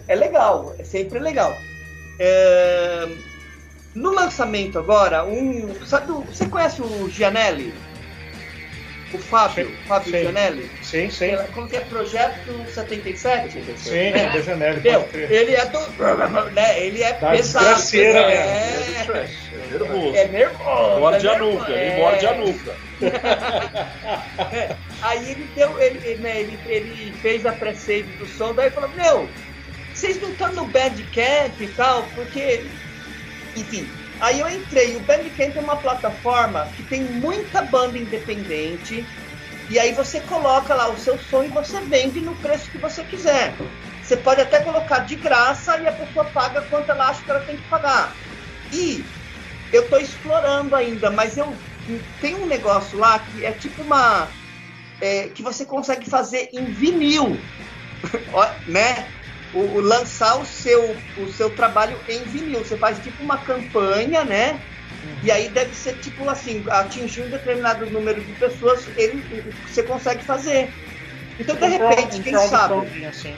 é 0.07 0.15
legal, 0.15 0.75
é 0.79 0.85
sempre 0.85 1.19
legal. 1.19 1.57
É, 2.19 3.09
no 3.95 4.13
lançamento 4.13 4.79
agora, 4.79 5.25
um, 5.25 5.75
sabe, 5.87 6.13
você 6.13 6.47
conhece 6.47 6.81
o 6.83 7.09
Gianelli? 7.09 7.75
O 9.13 9.19
Fábio, 9.19 9.67
Sim, 9.67 9.77
Fábio 9.87 10.13
sim. 10.13 10.21
Gianelli? 10.23 10.71
Sim, 10.83 11.11
sim. 11.11 11.31
Como 11.53 11.69
que 11.69 11.77
é 11.77 11.81
Projeto 11.81 12.65
77? 12.73 13.53
Sim, 13.77 14.11
né? 14.13 14.31
pode 14.31 15.11
crer. 15.11 15.33
ele 15.33 15.55
é 15.57 15.67
do. 15.67 15.81
Né, 16.53 16.81
ele 16.87 17.03
é 17.03 17.13
Da 17.15 17.31
pesado. 17.31 17.65
desgraceira 17.65 18.19
é, 18.21 19.05
É 19.53 19.67
nervoso. 19.71 20.17
é 20.17 20.29
nervoso. 20.29 21.01
Morde 21.01 21.27
é 21.27 21.31
a 21.31 21.33
nervoso, 21.33 21.59
nuca, 21.59 21.73
é. 21.73 21.87
ele 21.87 21.97
morde 22.01 22.27
a 22.27 22.35
nuca. 22.35 22.81
É, 24.53 24.77
Aí 25.03 25.31
ele 25.31 25.51
deu, 25.55 25.81
ele, 25.81 26.17
né, 26.19 26.41
ele, 26.41 26.61
ele 26.67 27.13
fez 27.21 27.47
a 27.47 27.53
pré-save 27.53 28.13
do 28.13 28.27
som, 28.27 28.55
daí 28.55 28.71
falou, 28.71 28.91
meu, 28.91 29.29
vocês 29.93 30.21
não 30.21 30.33
estão 30.33 30.53
no 30.53 30.67
Bandcamp 30.67 31.61
e 31.61 31.69
tal, 31.69 32.05
porque. 32.15 32.71
Enfim. 33.57 34.00
Aí 34.21 34.39
eu 34.39 34.49
entrei, 34.49 34.97
o 34.97 35.01
Bandcamp 35.01 35.57
é 35.57 35.61
uma 35.61 35.77
plataforma 35.77 36.71
que 36.77 36.83
tem 36.83 37.03
muita 37.05 37.63
banda 37.63 37.99
independente, 37.99 39.07
e 39.69 39.79
aí 39.79 39.93
você 39.95 40.21
coloca 40.21 40.75
lá 40.75 40.91
o 40.91 40.99
seu 40.99 41.19
som 41.19 41.43
e 41.43 41.49
você 41.49 41.81
vende 41.87 42.21
no 42.21 42.37
preço 42.37 42.71
que 42.71 42.79
você 42.79 43.05
quiser. 43.05 43.57
Você 44.03 44.17
pode 44.17 44.41
até 44.41 44.61
colocar 44.61 45.01
de 45.01 45.17
graça 45.17 45.79
e 45.79 45.87
a 45.87 45.93
pessoa 45.93 46.27
paga 46.27 46.63
quanto 46.63 46.91
ela 46.91 47.09
acha 47.09 47.25
que 47.25 47.31
ela 47.31 47.41
tem 47.41 47.57
que 47.57 47.69
pagar. 47.69 48.19
E 48.73 49.05
eu 49.73 49.85
estou 49.85 50.01
explorando 50.01 50.75
ainda, 50.75 51.11
mas 51.11 51.37
eu 51.37 51.57
tem 52.21 52.35
um 52.37 52.47
negócio 52.47 52.99
lá 52.99 53.19
que 53.19 53.45
é 53.45 53.53
tipo 53.53 53.83
uma 53.83 54.33
é, 55.01 55.29
que 55.29 55.43
você 55.43 55.65
consegue 55.65 56.09
fazer 56.09 56.51
em 56.53 56.71
vinil, 56.73 57.49
né? 58.67 59.13
O, 59.53 59.61
o 59.79 59.81
lançar 59.81 60.41
o 60.41 60.45
seu 60.45 61.03
o 61.17 61.27
seu 61.29 61.51
trabalho 61.51 62.03
em 62.09 62.25
vinil. 62.25 62.65
Você 62.65 62.77
faz 62.79 63.01
tipo 63.01 63.23
uma 63.23 63.39
campanha, 63.39 64.25
né? 64.25 64.61
E 65.23 65.31
aí 65.31 65.49
deve 65.51 65.75
ser 65.75 65.95
tipo 65.99 66.29
assim, 66.29 66.65
atingir 66.71 67.23
um 67.23 67.29
determinado 67.29 67.91
número 67.91 68.25
de 68.25 68.33
pessoas, 68.35 68.91
ele, 68.97 69.23
você 69.67 69.83
consegue 69.83 70.25
fazer. 70.25 70.73
Então 71.39 71.57
de 71.57 71.67
repente, 71.67 72.21
um 72.21 72.23
quem 72.23 72.37
sabe? 72.37 73.07
assim. 73.07 73.37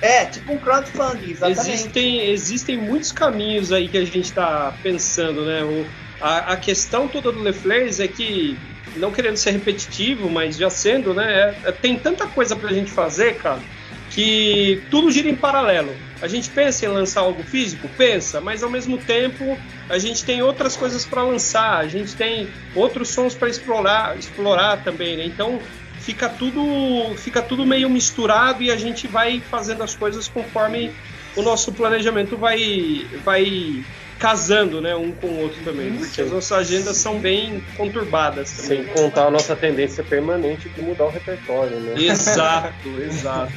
É, 0.00 0.26
tipo 0.26 0.52
um 0.52 0.58
crowdfunding, 0.58 1.30
exatamente. 1.30 1.70
Existem, 1.70 2.30
existem 2.30 2.76
muitos 2.76 3.10
caminhos 3.10 3.72
aí 3.72 3.88
que 3.88 3.96
a 3.96 4.04
gente 4.04 4.20
está 4.24 4.72
pensando, 4.82 5.46
né? 5.46 5.64
O, 5.64 5.86
a, 6.20 6.52
a 6.52 6.56
questão 6.56 7.08
toda 7.08 7.32
do 7.32 7.40
LeFleurs 7.40 8.00
é 8.00 8.08
que, 8.08 8.58
não 8.96 9.10
querendo 9.10 9.36
ser 9.36 9.52
repetitivo, 9.52 10.30
mas 10.30 10.56
já 10.56 10.68
sendo, 10.68 11.14
né? 11.14 11.24
é- 11.32 11.68
é- 11.70 11.72
tem 11.72 11.98
tanta 11.98 12.26
coisa 12.28 12.54
pra 12.54 12.72
gente 12.72 12.90
fazer, 12.92 13.34
cara, 13.34 13.62
que 14.10 14.82
tudo 14.90 15.10
gira 15.10 15.28
em 15.28 15.34
paralelo. 15.34 15.94
A 16.20 16.28
gente 16.28 16.48
pensa 16.50 16.86
em 16.86 16.88
lançar 16.88 17.20
algo 17.20 17.42
físico? 17.42 17.88
Pensa, 17.96 18.40
mas 18.40 18.62
ao 18.62 18.70
mesmo 18.70 18.96
tempo 18.98 19.58
a 19.88 19.98
gente 19.98 20.24
tem 20.24 20.42
outras 20.42 20.76
coisas 20.76 21.04
para 21.04 21.22
lançar, 21.22 21.78
a 21.78 21.88
gente 21.88 22.14
tem 22.14 22.48
outros 22.74 23.08
sons 23.08 23.34
para 23.34 23.48
explorar, 23.48 24.16
explorar 24.18 24.82
também, 24.82 25.16
né? 25.16 25.24
Então 25.24 25.60
fica 25.98 26.28
tudo, 26.28 27.14
fica 27.16 27.42
tudo 27.42 27.66
meio 27.66 27.88
misturado 27.88 28.62
e 28.62 28.70
a 28.70 28.76
gente 28.76 29.06
vai 29.06 29.40
fazendo 29.50 29.82
as 29.82 29.94
coisas 29.94 30.28
conforme 30.28 30.92
o 31.36 31.42
nosso 31.42 31.72
planejamento 31.72 32.36
vai, 32.36 33.06
vai 33.24 33.84
casando, 34.18 34.80
né, 34.80 34.94
um 34.94 35.12
com 35.12 35.26
o 35.26 35.40
outro 35.40 35.62
também, 35.64 35.92
porque 35.92 36.20
as 36.20 36.30
nossas 36.30 36.52
agendas 36.52 36.96
são 36.96 37.18
bem 37.18 37.62
conturbadas 37.76 38.52
também. 38.52 38.84
Sem 38.84 38.94
contar 38.94 39.26
a 39.26 39.30
nossa 39.30 39.56
tendência 39.56 40.04
permanente 40.04 40.68
de 40.68 40.82
mudar 40.82 41.04
o 41.04 41.10
repertório, 41.10 41.78
né? 41.80 41.94
Exato, 42.00 42.88
exato. 43.00 43.52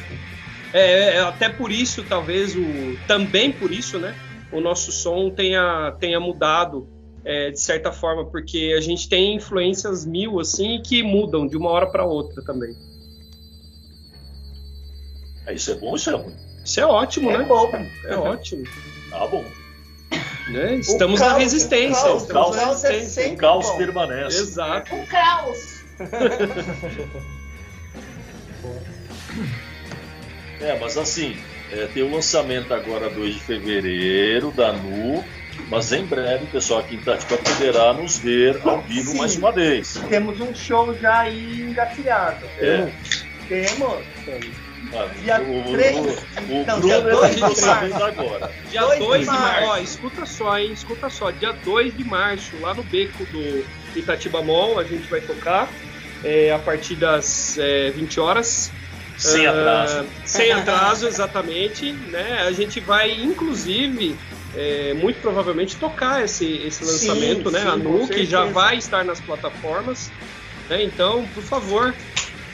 É, 0.72 1.16
é, 1.16 1.20
até 1.20 1.48
por 1.48 1.70
isso, 1.72 2.02
talvez, 2.04 2.54
o 2.54 2.62
também 3.06 3.50
por 3.52 3.72
isso, 3.72 3.98
né, 3.98 4.14
o 4.52 4.60
nosso 4.60 4.92
som 4.92 5.30
tenha, 5.30 5.92
tenha 5.98 6.20
mudado 6.20 6.86
é, 7.24 7.50
de 7.50 7.60
certa 7.60 7.90
forma, 7.92 8.24
porque 8.26 8.74
a 8.76 8.80
gente 8.80 9.08
tem 9.08 9.34
influências 9.36 10.04
mil 10.06 10.38
assim 10.40 10.80
que 10.82 11.02
mudam 11.02 11.46
de 11.46 11.56
uma 11.56 11.70
hora 11.70 11.86
para 11.86 12.04
outra 12.04 12.42
também. 12.44 12.74
É, 15.46 15.54
Isso 15.54 15.70
é 15.70 15.74
bom 15.74 15.94
isso 15.96 16.10
é 16.10 16.14
ruim? 16.14 16.34
Isso 16.64 16.80
é 16.80 16.86
ótimo, 16.86 17.30
É 17.30 17.38
né? 17.38 17.44
bom. 17.44 17.70
É 18.04 18.14
ótimo. 18.16 18.64
Tá 19.10 19.26
bom. 19.26 19.44
né? 20.50 20.74
Estamos 20.76 21.20
O 21.20 21.24
na 21.24 21.30
caos, 21.30 21.42
resistência. 21.42 22.12
o 22.12 22.26
caos, 22.26 22.56
na 22.56 22.62
caos 22.62 22.84
é 22.84 22.88
resistência. 22.92 23.22
sempre 23.22 23.36
O 23.36 23.38
caos 23.38 23.66
bom. 23.70 23.76
permanece. 23.78 24.38
Exato. 24.38 24.94
O 24.94 25.06
caos. 25.06 25.78
É, 30.60 30.76
mas 30.80 30.96
assim, 30.98 31.36
é, 31.72 31.86
tem 31.92 32.02
o 32.02 32.10
lançamento 32.12 32.72
agora 32.74 33.08
2 33.08 33.34
de 33.34 33.40
fevereiro 33.40 34.50
da 34.50 34.72
Nu, 34.72 35.24
mas 35.68 35.92
em 35.92 36.04
breve 36.04 36.44
o 36.44 36.48
pessoal 36.48 36.80
aqui 36.80 36.96
em 36.96 36.98
Itatiba 36.98 37.36
poderá 37.38 37.92
nos 37.92 38.18
ver 38.18 38.60
ao 38.64 38.80
vivo 38.82 39.12
Sim. 39.12 39.18
mais 39.18 39.36
uma 39.36 39.52
vez. 39.52 40.00
Temos 40.08 40.40
um 40.40 40.54
show 40.54 40.94
já 41.00 41.20
aí 41.20 41.62
engatilhado. 41.62 42.44
É. 42.58 42.88
Temos. 43.48 43.98
Ah, 44.94 45.06
Dia 45.22 45.40
o, 45.42 45.68
o, 45.68 45.72
três- 45.72 45.96
o, 45.96 46.64
não, 46.66 46.80
Bruno 46.80 46.80
dia 46.82 46.94
é 46.94 47.00
dois 47.02 47.20
que 47.20 47.28
de 47.28 47.34
ficou 47.40 47.54
sabendo 47.56 47.90
março. 47.92 48.04
agora. 48.06 48.50
Dia 48.70 48.80
2 48.82 48.98
2 48.98 49.20
de 49.20 49.24
de 49.26 49.30
março. 49.30 49.50
março. 49.52 49.68
Ó, 49.70 49.78
escuta 49.78 50.26
só, 50.26 50.58
hein? 50.58 50.72
Escuta 50.72 51.10
só. 51.10 51.30
Dia 51.30 51.52
2 51.64 51.96
de 51.96 52.04
março, 52.04 52.52
lá 52.60 52.72
no 52.74 52.82
beco 52.84 53.24
do 53.26 53.64
Itatiba 53.96 54.40
Mall, 54.42 54.78
a 54.78 54.84
gente 54.84 55.08
vai 55.10 55.20
tocar 55.20 55.68
é, 56.24 56.52
a 56.52 56.58
partir 56.58 56.94
das 56.94 57.58
é, 57.58 57.90
20 57.90 58.20
horas. 58.20 58.70
Sem 59.18 59.46
Ah, 59.46 59.50
atraso. 59.50 60.06
sem 60.24 60.52
atraso, 60.52 61.06
exatamente. 61.08 61.92
Né? 61.92 62.42
A 62.46 62.52
gente 62.52 62.78
vai, 62.80 63.10
inclusive, 63.12 64.14
é, 64.56 64.94
muito 64.94 65.20
provavelmente 65.20 65.76
tocar 65.76 66.24
esse, 66.24 66.46
esse 66.46 66.84
Sim, 66.84 67.08
lançamento, 67.08 67.50
né? 67.50 67.60
sim, 67.60 67.66
a 67.66 67.72
com 67.72 67.78
Nu, 67.78 68.08
que 68.08 68.24
já 68.24 68.44
vai 68.44 68.76
estar 68.76 69.04
nas 69.04 69.20
plataformas. 69.20 70.10
né? 70.70 70.82
Então, 70.84 71.26
por 71.34 71.42
favor, 71.42 71.94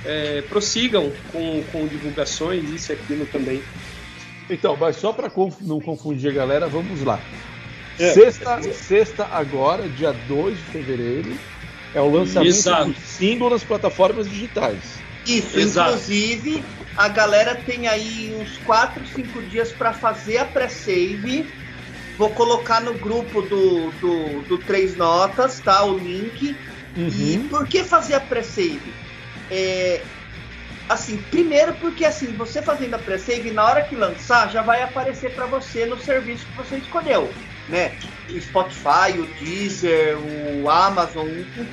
é, 0.04 0.42
prossigam 0.48 1.12
com, 1.30 1.62
com 1.70 1.86
divulgações, 1.86 2.68
isso 2.70 2.92
e 2.92 2.94
aquilo 2.94 3.26
também. 3.26 3.62
Então, 4.48 4.76
mas 4.78 4.96
só 4.96 5.12
para 5.12 5.30
não 5.62 5.80
confundir 5.80 6.30
a 6.30 6.34
galera, 6.34 6.66
vamos 6.66 7.02
lá. 7.02 7.20
É. 7.98 8.12
Sexta, 8.12 8.60
sexta 8.72 9.28
agora, 9.30 9.88
dia 9.88 10.12
2 10.12 10.56
de 10.56 10.62
fevereiro, 10.64 11.32
é 11.94 12.00
o 12.00 12.10
lançamento 12.10 12.48
Exato. 12.48 12.90
do 12.90 13.00
single 13.00 13.50
nas 13.50 13.62
plataformas 13.62 14.28
digitais. 14.28 15.03
Isso, 15.26 15.58
Exato. 15.58 15.90
inclusive, 15.90 16.64
a 16.96 17.08
galera 17.08 17.54
tem 17.54 17.86
aí 17.88 18.34
uns 18.34 18.58
4, 18.58 19.04
5 19.06 19.42
dias 19.42 19.72
para 19.72 19.92
fazer 19.92 20.38
a 20.38 20.44
pré-save. 20.44 21.50
Vou 22.16 22.30
colocar 22.30 22.80
no 22.80 22.94
grupo 22.94 23.42
do, 23.42 23.90
do, 24.00 24.42
do 24.42 24.58
Três 24.58 24.96
Notas, 24.96 25.60
tá? 25.60 25.84
O 25.84 25.98
link. 25.98 26.56
E 26.96 27.38
Uhum. 27.38 27.48
por 27.48 27.66
que 27.66 27.82
fazer 27.82 28.14
a 28.14 28.20
pré-save? 28.20 28.94
É, 29.50 30.04
assim, 30.88 31.18
primeiro 31.18 31.74
porque 31.74 32.04
assim, 32.04 32.32
você 32.36 32.62
fazendo 32.62 32.94
a 32.94 32.98
pré-save, 32.98 33.50
na 33.50 33.64
hora 33.64 33.82
que 33.82 33.96
lançar, 33.96 34.50
já 34.50 34.62
vai 34.62 34.82
aparecer 34.82 35.30
para 35.34 35.46
você 35.46 35.86
no 35.86 35.98
serviço 35.98 36.46
que 36.46 36.56
você 36.56 36.76
escolheu, 36.78 37.34
né? 37.68 37.92
O 38.30 38.40
Spotify, 38.40 39.18
o 39.18 39.26
Deezer, 39.38 40.16
o 40.18 40.68
Amazon, 40.68 41.28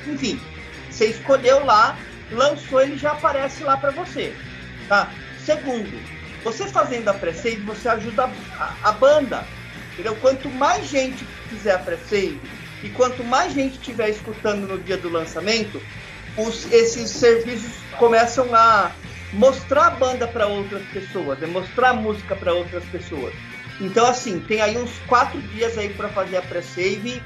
enfim. 0.06 0.38
Você 0.90 1.06
escolheu 1.06 1.64
lá, 1.64 1.98
lançou, 2.32 2.80
ele 2.80 2.96
já 2.96 3.12
aparece 3.12 3.62
lá 3.62 3.76
para 3.76 3.92
você, 3.92 4.36
tá? 4.88 5.14
Segundo, 5.36 6.02
você 6.42 6.66
fazendo 6.68 7.08
a 7.08 7.14
pré-save, 7.14 7.62
você 7.62 7.88
ajuda 7.88 8.24
a, 8.58 8.90
a 8.90 8.92
banda, 8.92 9.46
entendeu? 9.92 10.16
Quanto 10.16 10.50
mais 10.50 10.86
gente 10.88 11.24
fizer 11.48 11.72
a 11.72 11.78
pré-save 11.78 12.40
e 12.82 12.90
quanto 12.90 13.22
mais 13.24 13.52
gente 13.52 13.74
estiver 13.74 14.08
escutando 14.10 14.66
no 14.66 14.78
dia 14.82 14.96
do 14.96 15.08
lançamento, 15.08 15.80
os- 16.36 16.70
esses 16.72 17.10
serviços 17.10 17.84
começam 17.98 18.54
a 18.54 18.92
mostrar 19.32 19.86
a 19.86 19.90
banda 19.90 20.26
para 20.28 20.46
outras 20.46 20.82
pessoas, 20.86 21.42
é 21.42 21.46
mostrar 21.46 21.90
a 21.90 21.94
música 21.94 22.34
para 22.36 22.52
outras 22.52 22.84
pessoas. 22.84 23.34
Então, 23.80 24.06
assim, 24.06 24.38
tem 24.40 24.60
aí 24.60 24.76
uns 24.76 24.98
quatro 25.00 25.40
dias 25.42 25.76
aí 25.78 25.88
para 25.94 26.08
fazer 26.10 26.36
a 26.36 26.42
pré-save. 26.42 27.22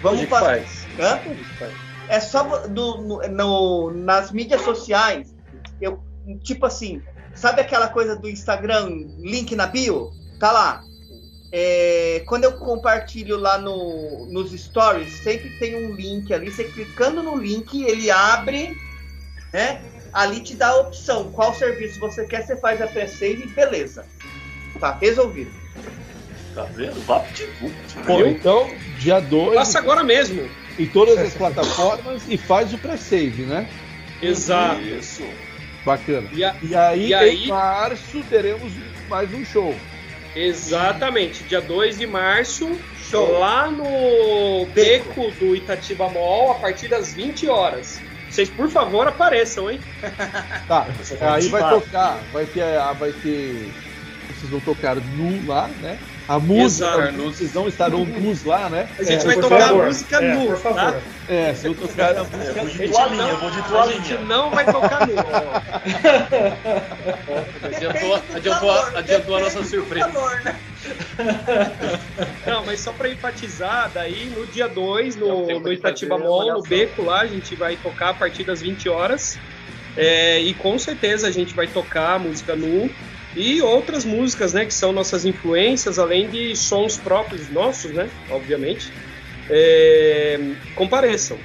Vamos 0.00 0.28
fazer. 0.28 0.46
faz. 0.46 0.86
Hã? 0.98 1.18
Que 1.18 1.44
faz. 1.58 1.89
É 2.10 2.18
só 2.18 2.66
do- 2.66 2.98
no- 3.02 3.28
no- 3.28 3.90
nas 3.92 4.32
mídias 4.32 4.62
sociais. 4.62 5.32
Eu, 5.80 6.02
tipo 6.42 6.66
assim, 6.66 7.00
sabe 7.36 7.60
aquela 7.60 7.86
coisa 7.86 8.16
do 8.16 8.28
Instagram, 8.28 8.88
link 9.20 9.54
na 9.54 9.66
bio? 9.68 10.10
Tá 10.40 10.50
lá. 10.50 10.82
É, 11.52 12.24
quando 12.26 12.44
eu 12.44 12.52
compartilho 12.58 13.36
lá 13.36 13.58
no, 13.58 14.26
nos 14.26 14.50
stories, 14.50 15.12
sempre 15.22 15.50
tem 15.60 15.76
um 15.86 15.94
link 15.94 16.34
ali. 16.34 16.50
Você 16.50 16.64
clicando 16.64 17.22
no 17.22 17.36
link, 17.36 17.80
ele 17.80 18.10
abre, 18.10 18.76
né? 19.52 19.80
Ali 20.12 20.40
te 20.40 20.56
dá 20.56 20.70
a 20.70 20.80
opção, 20.80 21.30
qual 21.30 21.54
serviço 21.54 22.00
você 22.00 22.24
quer, 22.24 22.44
você 22.44 22.56
faz 22.56 22.82
a 22.82 22.88
pré-save, 22.88 23.46
beleza. 23.54 24.04
Tá 24.80 24.96
resolvido. 25.00 25.52
Tá 26.56 26.64
vendo? 26.64 27.00
VaptVupt. 27.06 27.98
Pô, 28.04 28.26
então, 28.26 28.68
dia 28.98 29.20
2 29.20 29.54
Passa 29.54 29.78
agora 29.78 30.02
mesmo. 30.02 30.48
Em 30.78 30.86
todas 30.86 31.18
as 31.18 31.34
plataformas 31.34 32.22
e 32.28 32.36
faz 32.36 32.72
o 32.72 32.78
pré-save, 32.78 33.42
né? 33.42 33.68
Exato. 34.22 34.80
Isso. 34.82 35.22
Bacana. 35.84 36.28
E 36.32 36.44
a- 36.44 36.54
E 36.62 36.74
aí, 36.74 37.08
E 37.08 37.14
aí- 37.14 37.44
em 37.44 37.48
março, 37.48 38.22
teremos 38.28 38.72
mais 39.08 39.32
um 39.32 39.44
show. 39.44 39.74
Exatamente, 40.36 41.42
dia 41.44 41.60
2 41.60 41.98
de 41.98 42.06
março, 42.06 42.70
Show. 43.10 43.38
lá 43.38 43.70
no 43.70 44.64
beco 44.74 45.30
do 45.40 45.56
Itatiba 45.56 46.08
Mall, 46.08 46.52
a 46.52 46.54
partir 46.54 46.88
das 46.88 47.12
20 47.12 47.48
horas. 47.48 48.00
Vocês, 48.28 48.48
por 48.48 48.68
favor, 48.70 49.08
apareçam, 49.08 49.70
hein? 49.70 49.80
Tá, 50.68 50.86
aí 51.34 51.48
vai 51.48 51.68
tocar, 51.68 52.20
vai 52.32 52.46
ter, 52.46 52.62
a- 52.62 52.92
vai 52.92 53.10
ter. 53.12 53.70
Vocês 54.28 54.50
vão 54.50 54.60
tocar 54.60 54.94
nu 54.96 55.44
lá, 55.46 55.68
né? 55.80 55.98
A 56.28 56.38
música, 56.38 56.86
Exato. 56.86 57.12
vocês 57.22 57.52
não 57.52 57.66
estarão 57.66 58.04
nus 58.04 58.44
lá, 58.44 58.70
né? 58.70 58.88
A 58.98 59.02
gente 59.02 59.22
É, 59.22 59.26
vai 59.26 59.34
tocar 59.36 59.60
favor. 59.62 59.82
a 59.82 59.86
música 59.86 60.16
É, 60.22 60.34
nu, 60.34 60.46
por 60.46 60.56
favor. 60.58 60.92
tá? 60.92 61.00
É, 61.28 61.54
se 61.54 61.66
eu 61.66 61.74
tocar 61.74 62.16
a 62.16 62.20
É, 62.20 62.22
música. 62.22 62.60
vou 62.60 62.64
de 62.66 62.70
A 62.82 62.86
gente 62.86 62.92
toalhinha, 62.92 63.26
não- 63.26 63.36
vou 63.40 63.50
de 63.50 63.58
A 63.58 63.60
gente 63.60 63.68
toalhinha. 63.68 64.18
não 64.20 64.50
vai 64.50 64.64
tocar 64.64 65.06
nu. 65.08 65.14
Adiantou, 68.34 68.72
adiantou, 68.96 69.36
a 69.36 69.40
nossa 69.40 69.64
surpresa. 69.64 70.08
né? 70.44 70.56
Não, 72.46 72.64
mas 72.64 72.80
só 72.80 72.92
para 72.92 73.08
enfatizar, 73.10 73.90
daí 73.92 74.32
no 74.36 74.46
dia 74.46 74.68
2, 74.68 75.16
Dá 75.16 75.24
um 75.26 75.46
no, 75.46 75.60
no 75.60 75.72
Itatiba 75.72 76.18
Mall, 76.18 76.52
no 76.54 76.62
beco 76.62 77.02
lá, 77.02 77.20
a 77.20 77.26
gente 77.26 77.54
vai 77.54 77.76
tocar 77.76 78.10
a 78.10 78.14
partir 78.14 78.44
das 78.44 78.60
20 78.62 78.88
horas. 78.88 79.38
É, 79.96 80.40
e 80.40 80.54
com 80.54 80.78
certeza 80.78 81.26
a 81.26 81.30
gente 81.30 81.54
vai 81.54 81.66
tocar 81.66 82.18
música 82.18 82.54
nu 82.56 82.88
e 83.34 83.62
outras 83.62 84.04
músicas, 84.04 84.52
né, 84.52 84.64
que 84.64 84.74
são 84.74 84.92
nossas 84.92 85.24
influências, 85.24 85.98
além 85.98 86.28
de 86.28 86.56
sons 86.56 86.96
próprios 86.96 87.48
nossos, 87.48 87.90
né, 87.92 88.08
obviamente. 88.30 88.92
É, 89.48 90.38
compareçam. 90.74 91.38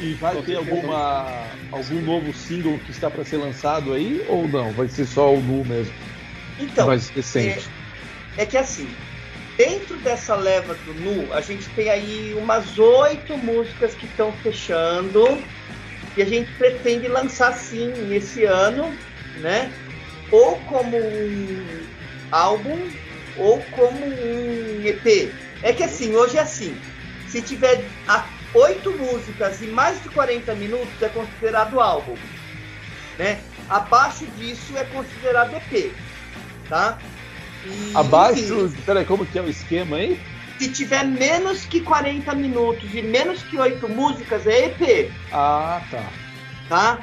E 0.00 0.14
vai 0.14 0.40
ter 0.42 0.56
alguma, 0.56 1.46
algum 1.70 2.00
novo 2.00 2.32
single 2.32 2.78
que 2.84 2.90
está 2.90 3.10
para 3.10 3.24
ser 3.24 3.36
lançado 3.36 3.92
aí 3.92 4.24
ou 4.28 4.48
não? 4.48 4.72
Vai 4.72 4.88
ser 4.88 5.06
só 5.06 5.32
o 5.32 5.40
nu 5.40 5.64
mesmo, 5.64 5.92
Então, 6.58 6.86
mais 6.86 7.10
recente. 7.10 7.68
é 8.36 8.46
que 8.46 8.56
assim, 8.56 8.88
dentro 9.56 9.96
dessa 9.98 10.34
leva 10.34 10.74
do 10.74 10.94
Nu, 10.94 11.32
a 11.32 11.40
gente 11.40 11.68
tem 11.70 11.90
aí 11.90 12.34
umas 12.36 12.78
oito 12.78 13.36
músicas 13.36 13.94
que 13.94 14.06
estão 14.06 14.32
fechando 14.32 15.38
e 16.16 16.22
a 16.22 16.26
gente 16.26 16.50
pretende 16.52 17.06
lançar 17.06 17.52
sim 17.52 17.92
esse 18.12 18.44
ano, 18.44 18.92
né? 19.40 19.70
Ou 20.34 20.56
como 20.68 20.96
um 20.96 21.86
álbum 22.32 22.78
ou 23.36 23.60
como 23.70 24.04
um 24.04 24.82
EP. 24.84 25.32
É 25.62 25.72
que 25.72 25.82
assim, 25.84 26.14
hoje 26.16 26.36
é 26.36 26.40
assim, 26.40 26.76
se 27.28 27.40
tiver 27.40 27.84
oito 28.52 28.90
músicas 28.92 29.60
e 29.62 29.66
mais 29.66 30.02
de 30.02 30.08
40 30.08 30.54
minutos 30.54 31.00
é 31.00 31.08
considerado 31.08 31.80
álbum, 31.80 32.16
né? 33.18 33.38
Abaixo 33.68 34.26
disso 34.36 34.76
é 34.76 34.84
considerado 34.84 35.54
EP, 35.56 35.92
tá? 36.68 36.98
E, 37.64 37.92
Abaixo. 37.94 38.66
enfim, 38.66 38.82
Peraí, 38.84 39.04
como 39.04 39.24
que 39.24 39.38
é 39.38 39.42
o 39.42 39.48
esquema 39.48 39.96
aí? 39.96 40.20
se 40.58 40.68
tiver 40.68 41.04
menos 41.04 41.64
que 41.64 41.80
40 41.80 42.32
minutos 42.34 42.88
e 42.94 43.02
menos 43.02 43.42
que 43.42 43.56
8 43.58 43.88
músicas, 43.88 44.46
é 44.46 44.66
EP, 44.66 45.10
Ah, 45.32 45.80
tá. 45.90 46.04
tá? 46.68 46.98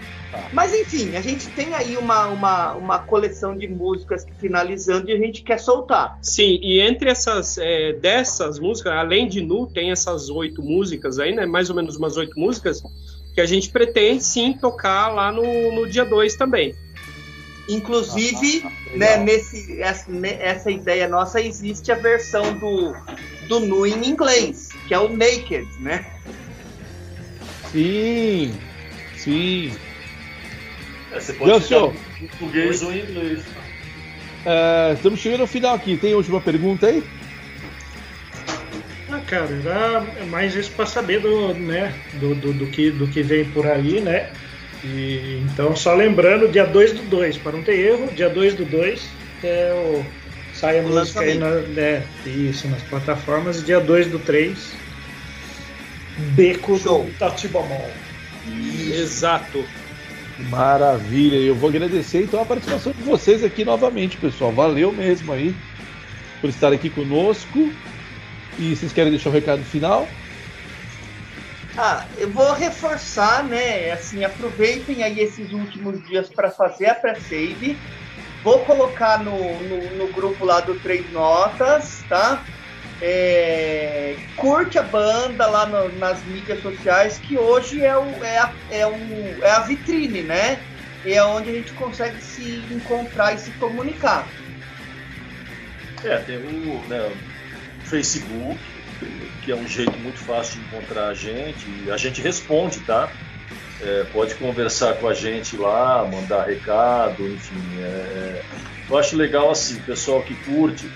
Mas 0.52 0.74
enfim, 0.74 1.16
a 1.16 1.22
gente 1.22 1.50
tem 1.52 1.74
aí 1.74 1.98
uma, 1.98 2.28
uma, 2.28 2.76
uma 2.76 3.00
coleção 3.00 3.56
de 3.58 3.68
músicas 3.68 4.24
que 4.24 4.34
finalizando 4.34 5.10
e 5.10 5.14
a 5.14 5.18
gente 5.18 5.44
quer 5.44 5.60
soltar. 5.60 6.18
Sim, 6.22 6.60
e 6.62 6.80
entre 6.80 7.10
essas 7.10 7.58
é, 7.58 7.94
dessas 7.94 8.60
músicas, 8.60 8.94
além 8.94 9.28
de 9.28 9.42
Nu, 9.42 9.68
tem 9.68 9.92
essas 9.92 10.30
oito 10.30 10.62
músicas 10.62 11.20
aí, 11.20 11.34
né? 11.34 11.46
Mais 11.46 11.70
ou 11.70 11.76
menos 11.76 11.98
umas 11.98 12.18
oito 12.18 12.38
músicas 12.40 12.82
que 13.34 13.42
a 13.42 13.46
gente 13.46 13.70
pretende 13.70 14.24
sim 14.24 14.54
tocar 14.54 15.10
lá 15.10 15.32
no, 15.32 15.72
no 15.74 15.90
dia 15.90 16.06
2 16.06 16.36
também. 16.36 16.74
Inclusive, 17.70 18.64
Ah, 18.66 18.70
né, 18.98 19.12
legal. 19.12 19.24
nesse, 19.26 19.82
essa, 19.82 20.12
ne- 20.12 20.38
essa 20.40 20.70
ideia 20.70 21.08
nossa, 21.08 21.40
existe 21.40 21.92
a 21.92 21.96
versão 21.96 22.58
do, 22.60 22.94
do 23.48 23.60
Nu 23.62 23.86
em 23.86 24.06
inglês, 24.10 24.72
que 24.88 24.94
é 24.94 25.00
o 25.00 25.10
Naked, 25.10 25.66
né? 25.80 26.06
Sim, 27.72 28.60
sim. 29.16 29.91
É, 31.12 31.20
você 31.20 31.34
pode 31.34 31.62
ficar 31.62 31.78
em 32.22 32.28
português 32.28 32.82
ou 32.82 32.92
em 32.92 33.00
inglês. 33.00 33.44
É, 34.46 34.94
estamos 34.94 35.20
chegando 35.20 35.42
ao 35.42 35.48
final 35.48 35.76
aqui. 35.76 35.98
Tem 35.98 36.14
última 36.14 36.42
pergunta 36.42 36.88
aí? 36.88 37.04
Ah, 39.10 39.20
cara, 39.28 39.50
era 39.66 40.26
mais 40.28 40.56
isso 40.56 40.72
para 40.72 40.86
saber 40.86 41.20
do, 41.20 41.54
né, 41.54 41.94
do, 42.14 42.34
do, 42.34 42.54
do 42.54 42.68
que, 42.68 42.90
do 42.92 43.08
que 43.08 43.22
vem 43.22 43.44
por 43.46 43.68
aí, 43.68 44.00
né? 44.00 44.30
E, 44.84 45.44
então, 45.52 45.76
só 45.76 45.94
lembrando, 45.94 46.48
dia 46.48 46.66
2 46.66 46.94
do 46.94 47.04
2, 47.04 47.38
para 47.38 47.52
não 47.52 47.62
ter 47.62 47.78
erro, 47.78 48.08
dia 48.14 48.30
2 48.30 48.56
do 48.56 48.66
2 48.66 49.02
é 49.44 49.74
o. 49.74 50.06
Sai 50.54 50.80
a 50.80 50.82
O 50.82 50.90
música 50.90 51.22
aí 51.22 51.38
na, 51.38 51.50
né, 51.50 52.04
isso, 52.26 52.68
nas 52.68 52.82
plataformas, 52.84 53.60
e 53.60 53.66
dia 53.66 53.80
2 53.80 54.08
do 54.08 54.20
3, 54.20 54.58
Beco 56.36 56.78
Show. 56.80 57.04
do 57.04 57.10
Itatiba 57.10 57.62
Mall. 57.62 57.92
Exato. 58.94 59.66
Maravilha. 60.50 61.38
Eu 61.38 61.56
vou 61.56 61.70
agradecer 61.70 62.24
então 62.24 62.42
a 62.42 62.46
participação 62.46 62.92
de 62.92 63.04
vocês 63.04 63.44
aqui 63.44 63.64
novamente, 63.64 64.18
pessoal. 64.18 64.52
Valeu 64.52 64.92
mesmo 64.92 65.32
aí 65.32 65.56
por 66.40 66.50
estar 66.50 66.74
aqui 66.74 66.90
conosco. 66.90 67.72
E 68.60 68.76
vocês 68.76 68.92
querem 68.92 69.12
deixar 69.12 69.30
o 69.30 69.34
recado 69.34 69.64
final? 69.64 70.08
Ah, 71.78 72.06
eu 72.18 72.30
vou 72.30 72.52
reforçar, 72.54 73.44
né? 73.44 73.92
Assim, 73.92 74.24
aproveitem 74.24 75.04
aí 75.04 75.20
esses 75.20 75.52
últimos 75.52 76.06
dias 76.06 76.28
para 76.28 76.52
fazer 76.52 76.88
a 76.88 76.96
pré-save. 76.96 77.78
Vou 78.44 78.60
colocar 78.60 79.24
no, 79.24 79.38
no, 79.64 79.96
no 79.98 80.08
grupo 80.12 80.44
lá 80.44 80.60
do 80.60 80.76
Três 80.80 81.10
Notas, 81.12 82.04
tá? 82.10 82.44
É, 83.02 84.16
curte 84.36 84.78
a 84.78 84.84
banda 84.84 85.48
lá 85.48 85.66
no- 85.66 85.90
nas 85.98 86.24
mídias 86.24 86.62
sociais, 86.62 87.18
que 87.18 87.38
hoje 87.38 87.84
é, 87.84 87.98
o, 87.98 88.24
é, 88.24 88.38
a, 88.38 88.54
é, 88.70 88.86
o, 88.86 89.44
é 89.44 89.52
a 89.52 89.60
vitrine, 89.62 90.22
né? 90.22 90.60
É 91.04 91.24
onde 91.24 91.50
a 91.50 91.54
gente 91.54 91.74
consegue 91.74 92.22
se 92.22 92.60
encontrar 92.72 93.34
e 93.34 93.40
se 93.40 93.50
comunicar. 93.52 94.28
É, 96.04 96.18
tem 96.20 96.38
o 96.38 96.78
né, 96.88 97.12
Facebook, 97.84 98.60
que 99.44 99.52
é 99.52 99.56
um 99.56 99.68
jeito 99.68 99.98
muito 100.00 100.20
fácil 100.20 100.60
de 100.60 100.68
encontrar 100.68 101.08
a 101.08 101.14
gente. 101.14 101.66
A 101.92 101.98
gente 101.98 102.22
responde, 102.22 102.80
tá? 102.82 103.10
É, 103.82 104.04
pode 104.14 104.36
conversar 104.36 104.94
com 104.96 105.08
a 105.08 105.14
gente 105.14 105.58
lá, 105.58 106.06
mandar 106.06 106.46
recado, 106.46 107.28
enfim. 107.28 107.56
é, 107.82 108.44
eu 108.88 108.98
acho 108.98 109.16
legal 109.16 109.50
assim, 109.50 109.80
pessoal 109.80 110.22
que 110.22 110.36
curte, 110.36 110.88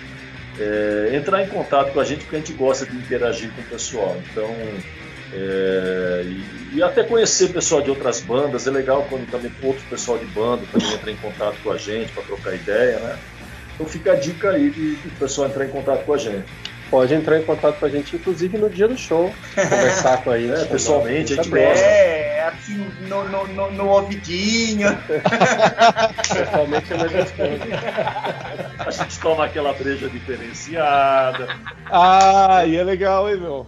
é, 0.60 1.16
entrar 1.16 1.44
em 1.44 1.48
contato 1.48 1.92
com 1.92 2.00
a 2.00 2.04
gente, 2.04 2.24
porque 2.24 2.36
a 2.36 2.40
gente 2.40 2.54
gosta 2.54 2.86
de 2.86 2.96
interagir 2.96 3.52
com 3.52 3.62
o 3.62 3.66
pessoal. 3.66 4.16
Então, 4.32 4.50
é, 5.34 6.24
e, 6.26 6.78
e 6.78 6.84
até 6.84 7.04
conhecer 7.04 7.50
pessoal 7.50 7.82
de 7.82 7.90
outras 7.90 8.22
bandas, 8.22 8.68
é 8.68 8.72
legal 8.72 9.06
quando 9.10 9.30
também 9.30 9.52
outro 9.62 9.84
pessoal 9.90 10.18
de 10.18 10.26
banda 10.26 10.64
também 10.72 10.94
entra 10.94 11.12
em 11.12 11.18
contato 11.18 11.58
com 11.64 11.72
a 11.72 11.78
gente 11.78 12.12
para 12.12 12.24
trocar 12.24 12.56
ideia, 12.56 13.00
né? 13.00 13.18
Então 13.74 13.86
fica 13.86 14.14
a 14.14 14.16
dica 14.16 14.52
aí 14.52 14.70
de, 14.70 14.96
de 14.96 15.10
pessoal 15.20 15.50
entrar 15.50 15.66
em 15.66 15.70
contato 15.70 16.06
com 16.06 16.14
a 16.14 16.18
gente. 16.18 16.46
Pode 16.96 17.14
entrar 17.14 17.38
em 17.38 17.44
contato 17.44 17.78
com 17.78 17.86
a 17.86 17.90
gente, 17.90 18.16
inclusive 18.16 18.58
no 18.58 18.70
dia 18.70 18.88
do 18.88 18.98
show. 18.98 19.30
Conversar 19.54 20.24
com 20.24 20.32
a 20.32 20.40
gente. 20.40 20.54
É, 20.54 20.64
pessoalmente, 20.64 21.34
a 21.34 21.36
gente 21.36 21.50
gosta. 21.50 21.86
É, 21.86 22.48
assim, 22.48 22.88
no, 23.10 23.28
no, 23.28 23.48
no, 23.48 23.72
no 23.72 23.90
ouvidinho. 23.90 24.88
Pessoalmente 26.34 26.94
é 26.94 26.98
mais 26.98 27.12
gostoso. 27.12 27.60
A 28.80 28.92
gente 28.92 29.20
toma 29.20 29.46
aquela 29.46 29.74
breja 29.74 30.08
diferenciada. 30.08 31.50
Ah, 31.92 32.60
aí 32.60 32.78
é 32.78 32.84
legal, 32.84 33.30
hein, 33.30 33.42
meu? 33.42 33.68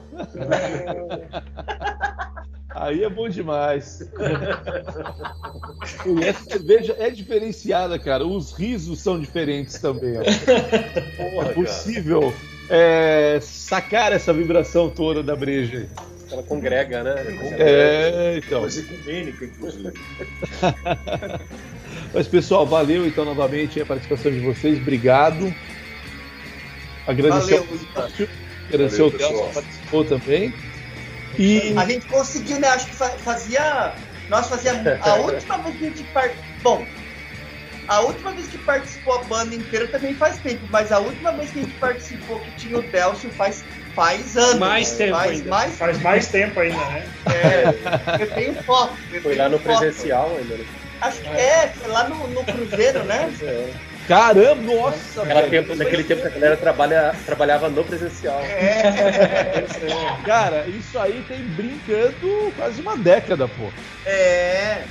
Aí 2.70 3.04
é 3.04 3.10
bom 3.10 3.28
demais. 3.28 4.10
E 6.06 6.24
essa 6.24 6.44
cerveja 6.46 6.96
é 6.98 7.10
diferenciada, 7.10 8.00
cara. 8.00 8.26
Os 8.26 8.54
risos 8.54 9.00
são 9.02 9.20
diferentes 9.20 9.80
também. 9.80 10.18
Ó. 10.18 10.24
Porra, 10.24 11.52
É 11.52 11.54
cara. 11.54 12.57
É, 12.70 13.40
sacar 13.42 14.12
essa 14.14 14.34
vibração 14.34 14.90
toda 14.90 15.22
da 15.24 15.36
breja. 15.36 15.78
aí. 15.80 15.88
Ela 16.30 16.44
congrega, 16.44 17.04
né? 17.04 17.16
É, 17.58 18.42
então. 18.44 18.60
Coisa 18.62 18.82
ecumênica, 18.82 19.46
inclusive. 19.46 19.94
Mas 22.14 22.28
pessoal, 22.28 22.66
valeu 22.66 23.06
então 23.08 23.24
novamente 23.24 23.80
a 23.82 23.86
participação 23.86 24.32
de 24.32 24.40
vocês. 24.40 24.78
Obrigado. 24.78 25.54
Agradecer 27.06 27.60
Valeu, 27.62 28.28
agradecer 28.68 29.02
ao 29.02 29.12
pessoal. 29.12 29.48
que 29.48 29.54
participou 29.54 30.04
também. 30.06 30.54
E 31.40 31.74
A 31.78 31.86
gente 31.86 32.06
conseguiu, 32.08 32.60
né? 32.60 32.68
Acho 32.70 32.88
que 32.88 32.96
fa- 32.96 33.10
fazia 33.20 33.94
Nós 34.30 34.48
fazíamos. 34.50 34.86
A 35.02 35.16
última 35.24 35.58
vez 35.60 35.78
que 35.78 35.86
a 35.86 35.90
gente 35.90 36.04
participou. 36.06 36.48
Bom, 36.64 36.88
a 37.88 38.02
última 38.02 38.32
vez 38.34 38.48
que 38.48 38.58
participou 38.58 39.16
a 39.16 39.24
banda 39.24 39.56
inteira 39.56 39.88
também 39.88 40.14
faz 40.16 40.38
tempo, 40.40 40.66
mas 40.70 40.92
a 40.92 41.00
última 41.00 41.32
vez 41.32 41.52
que 41.52 41.60
a 41.60 41.62
gente 41.64 41.76
participou 41.76 42.40
que 42.40 42.52
tinha 42.52 42.78
o 42.78 42.82
Delcio 42.82 43.30
faz, 43.32 43.64
faz 43.96 44.36
anos. 44.38 44.60
Mais 44.60 44.92
tempo 44.92 45.16
faz 45.16 45.32
ainda. 45.32 45.50
Mais, 45.50 45.76
Faz 45.78 46.02
mais 46.02 46.28
tempo 46.28 46.60
ainda, 46.60 46.78
né? 46.78 47.08
É, 47.28 48.22
eu 48.24 48.28
tenho 48.32 48.54
foto. 48.64 48.94
eu 49.12 49.22
Foi 49.22 49.32
tenho 49.32 49.44
lá 49.44 49.50
no 49.50 49.60
foto. 49.60 49.78
presencial 49.80 50.30
ainda. 50.38 50.56
né? 50.56 50.66
Acho 51.00 51.22
que 51.22 51.28
é, 51.30 51.68
foi 51.70 51.92
lá 51.92 52.10
no, 52.10 52.28
no 52.28 52.44
Cruzeiro, 52.44 53.04
né? 53.04 53.32
É. 53.42 53.70
Caramba, 54.08 54.62
nossa, 54.74 55.20
Naquela 55.20 55.42
velho. 55.42 55.52
tempo, 55.52 55.76
naquele 55.76 56.04
tempo 56.06 56.22
que 56.22 56.28
a 56.28 56.32
galera 56.32 56.58
trabalha, 56.58 57.14
trabalhava 57.26 57.70
no 57.70 57.84
presencial. 57.84 58.40
É, 58.42 59.66
Cara, 60.26 60.66
isso 60.68 60.98
aí 60.98 61.24
tem 61.28 61.44
brincando 61.44 62.54
quase 62.56 62.82
uma 62.82 62.98
década, 62.98 63.48
pô. 63.48 63.70
é. 64.06 64.84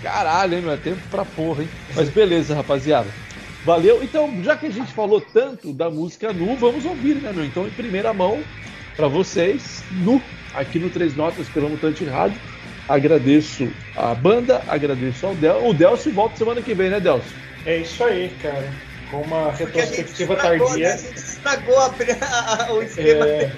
Caralho, 0.00 0.54
hein, 0.54 0.62
meu? 0.62 0.72
É 0.72 0.76
tempo 0.76 1.06
pra 1.08 1.24
porra, 1.24 1.64
hein? 1.64 1.70
Mas 1.94 2.08
beleza, 2.10 2.54
rapaziada. 2.54 3.16
Valeu. 3.62 4.02
Então, 4.02 4.42
já 4.42 4.56
que 4.56 4.66
a 4.66 4.70
gente 4.70 4.92
falou 4.92 5.20
tanto 5.20 5.72
da 5.72 5.90
música 5.90 6.32
nu, 6.32 6.56
vamos 6.58 6.84
ouvir, 6.84 7.20
né, 7.20 7.32
meu? 7.32 7.44
Então, 7.44 7.66
em 7.66 7.72
primeira 7.72 8.12
mão, 8.14 8.48
pra 8.94 9.08
vocês, 9.08 9.86
nu, 9.90 10.22
aqui 10.52 10.78
no 10.78 10.90
Três 10.90 11.14
Notas 11.16 11.48
pela 11.48 11.68
Mutante 11.68 12.04
Rádio. 12.04 12.40
Agradeço 12.86 13.76
a 13.92 14.14
banda, 14.14 14.62
agradeço 14.68 15.26
ao 15.26 15.34
Del. 15.34 15.64
O 15.66 15.74
Delcio 15.74 16.12
volta 16.12 16.36
semana 16.36 16.62
que 16.62 16.74
vem, 16.74 16.88
né, 16.90 17.00
Delcio? 17.00 17.36
É 17.64 17.78
isso 17.78 18.04
aí, 18.04 18.36
cara. 18.36 18.80
Com 19.06 19.22
uma 19.22 19.50
retrospectiva 19.52 20.34
estragou, 20.34 20.78
né? 20.78 20.88
tardia. 20.88 20.94
A 20.94 20.96
gente 20.96 21.16
estragou 21.16 21.78
a, 21.78 21.86
a- 22.68 22.72
o 22.72 22.82
esquema. 22.82 23.24
É, 23.26 23.50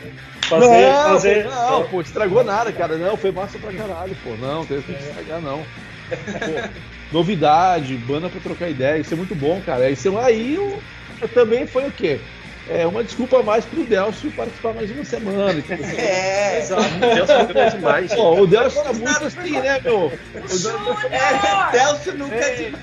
fazer, 0.43 0.67
não, 0.93 1.03
fazer. 1.03 1.45
não, 1.45 1.89
pô, 1.89 2.01
estragou 2.01 2.43
nada, 2.45 2.73
cara. 2.73 2.97
Não, 2.97 3.17
foi 3.17 3.33
massa 3.33 3.59
pra 3.59 3.73
caralho, 3.73 4.17
pô. 4.17 4.37
Não, 4.37 4.65
tem 4.67 4.83
que 4.83 4.93
estragar, 4.93 5.41
não. 5.43 5.71
Pô, 6.09 6.81
novidade, 7.11 7.97
banda 7.97 8.29
pra 8.31 8.41
trocar 8.41 8.69
ideia, 8.71 9.01
isso 9.01 9.15
é 9.15 9.17
muito 9.17 9.35
bom, 9.35 9.61
cara. 9.63 9.91
Isso 9.91 10.17
aí 10.19 10.55
eu, 10.55 10.83
eu 11.21 11.29
também 11.29 11.67
foi 11.67 11.87
o 11.87 11.93
quê? 11.93 12.21
É 12.67 12.87
uma 12.87 13.03
desculpa 13.03 13.41
a 13.41 13.43
mais 13.43 13.65
pro 13.65 13.87
Delcio 13.87 14.31
participar 14.31 14.75
mais 14.75 14.91
uma 14.91 15.03
semana. 15.05 15.63
tipo, 15.63 15.73
É, 15.99 16.59
Exato. 16.59 16.83
Deus 17.15 17.31
foi 17.31 17.71
demais. 17.71 18.15
Pô, 18.15 18.41
o 18.41 18.47
Delcio 18.47 18.85
tá 18.85 18.93
muito 18.93 19.25
assim, 19.25 19.53
né, 19.53 19.81
meu? 19.83 20.07
O 20.07 20.11
Delcio- 20.41 21.09
é, 21.11 21.73
Delcio 21.73 22.19
nunca 22.19 22.35
é 22.35 22.55
de 22.57 22.77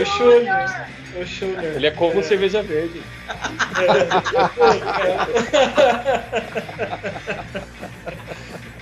O 0.00 0.04
Júnior. 0.04 0.64
O 1.12 1.24
Júnior. 1.26 1.76
Ele 1.76 1.86
é 1.86 1.90
como 1.90 2.22
cerveja 2.22 2.62
verde. 2.62 3.04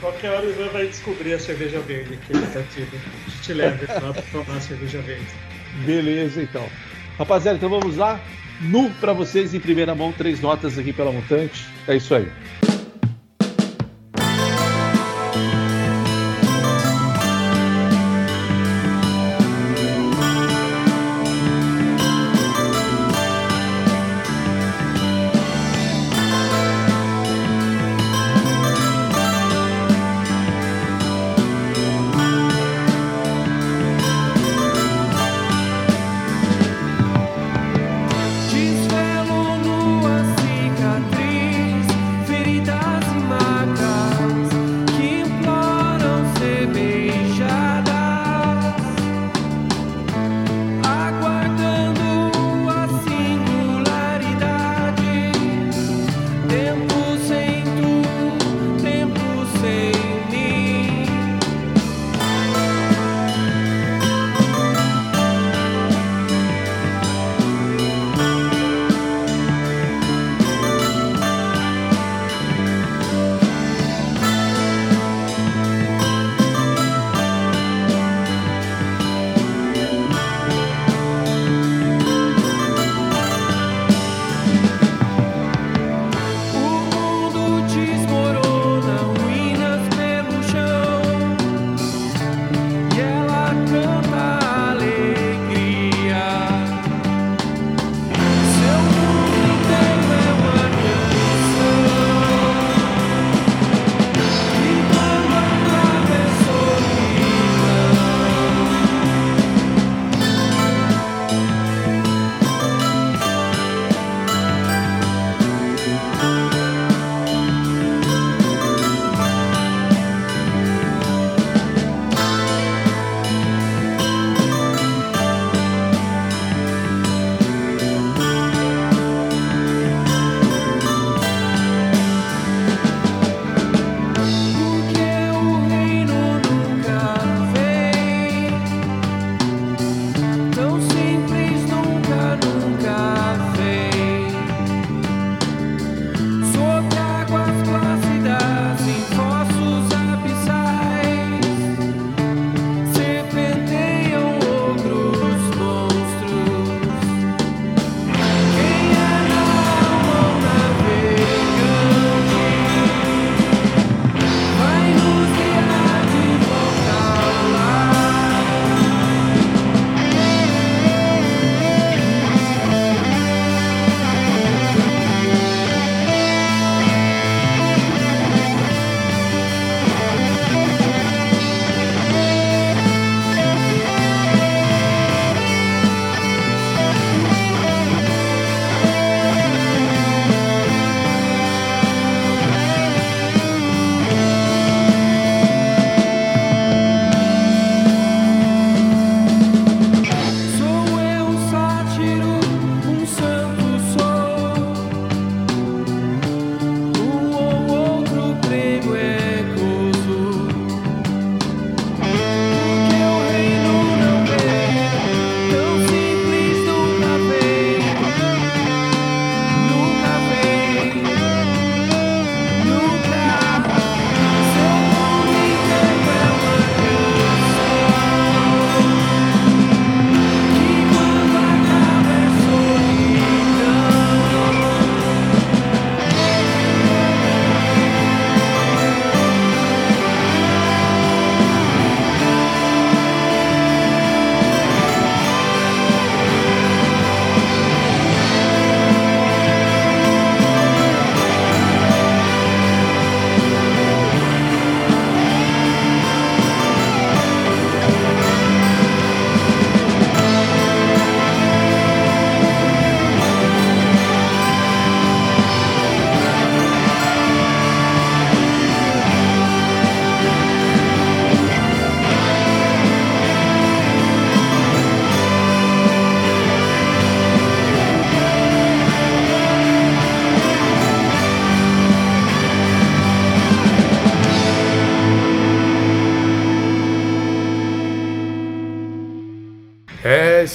Qualquer 0.07 0.31
hora 0.31 0.47
o 0.47 0.51
Ivan 0.51 0.69
vai 0.69 0.87
descobrir 0.87 1.35
a 1.35 1.39
cerveja 1.41 1.81
verde 1.81 2.17
que 2.17 2.33
ele 2.33 2.47
tá 2.47 2.63
tendo. 2.73 2.91
A 3.27 3.29
gente 3.29 3.53
leva 3.53 3.93
lá 3.95 4.13
pra 4.13 4.23
tomar 4.31 4.57
a 4.57 4.61
cerveja 4.61 5.01
verde. 5.01 5.27
Beleza, 5.85 6.41
então. 6.41 6.65
Rapaziada, 7.19 7.57
então 7.57 7.69
vamos 7.69 7.97
lá. 7.97 8.21
Nu 8.61 8.89
pra 9.01 9.13
vocês 9.13 9.53
em 9.53 9.59
primeira 9.59 9.97
mão, 9.97 10.13
três 10.13 10.41
notas 10.41 10.79
aqui 10.79 10.93
pela 10.93 11.11
Mutante. 11.11 11.67
É 11.89 11.97
isso 11.97 12.15
aí. 12.15 12.31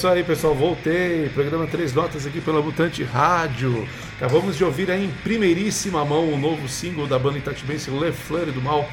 Isso 0.02 0.08
aí, 0.08 0.24
pessoal. 0.24 0.52
Voltei. 0.52 1.28
Programa 1.28 1.64
Três 1.64 1.94
Notas 1.94 2.26
aqui 2.26 2.40
pela 2.40 2.60
Mutante 2.60 3.04
Rádio. 3.04 3.86
Acabamos 4.16 4.56
de 4.56 4.64
ouvir 4.64 4.90
aí 4.90 5.04
em 5.04 5.10
primeiríssima 5.22 6.04
mão 6.04 6.28
o 6.32 6.36
novo 6.36 6.68
single 6.68 7.06
da 7.06 7.16
banda 7.20 7.38
itatibense 7.38 7.88
Le 7.88 8.10
Fleur 8.10 8.46
do 8.46 8.60
Mal, 8.60 8.90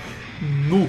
Nu. 0.67 0.87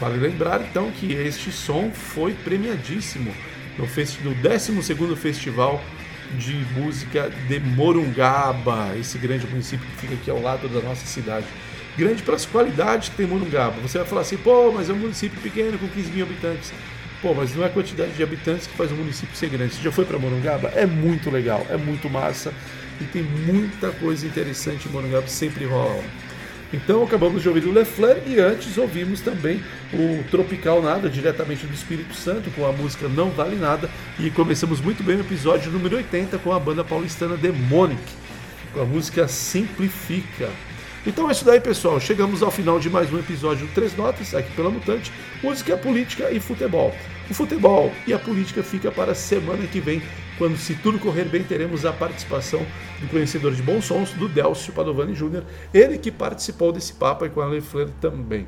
Vale 0.00 0.16
lembrar 0.16 0.62
então 0.62 0.90
que 0.92 1.12
este 1.12 1.52
som 1.52 1.90
foi 1.90 2.32
premiadíssimo 2.32 3.30
no, 3.76 3.84
no 3.84 4.36
12º 4.42 5.14
Festival 5.16 5.84
de 6.38 6.54
Música 6.74 7.30
de 7.46 7.60
Morungaba, 7.60 8.96
esse 8.98 9.18
grande 9.18 9.46
município 9.48 9.86
que 9.86 9.96
fica 9.96 10.14
aqui 10.14 10.30
ao 10.30 10.40
lado 10.40 10.66
da 10.66 10.80
nossa 10.80 11.04
cidade. 11.06 11.44
Grande 11.94 12.22
pelas 12.22 12.46
qualidades 12.46 13.10
que 13.10 13.16
tem 13.16 13.26
Morungaba. 13.26 13.78
Você 13.82 13.98
vai 13.98 14.06
falar 14.06 14.22
assim, 14.22 14.38
pô, 14.38 14.72
mas 14.72 14.88
é 14.88 14.94
um 14.94 14.98
município 14.98 15.38
pequeno 15.42 15.78
com 15.78 15.86
15 15.88 16.10
mil 16.10 16.24
habitantes. 16.24 16.72
Pô, 17.20 17.34
mas 17.34 17.54
não 17.54 17.64
é 17.64 17.66
a 17.66 17.70
quantidade 17.70 18.12
de 18.12 18.22
habitantes 18.22 18.66
que 18.66 18.76
faz 18.76 18.92
o 18.92 18.94
município 18.94 19.34
ser 19.34 19.48
grande. 19.48 19.74
Você 19.74 19.82
já 19.82 19.90
foi 19.90 20.04
para 20.04 20.18
Morungaba? 20.18 20.68
É 20.68 20.86
muito 20.86 21.30
legal, 21.30 21.66
é 21.68 21.76
muito 21.76 22.08
massa 22.08 22.52
e 23.00 23.04
tem 23.04 23.22
muita 23.22 23.90
coisa 23.90 24.24
interessante 24.24 24.88
em 24.88 24.92
Morungaba, 24.92 25.26
sempre 25.26 25.64
rola. 25.64 26.02
Então 26.72 27.02
acabamos 27.02 27.42
de 27.42 27.48
ouvir 27.48 27.64
o 27.64 27.72
Lefleur 27.72 28.18
e 28.26 28.38
antes 28.38 28.76
ouvimos 28.76 29.20
também 29.20 29.62
o 29.92 30.22
Tropical 30.30 30.82
Nada, 30.82 31.08
diretamente 31.08 31.66
do 31.66 31.72
Espírito 31.74 32.14
Santo, 32.14 32.50
com 32.50 32.66
a 32.66 32.72
música 32.72 33.08
Não 33.08 33.30
Vale 33.30 33.56
Nada. 33.56 33.90
E 34.18 34.30
começamos 34.30 34.80
muito 34.80 35.02
bem 35.02 35.16
o 35.16 35.20
episódio 35.20 35.72
número 35.72 35.96
80 35.96 36.38
com 36.38 36.52
a 36.52 36.60
banda 36.60 36.84
paulistana 36.84 37.36
Demonic, 37.36 38.02
com 38.72 38.82
a 38.82 38.84
música 38.84 39.26
Simplifica. 39.26 40.50
Então 41.06 41.28
é 41.28 41.32
isso 41.32 41.44
daí, 41.44 41.60
pessoal. 41.60 42.00
Chegamos 42.00 42.42
ao 42.42 42.50
final 42.50 42.80
de 42.80 42.90
mais 42.90 43.12
um 43.12 43.18
episódio 43.18 43.66
do 43.66 43.72
Três 43.72 43.96
Notas, 43.96 44.34
aqui 44.34 44.50
pela 44.52 44.68
Mutante. 44.68 45.12
Música, 45.42 45.76
política 45.76 46.30
e 46.32 46.40
futebol. 46.40 46.92
O 47.30 47.34
futebol 47.34 47.92
e 48.06 48.12
a 48.12 48.18
política 48.18 48.64
fica 48.64 48.90
para 48.90 49.12
a 49.12 49.14
semana 49.14 49.64
que 49.68 49.80
vem, 49.80 50.02
quando, 50.36 50.56
se 50.56 50.74
tudo 50.74 50.98
correr 50.98 51.24
bem, 51.24 51.44
teremos 51.44 51.86
a 51.86 51.92
participação 51.92 52.66
do 53.00 53.06
conhecedor 53.08 53.54
de 53.54 53.62
bons 53.62 53.84
sons, 53.84 54.10
do 54.12 54.28
Delcio 54.28 54.72
Padovani 54.72 55.14
Júnior, 55.14 55.44
ele 55.72 55.98
que 55.98 56.10
participou 56.10 56.72
desse 56.72 56.92
papo 56.92 57.24
aí 57.24 57.30
com 57.30 57.40
a 57.40 57.46
Lefleur 57.46 57.90
também. 58.00 58.46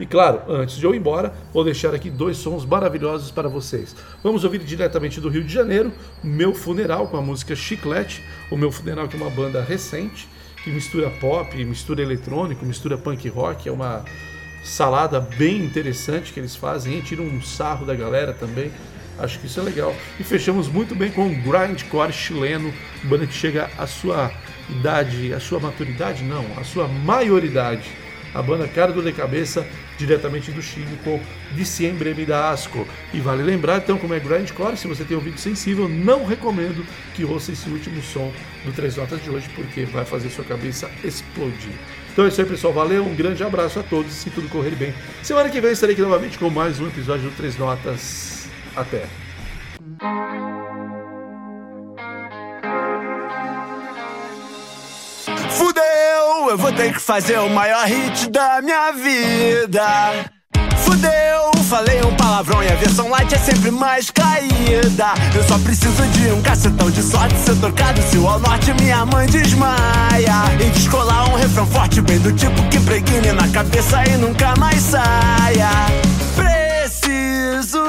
E 0.00 0.06
claro, 0.06 0.42
antes 0.48 0.76
de 0.76 0.84
eu 0.84 0.94
ir 0.94 0.98
embora, 0.98 1.34
vou 1.52 1.64
deixar 1.64 1.94
aqui 1.94 2.08
dois 2.08 2.36
sons 2.36 2.64
maravilhosos 2.64 3.30
para 3.30 3.48
vocês. 3.48 3.94
Vamos 4.22 4.44
ouvir 4.44 4.58
diretamente 4.58 5.20
do 5.20 5.28
Rio 5.28 5.42
de 5.42 5.52
Janeiro, 5.52 5.92
Meu 6.22 6.54
Funeral, 6.54 7.08
com 7.08 7.16
a 7.16 7.22
música 7.22 7.56
Chiclete. 7.56 8.22
O 8.50 8.56
Meu 8.56 8.70
Funeral, 8.70 9.08
que 9.08 9.16
é 9.16 9.20
uma 9.20 9.30
banda 9.30 9.60
recente, 9.60 10.28
que 10.62 10.70
mistura 10.70 11.10
pop, 11.10 11.64
mistura 11.64 12.02
eletrônico, 12.02 12.64
mistura 12.64 12.96
punk 12.96 13.28
rock. 13.28 13.68
É 13.68 13.72
uma 13.72 14.04
salada 14.62 15.20
bem 15.20 15.58
interessante 15.64 16.32
que 16.32 16.40
eles 16.40 16.56
fazem, 16.56 16.94
hein? 16.94 17.02
tiram 17.02 17.24
um 17.24 17.40
sarro 17.40 17.86
da 17.86 17.94
galera 17.94 18.32
também. 18.32 18.70
Acho 19.18 19.38
que 19.40 19.46
isso 19.46 19.58
é 19.58 19.62
legal. 19.62 19.94
E 20.18 20.22
fechamos 20.22 20.68
muito 20.68 20.94
bem 20.94 21.10
com 21.10 21.26
o 21.26 21.34
grindcore 21.34 22.12
chileno, 22.12 22.72
banda 23.04 23.26
que 23.26 23.32
chega 23.32 23.68
à 23.76 23.86
sua 23.86 24.30
idade, 24.70 25.32
à 25.32 25.40
sua 25.40 25.58
maturidade, 25.58 26.22
não, 26.22 26.44
à 26.56 26.62
sua 26.62 26.86
maioridade. 26.86 27.90
A 28.34 28.42
banda 28.42 28.68
Cara 28.68 28.92
do 28.92 29.02
de 29.02 29.12
Cabeça, 29.12 29.66
diretamente 29.96 30.50
do 30.50 30.62
Chile, 30.62 30.98
com 31.02 31.20
Diciembre 31.52 32.14
me 32.14 32.24
dá 32.24 32.50
asco. 32.50 32.86
E 33.12 33.20
vale 33.20 33.42
lembrar, 33.42 33.78
então, 33.78 33.98
como 33.98 34.14
é 34.14 34.20
grindcore, 34.20 34.76
se 34.76 34.86
você 34.86 35.04
tem 35.04 35.16
ouvido 35.16 35.38
sensível, 35.38 35.88
não 35.88 36.24
recomendo 36.24 36.84
que 37.14 37.24
ouça 37.24 37.52
esse 37.52 37.68
último 37.68 38.02
som 38.02 38.32
do 38.64 38.72
Três 38.72 38.96
Notas 38.96 39.22
de 39.22 39.30
hoje, 39.30 39.48
porque 39.54 39.84
vai 39.84 40.04
fazer 40.04 40.30
sua 40.30 40.44
cabeça 40.44 40.90
explodir. 41.02 41.72
Então 42.12 42.24
é 42.24 42.28
isso 42.28 42.40
aí, 42.40 42.46
pessoal. 42.46 42.72
Valeu, 42.72 43.04
um 43.04 43.14
grande 43.14 43.42
abraço 43.44 43.78
a 43.78 43.82
todos, 43.82 44.12
se 44.12 44.30
tudo 44.30 44.48
correr 44.48 44.74
bem. 44.74 44.92
Semana 45.22 45.48
que 45.48 45.60
vem 45.60 45.72
estarei 45.72 45.94
aqui 45.94 46.02
novamente 46.02 46.38
com 46.38 46.50
mais 46.50 46.80
um 46.80 46.88
episódio 46.88 47.30
do 47.30 47.36
Três 47.36 47.56
Notas. 47.56 48.48
Até. 48.74 49.06
Eu 56.50 56.56
vou 56.56 56.72
ter 56.72 56.92
que 56.92 57.00
fazer 57.00 57.38
o 57.38 57.50
maior 57.50 57.84
hit 57.86 58.30
da 58.30 58.62
minha 58.62 58.90
vida. 58.92 59.84
Fudeu, 60.78 61.52
falei 61.68 62.00
um 62.02 62.14
palavrão 62.14 62.62
e 62.62 62.68
a 62.68 62.74
versão 62.76 63.10
light 63.10 63.34
é 63.34 63.38
sempre 63.38 63.70
mais 63.70 64.10
caída. 64.10 65.12
Eu 65.34 65.44
só 65.44 65.58
preciso 65.58 66.02
de 66.06 66.32
um 66.32 66.40
cacetão 66.40 66.90
de 66.90 67.02
sorte 67.02 67.34
ser 67.36 67.56
tocado. 67.56 68.00
Se 68.02 68.16
o 68.16 68.26
ao 68.26 68.38
norte 68.38 68.72
minha 68.80 69.04
mãe 69.04 69.26
desmaia. 69.26 70.44
E 70.58 70.70
descolar 70.70 71.28
um 71.30 71.34
refrão 71.36 71.66
forte, 71.66 72.00
bem 72.00 72.18
do 72.18 72.32
tipo 72.32 72.62
que 72.70 72.80
preguine 72.80 73.32
na 73.32 73.46
cabeça 73.48 74.02
e 74.08 74.16
nunca 74.16 74.54
mais 74.56 74.80
saia. 74.80 75.68
Preciso 76.34 77.80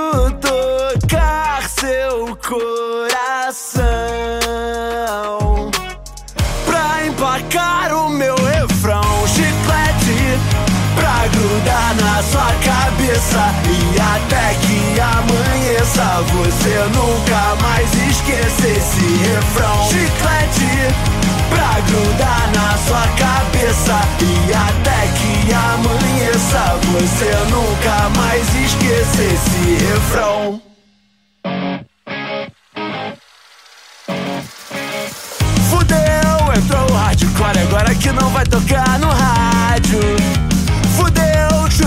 tocar 0.41 1.63
seu 1.69 2.35
coração 2.35 3.09
grudar 11.59 11.95
na 11.95 12.23
sua 12.23 12.53
cabeça 12.63 13.53
e 13.67 13.99
até 13.99 14.53
que 14.55 14.99
amanheça 14.99 16.21
você 16.31 16.77
nunca 16.95 17.55
mais 17.61 17.93
esqueça 18.09 18.67
esse 18.67 19.17
refrão. 19.17 19.89
Chiclete 19.89 20.93
pra 21.49 21.79
grudar 21.81 22.49
na 22.55 22.77
sua 22.77 23.07
cabeça 23.17 23.99
e 24.21 24.53
até 24.53 25.07
que 25.17 25.53
amanheça 25.53 26.79
você 26.91 27.31
nunca 27.49 28.09
mais 28.17 28.47
esqueça 28.55 29.23
esse 29.23 29.85
refrão. 29.85 30.61
Fudeu, 35.69 36.53
entrou 36.55 36.89
o 36.89 36.93
hardcore 36.93 37.59
agora 37.59 37.95
que 37.95 38.11
não 38.11 38.29
vai 38.29 38.45
tocar 38.45 38.97
no 38.99 39.09
rádio. 39.09 40.58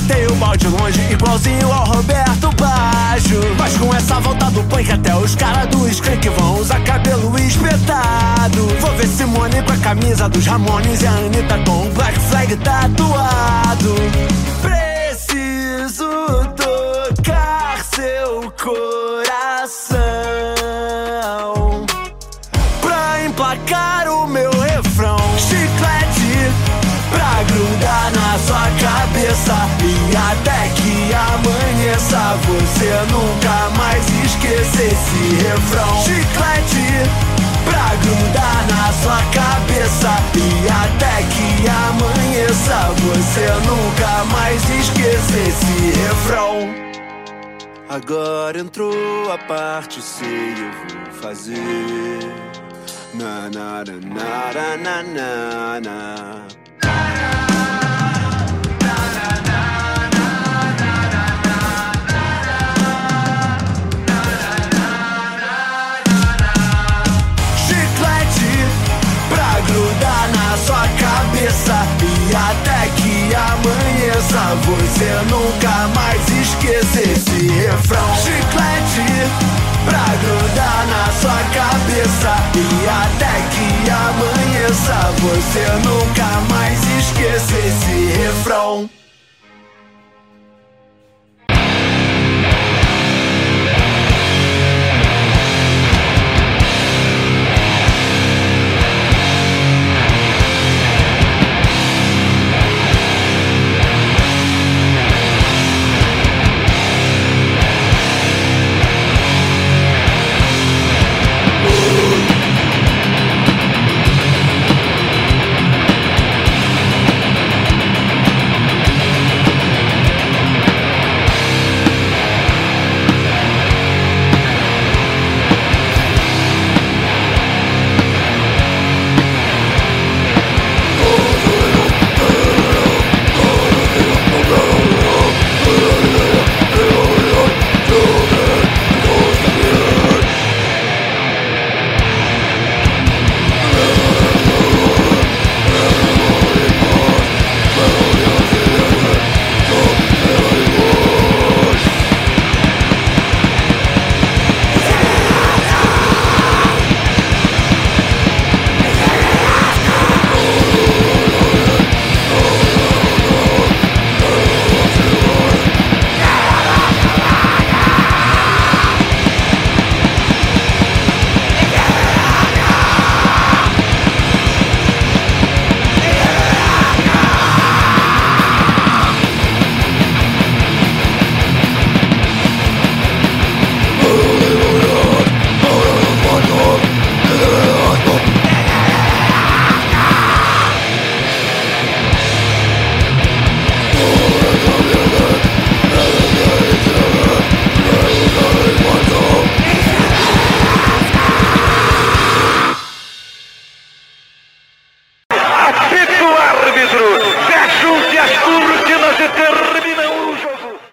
Chutei 0.02 0.26
o 0.26 0.34
balde 0.34 0.66
longe 0.66 1.00
igualzinho 1.12 1.72
ao 1.72 1.84
Roberto 1.84 2.50
Baggio. 2.56 3.40
Mas 3.56 3.76
com 3.78 3.94
essa 3.94 4.18
volta 4.18 4.50
do 4.50 4.62
punk 4.64 4.90
até 4.90 5.14
os 5.14 5.36
caras 5.36 5.68
do 5.68 5.88
skunk 5.88 6.28
vão 6.30 6.58
usar 6.58 6.82
cabelo 6.82 7.38
espetado. 7.38 8.66
Vou 8.80 8.90
ver 8.96 9.06
Simone 9.06 9.62
com 9.62 9.72
a 9.72 9.76
camisa 9.78 10.28
dos 10.28 10.44
Ramones 10.44 11.02
e 11.02 11.06
a 11.06 11.12
Anitta 11.12 11.58
com 11.64 11.86
o 11.86 11.90
Black 11.92 12.18
Flag 12.18 12.56
tatuado. 12.56 13.94
Preciso 14.60 16.08
tocar 16.56 17.84
seu 17.94 18.52
coração 18.60 19.01
até 30.30 30.68
que 30.74 31.12
amanheça 31.14 32.38
você 32.46 32.90
nunca 33.12 33.70
mais 33.76 34.04
esqueça 34.24 34.82
esse 34.82 35.34
refrão. 35.42 36.02
Chiclete 36.02 37.32
pra 37.64 37.94
grudar 38.02 38.66
na 38.68 38.92
sua 38.92 39.22
cabeça 39.32 40.10
e 40.36 40.68
até 40.68 41.22
que 41.32 41.68
amanheça 41.68 42.78
você 43.00 43.46
nunca 43.66 44.24
mais 44.32 44.62
esqueça 44.70 45.38
esse 45.38 46.00
refrão. 46.00 46.92
Agora 47.88 48.58
entrou 48.58 49.30
a 49.30 49.38
parte 49.38 50.00
C, 50.00 50.24
eu 50.24 51.04
vou 51.04 51.12
fazer. 51.20 52.20
Na 53.14 53.50
na 53.50 53.84
na 53.84 54.52
na 54.54 54.76
na 54.78 55.02
na 55.02 55.80
na. 55.80 56.61
Você 74.56 75.10
nunca 75.30 75.88
mais 75.94 76.28
esqueça 76.28 77.00
esse 77.00 77.48
refrão. 77.48 78.14
Chiclete 78.16 79.06
pra 79.84 80.04
grudar 80.16 80.86
na 80.86 81.12
sua 81.12 81.42
cabeça 81.54 82.36
e 82.54 82.88
até 82.88 83.32
que 83.50 83.90
amanheça 83.90 85.12
você 85.20 85.64
nunca 85.88 86.26
mais 86.50 86.78
esqueça 86.98 87.58
esse 87.58 88.18
refrão. 88.18 88.88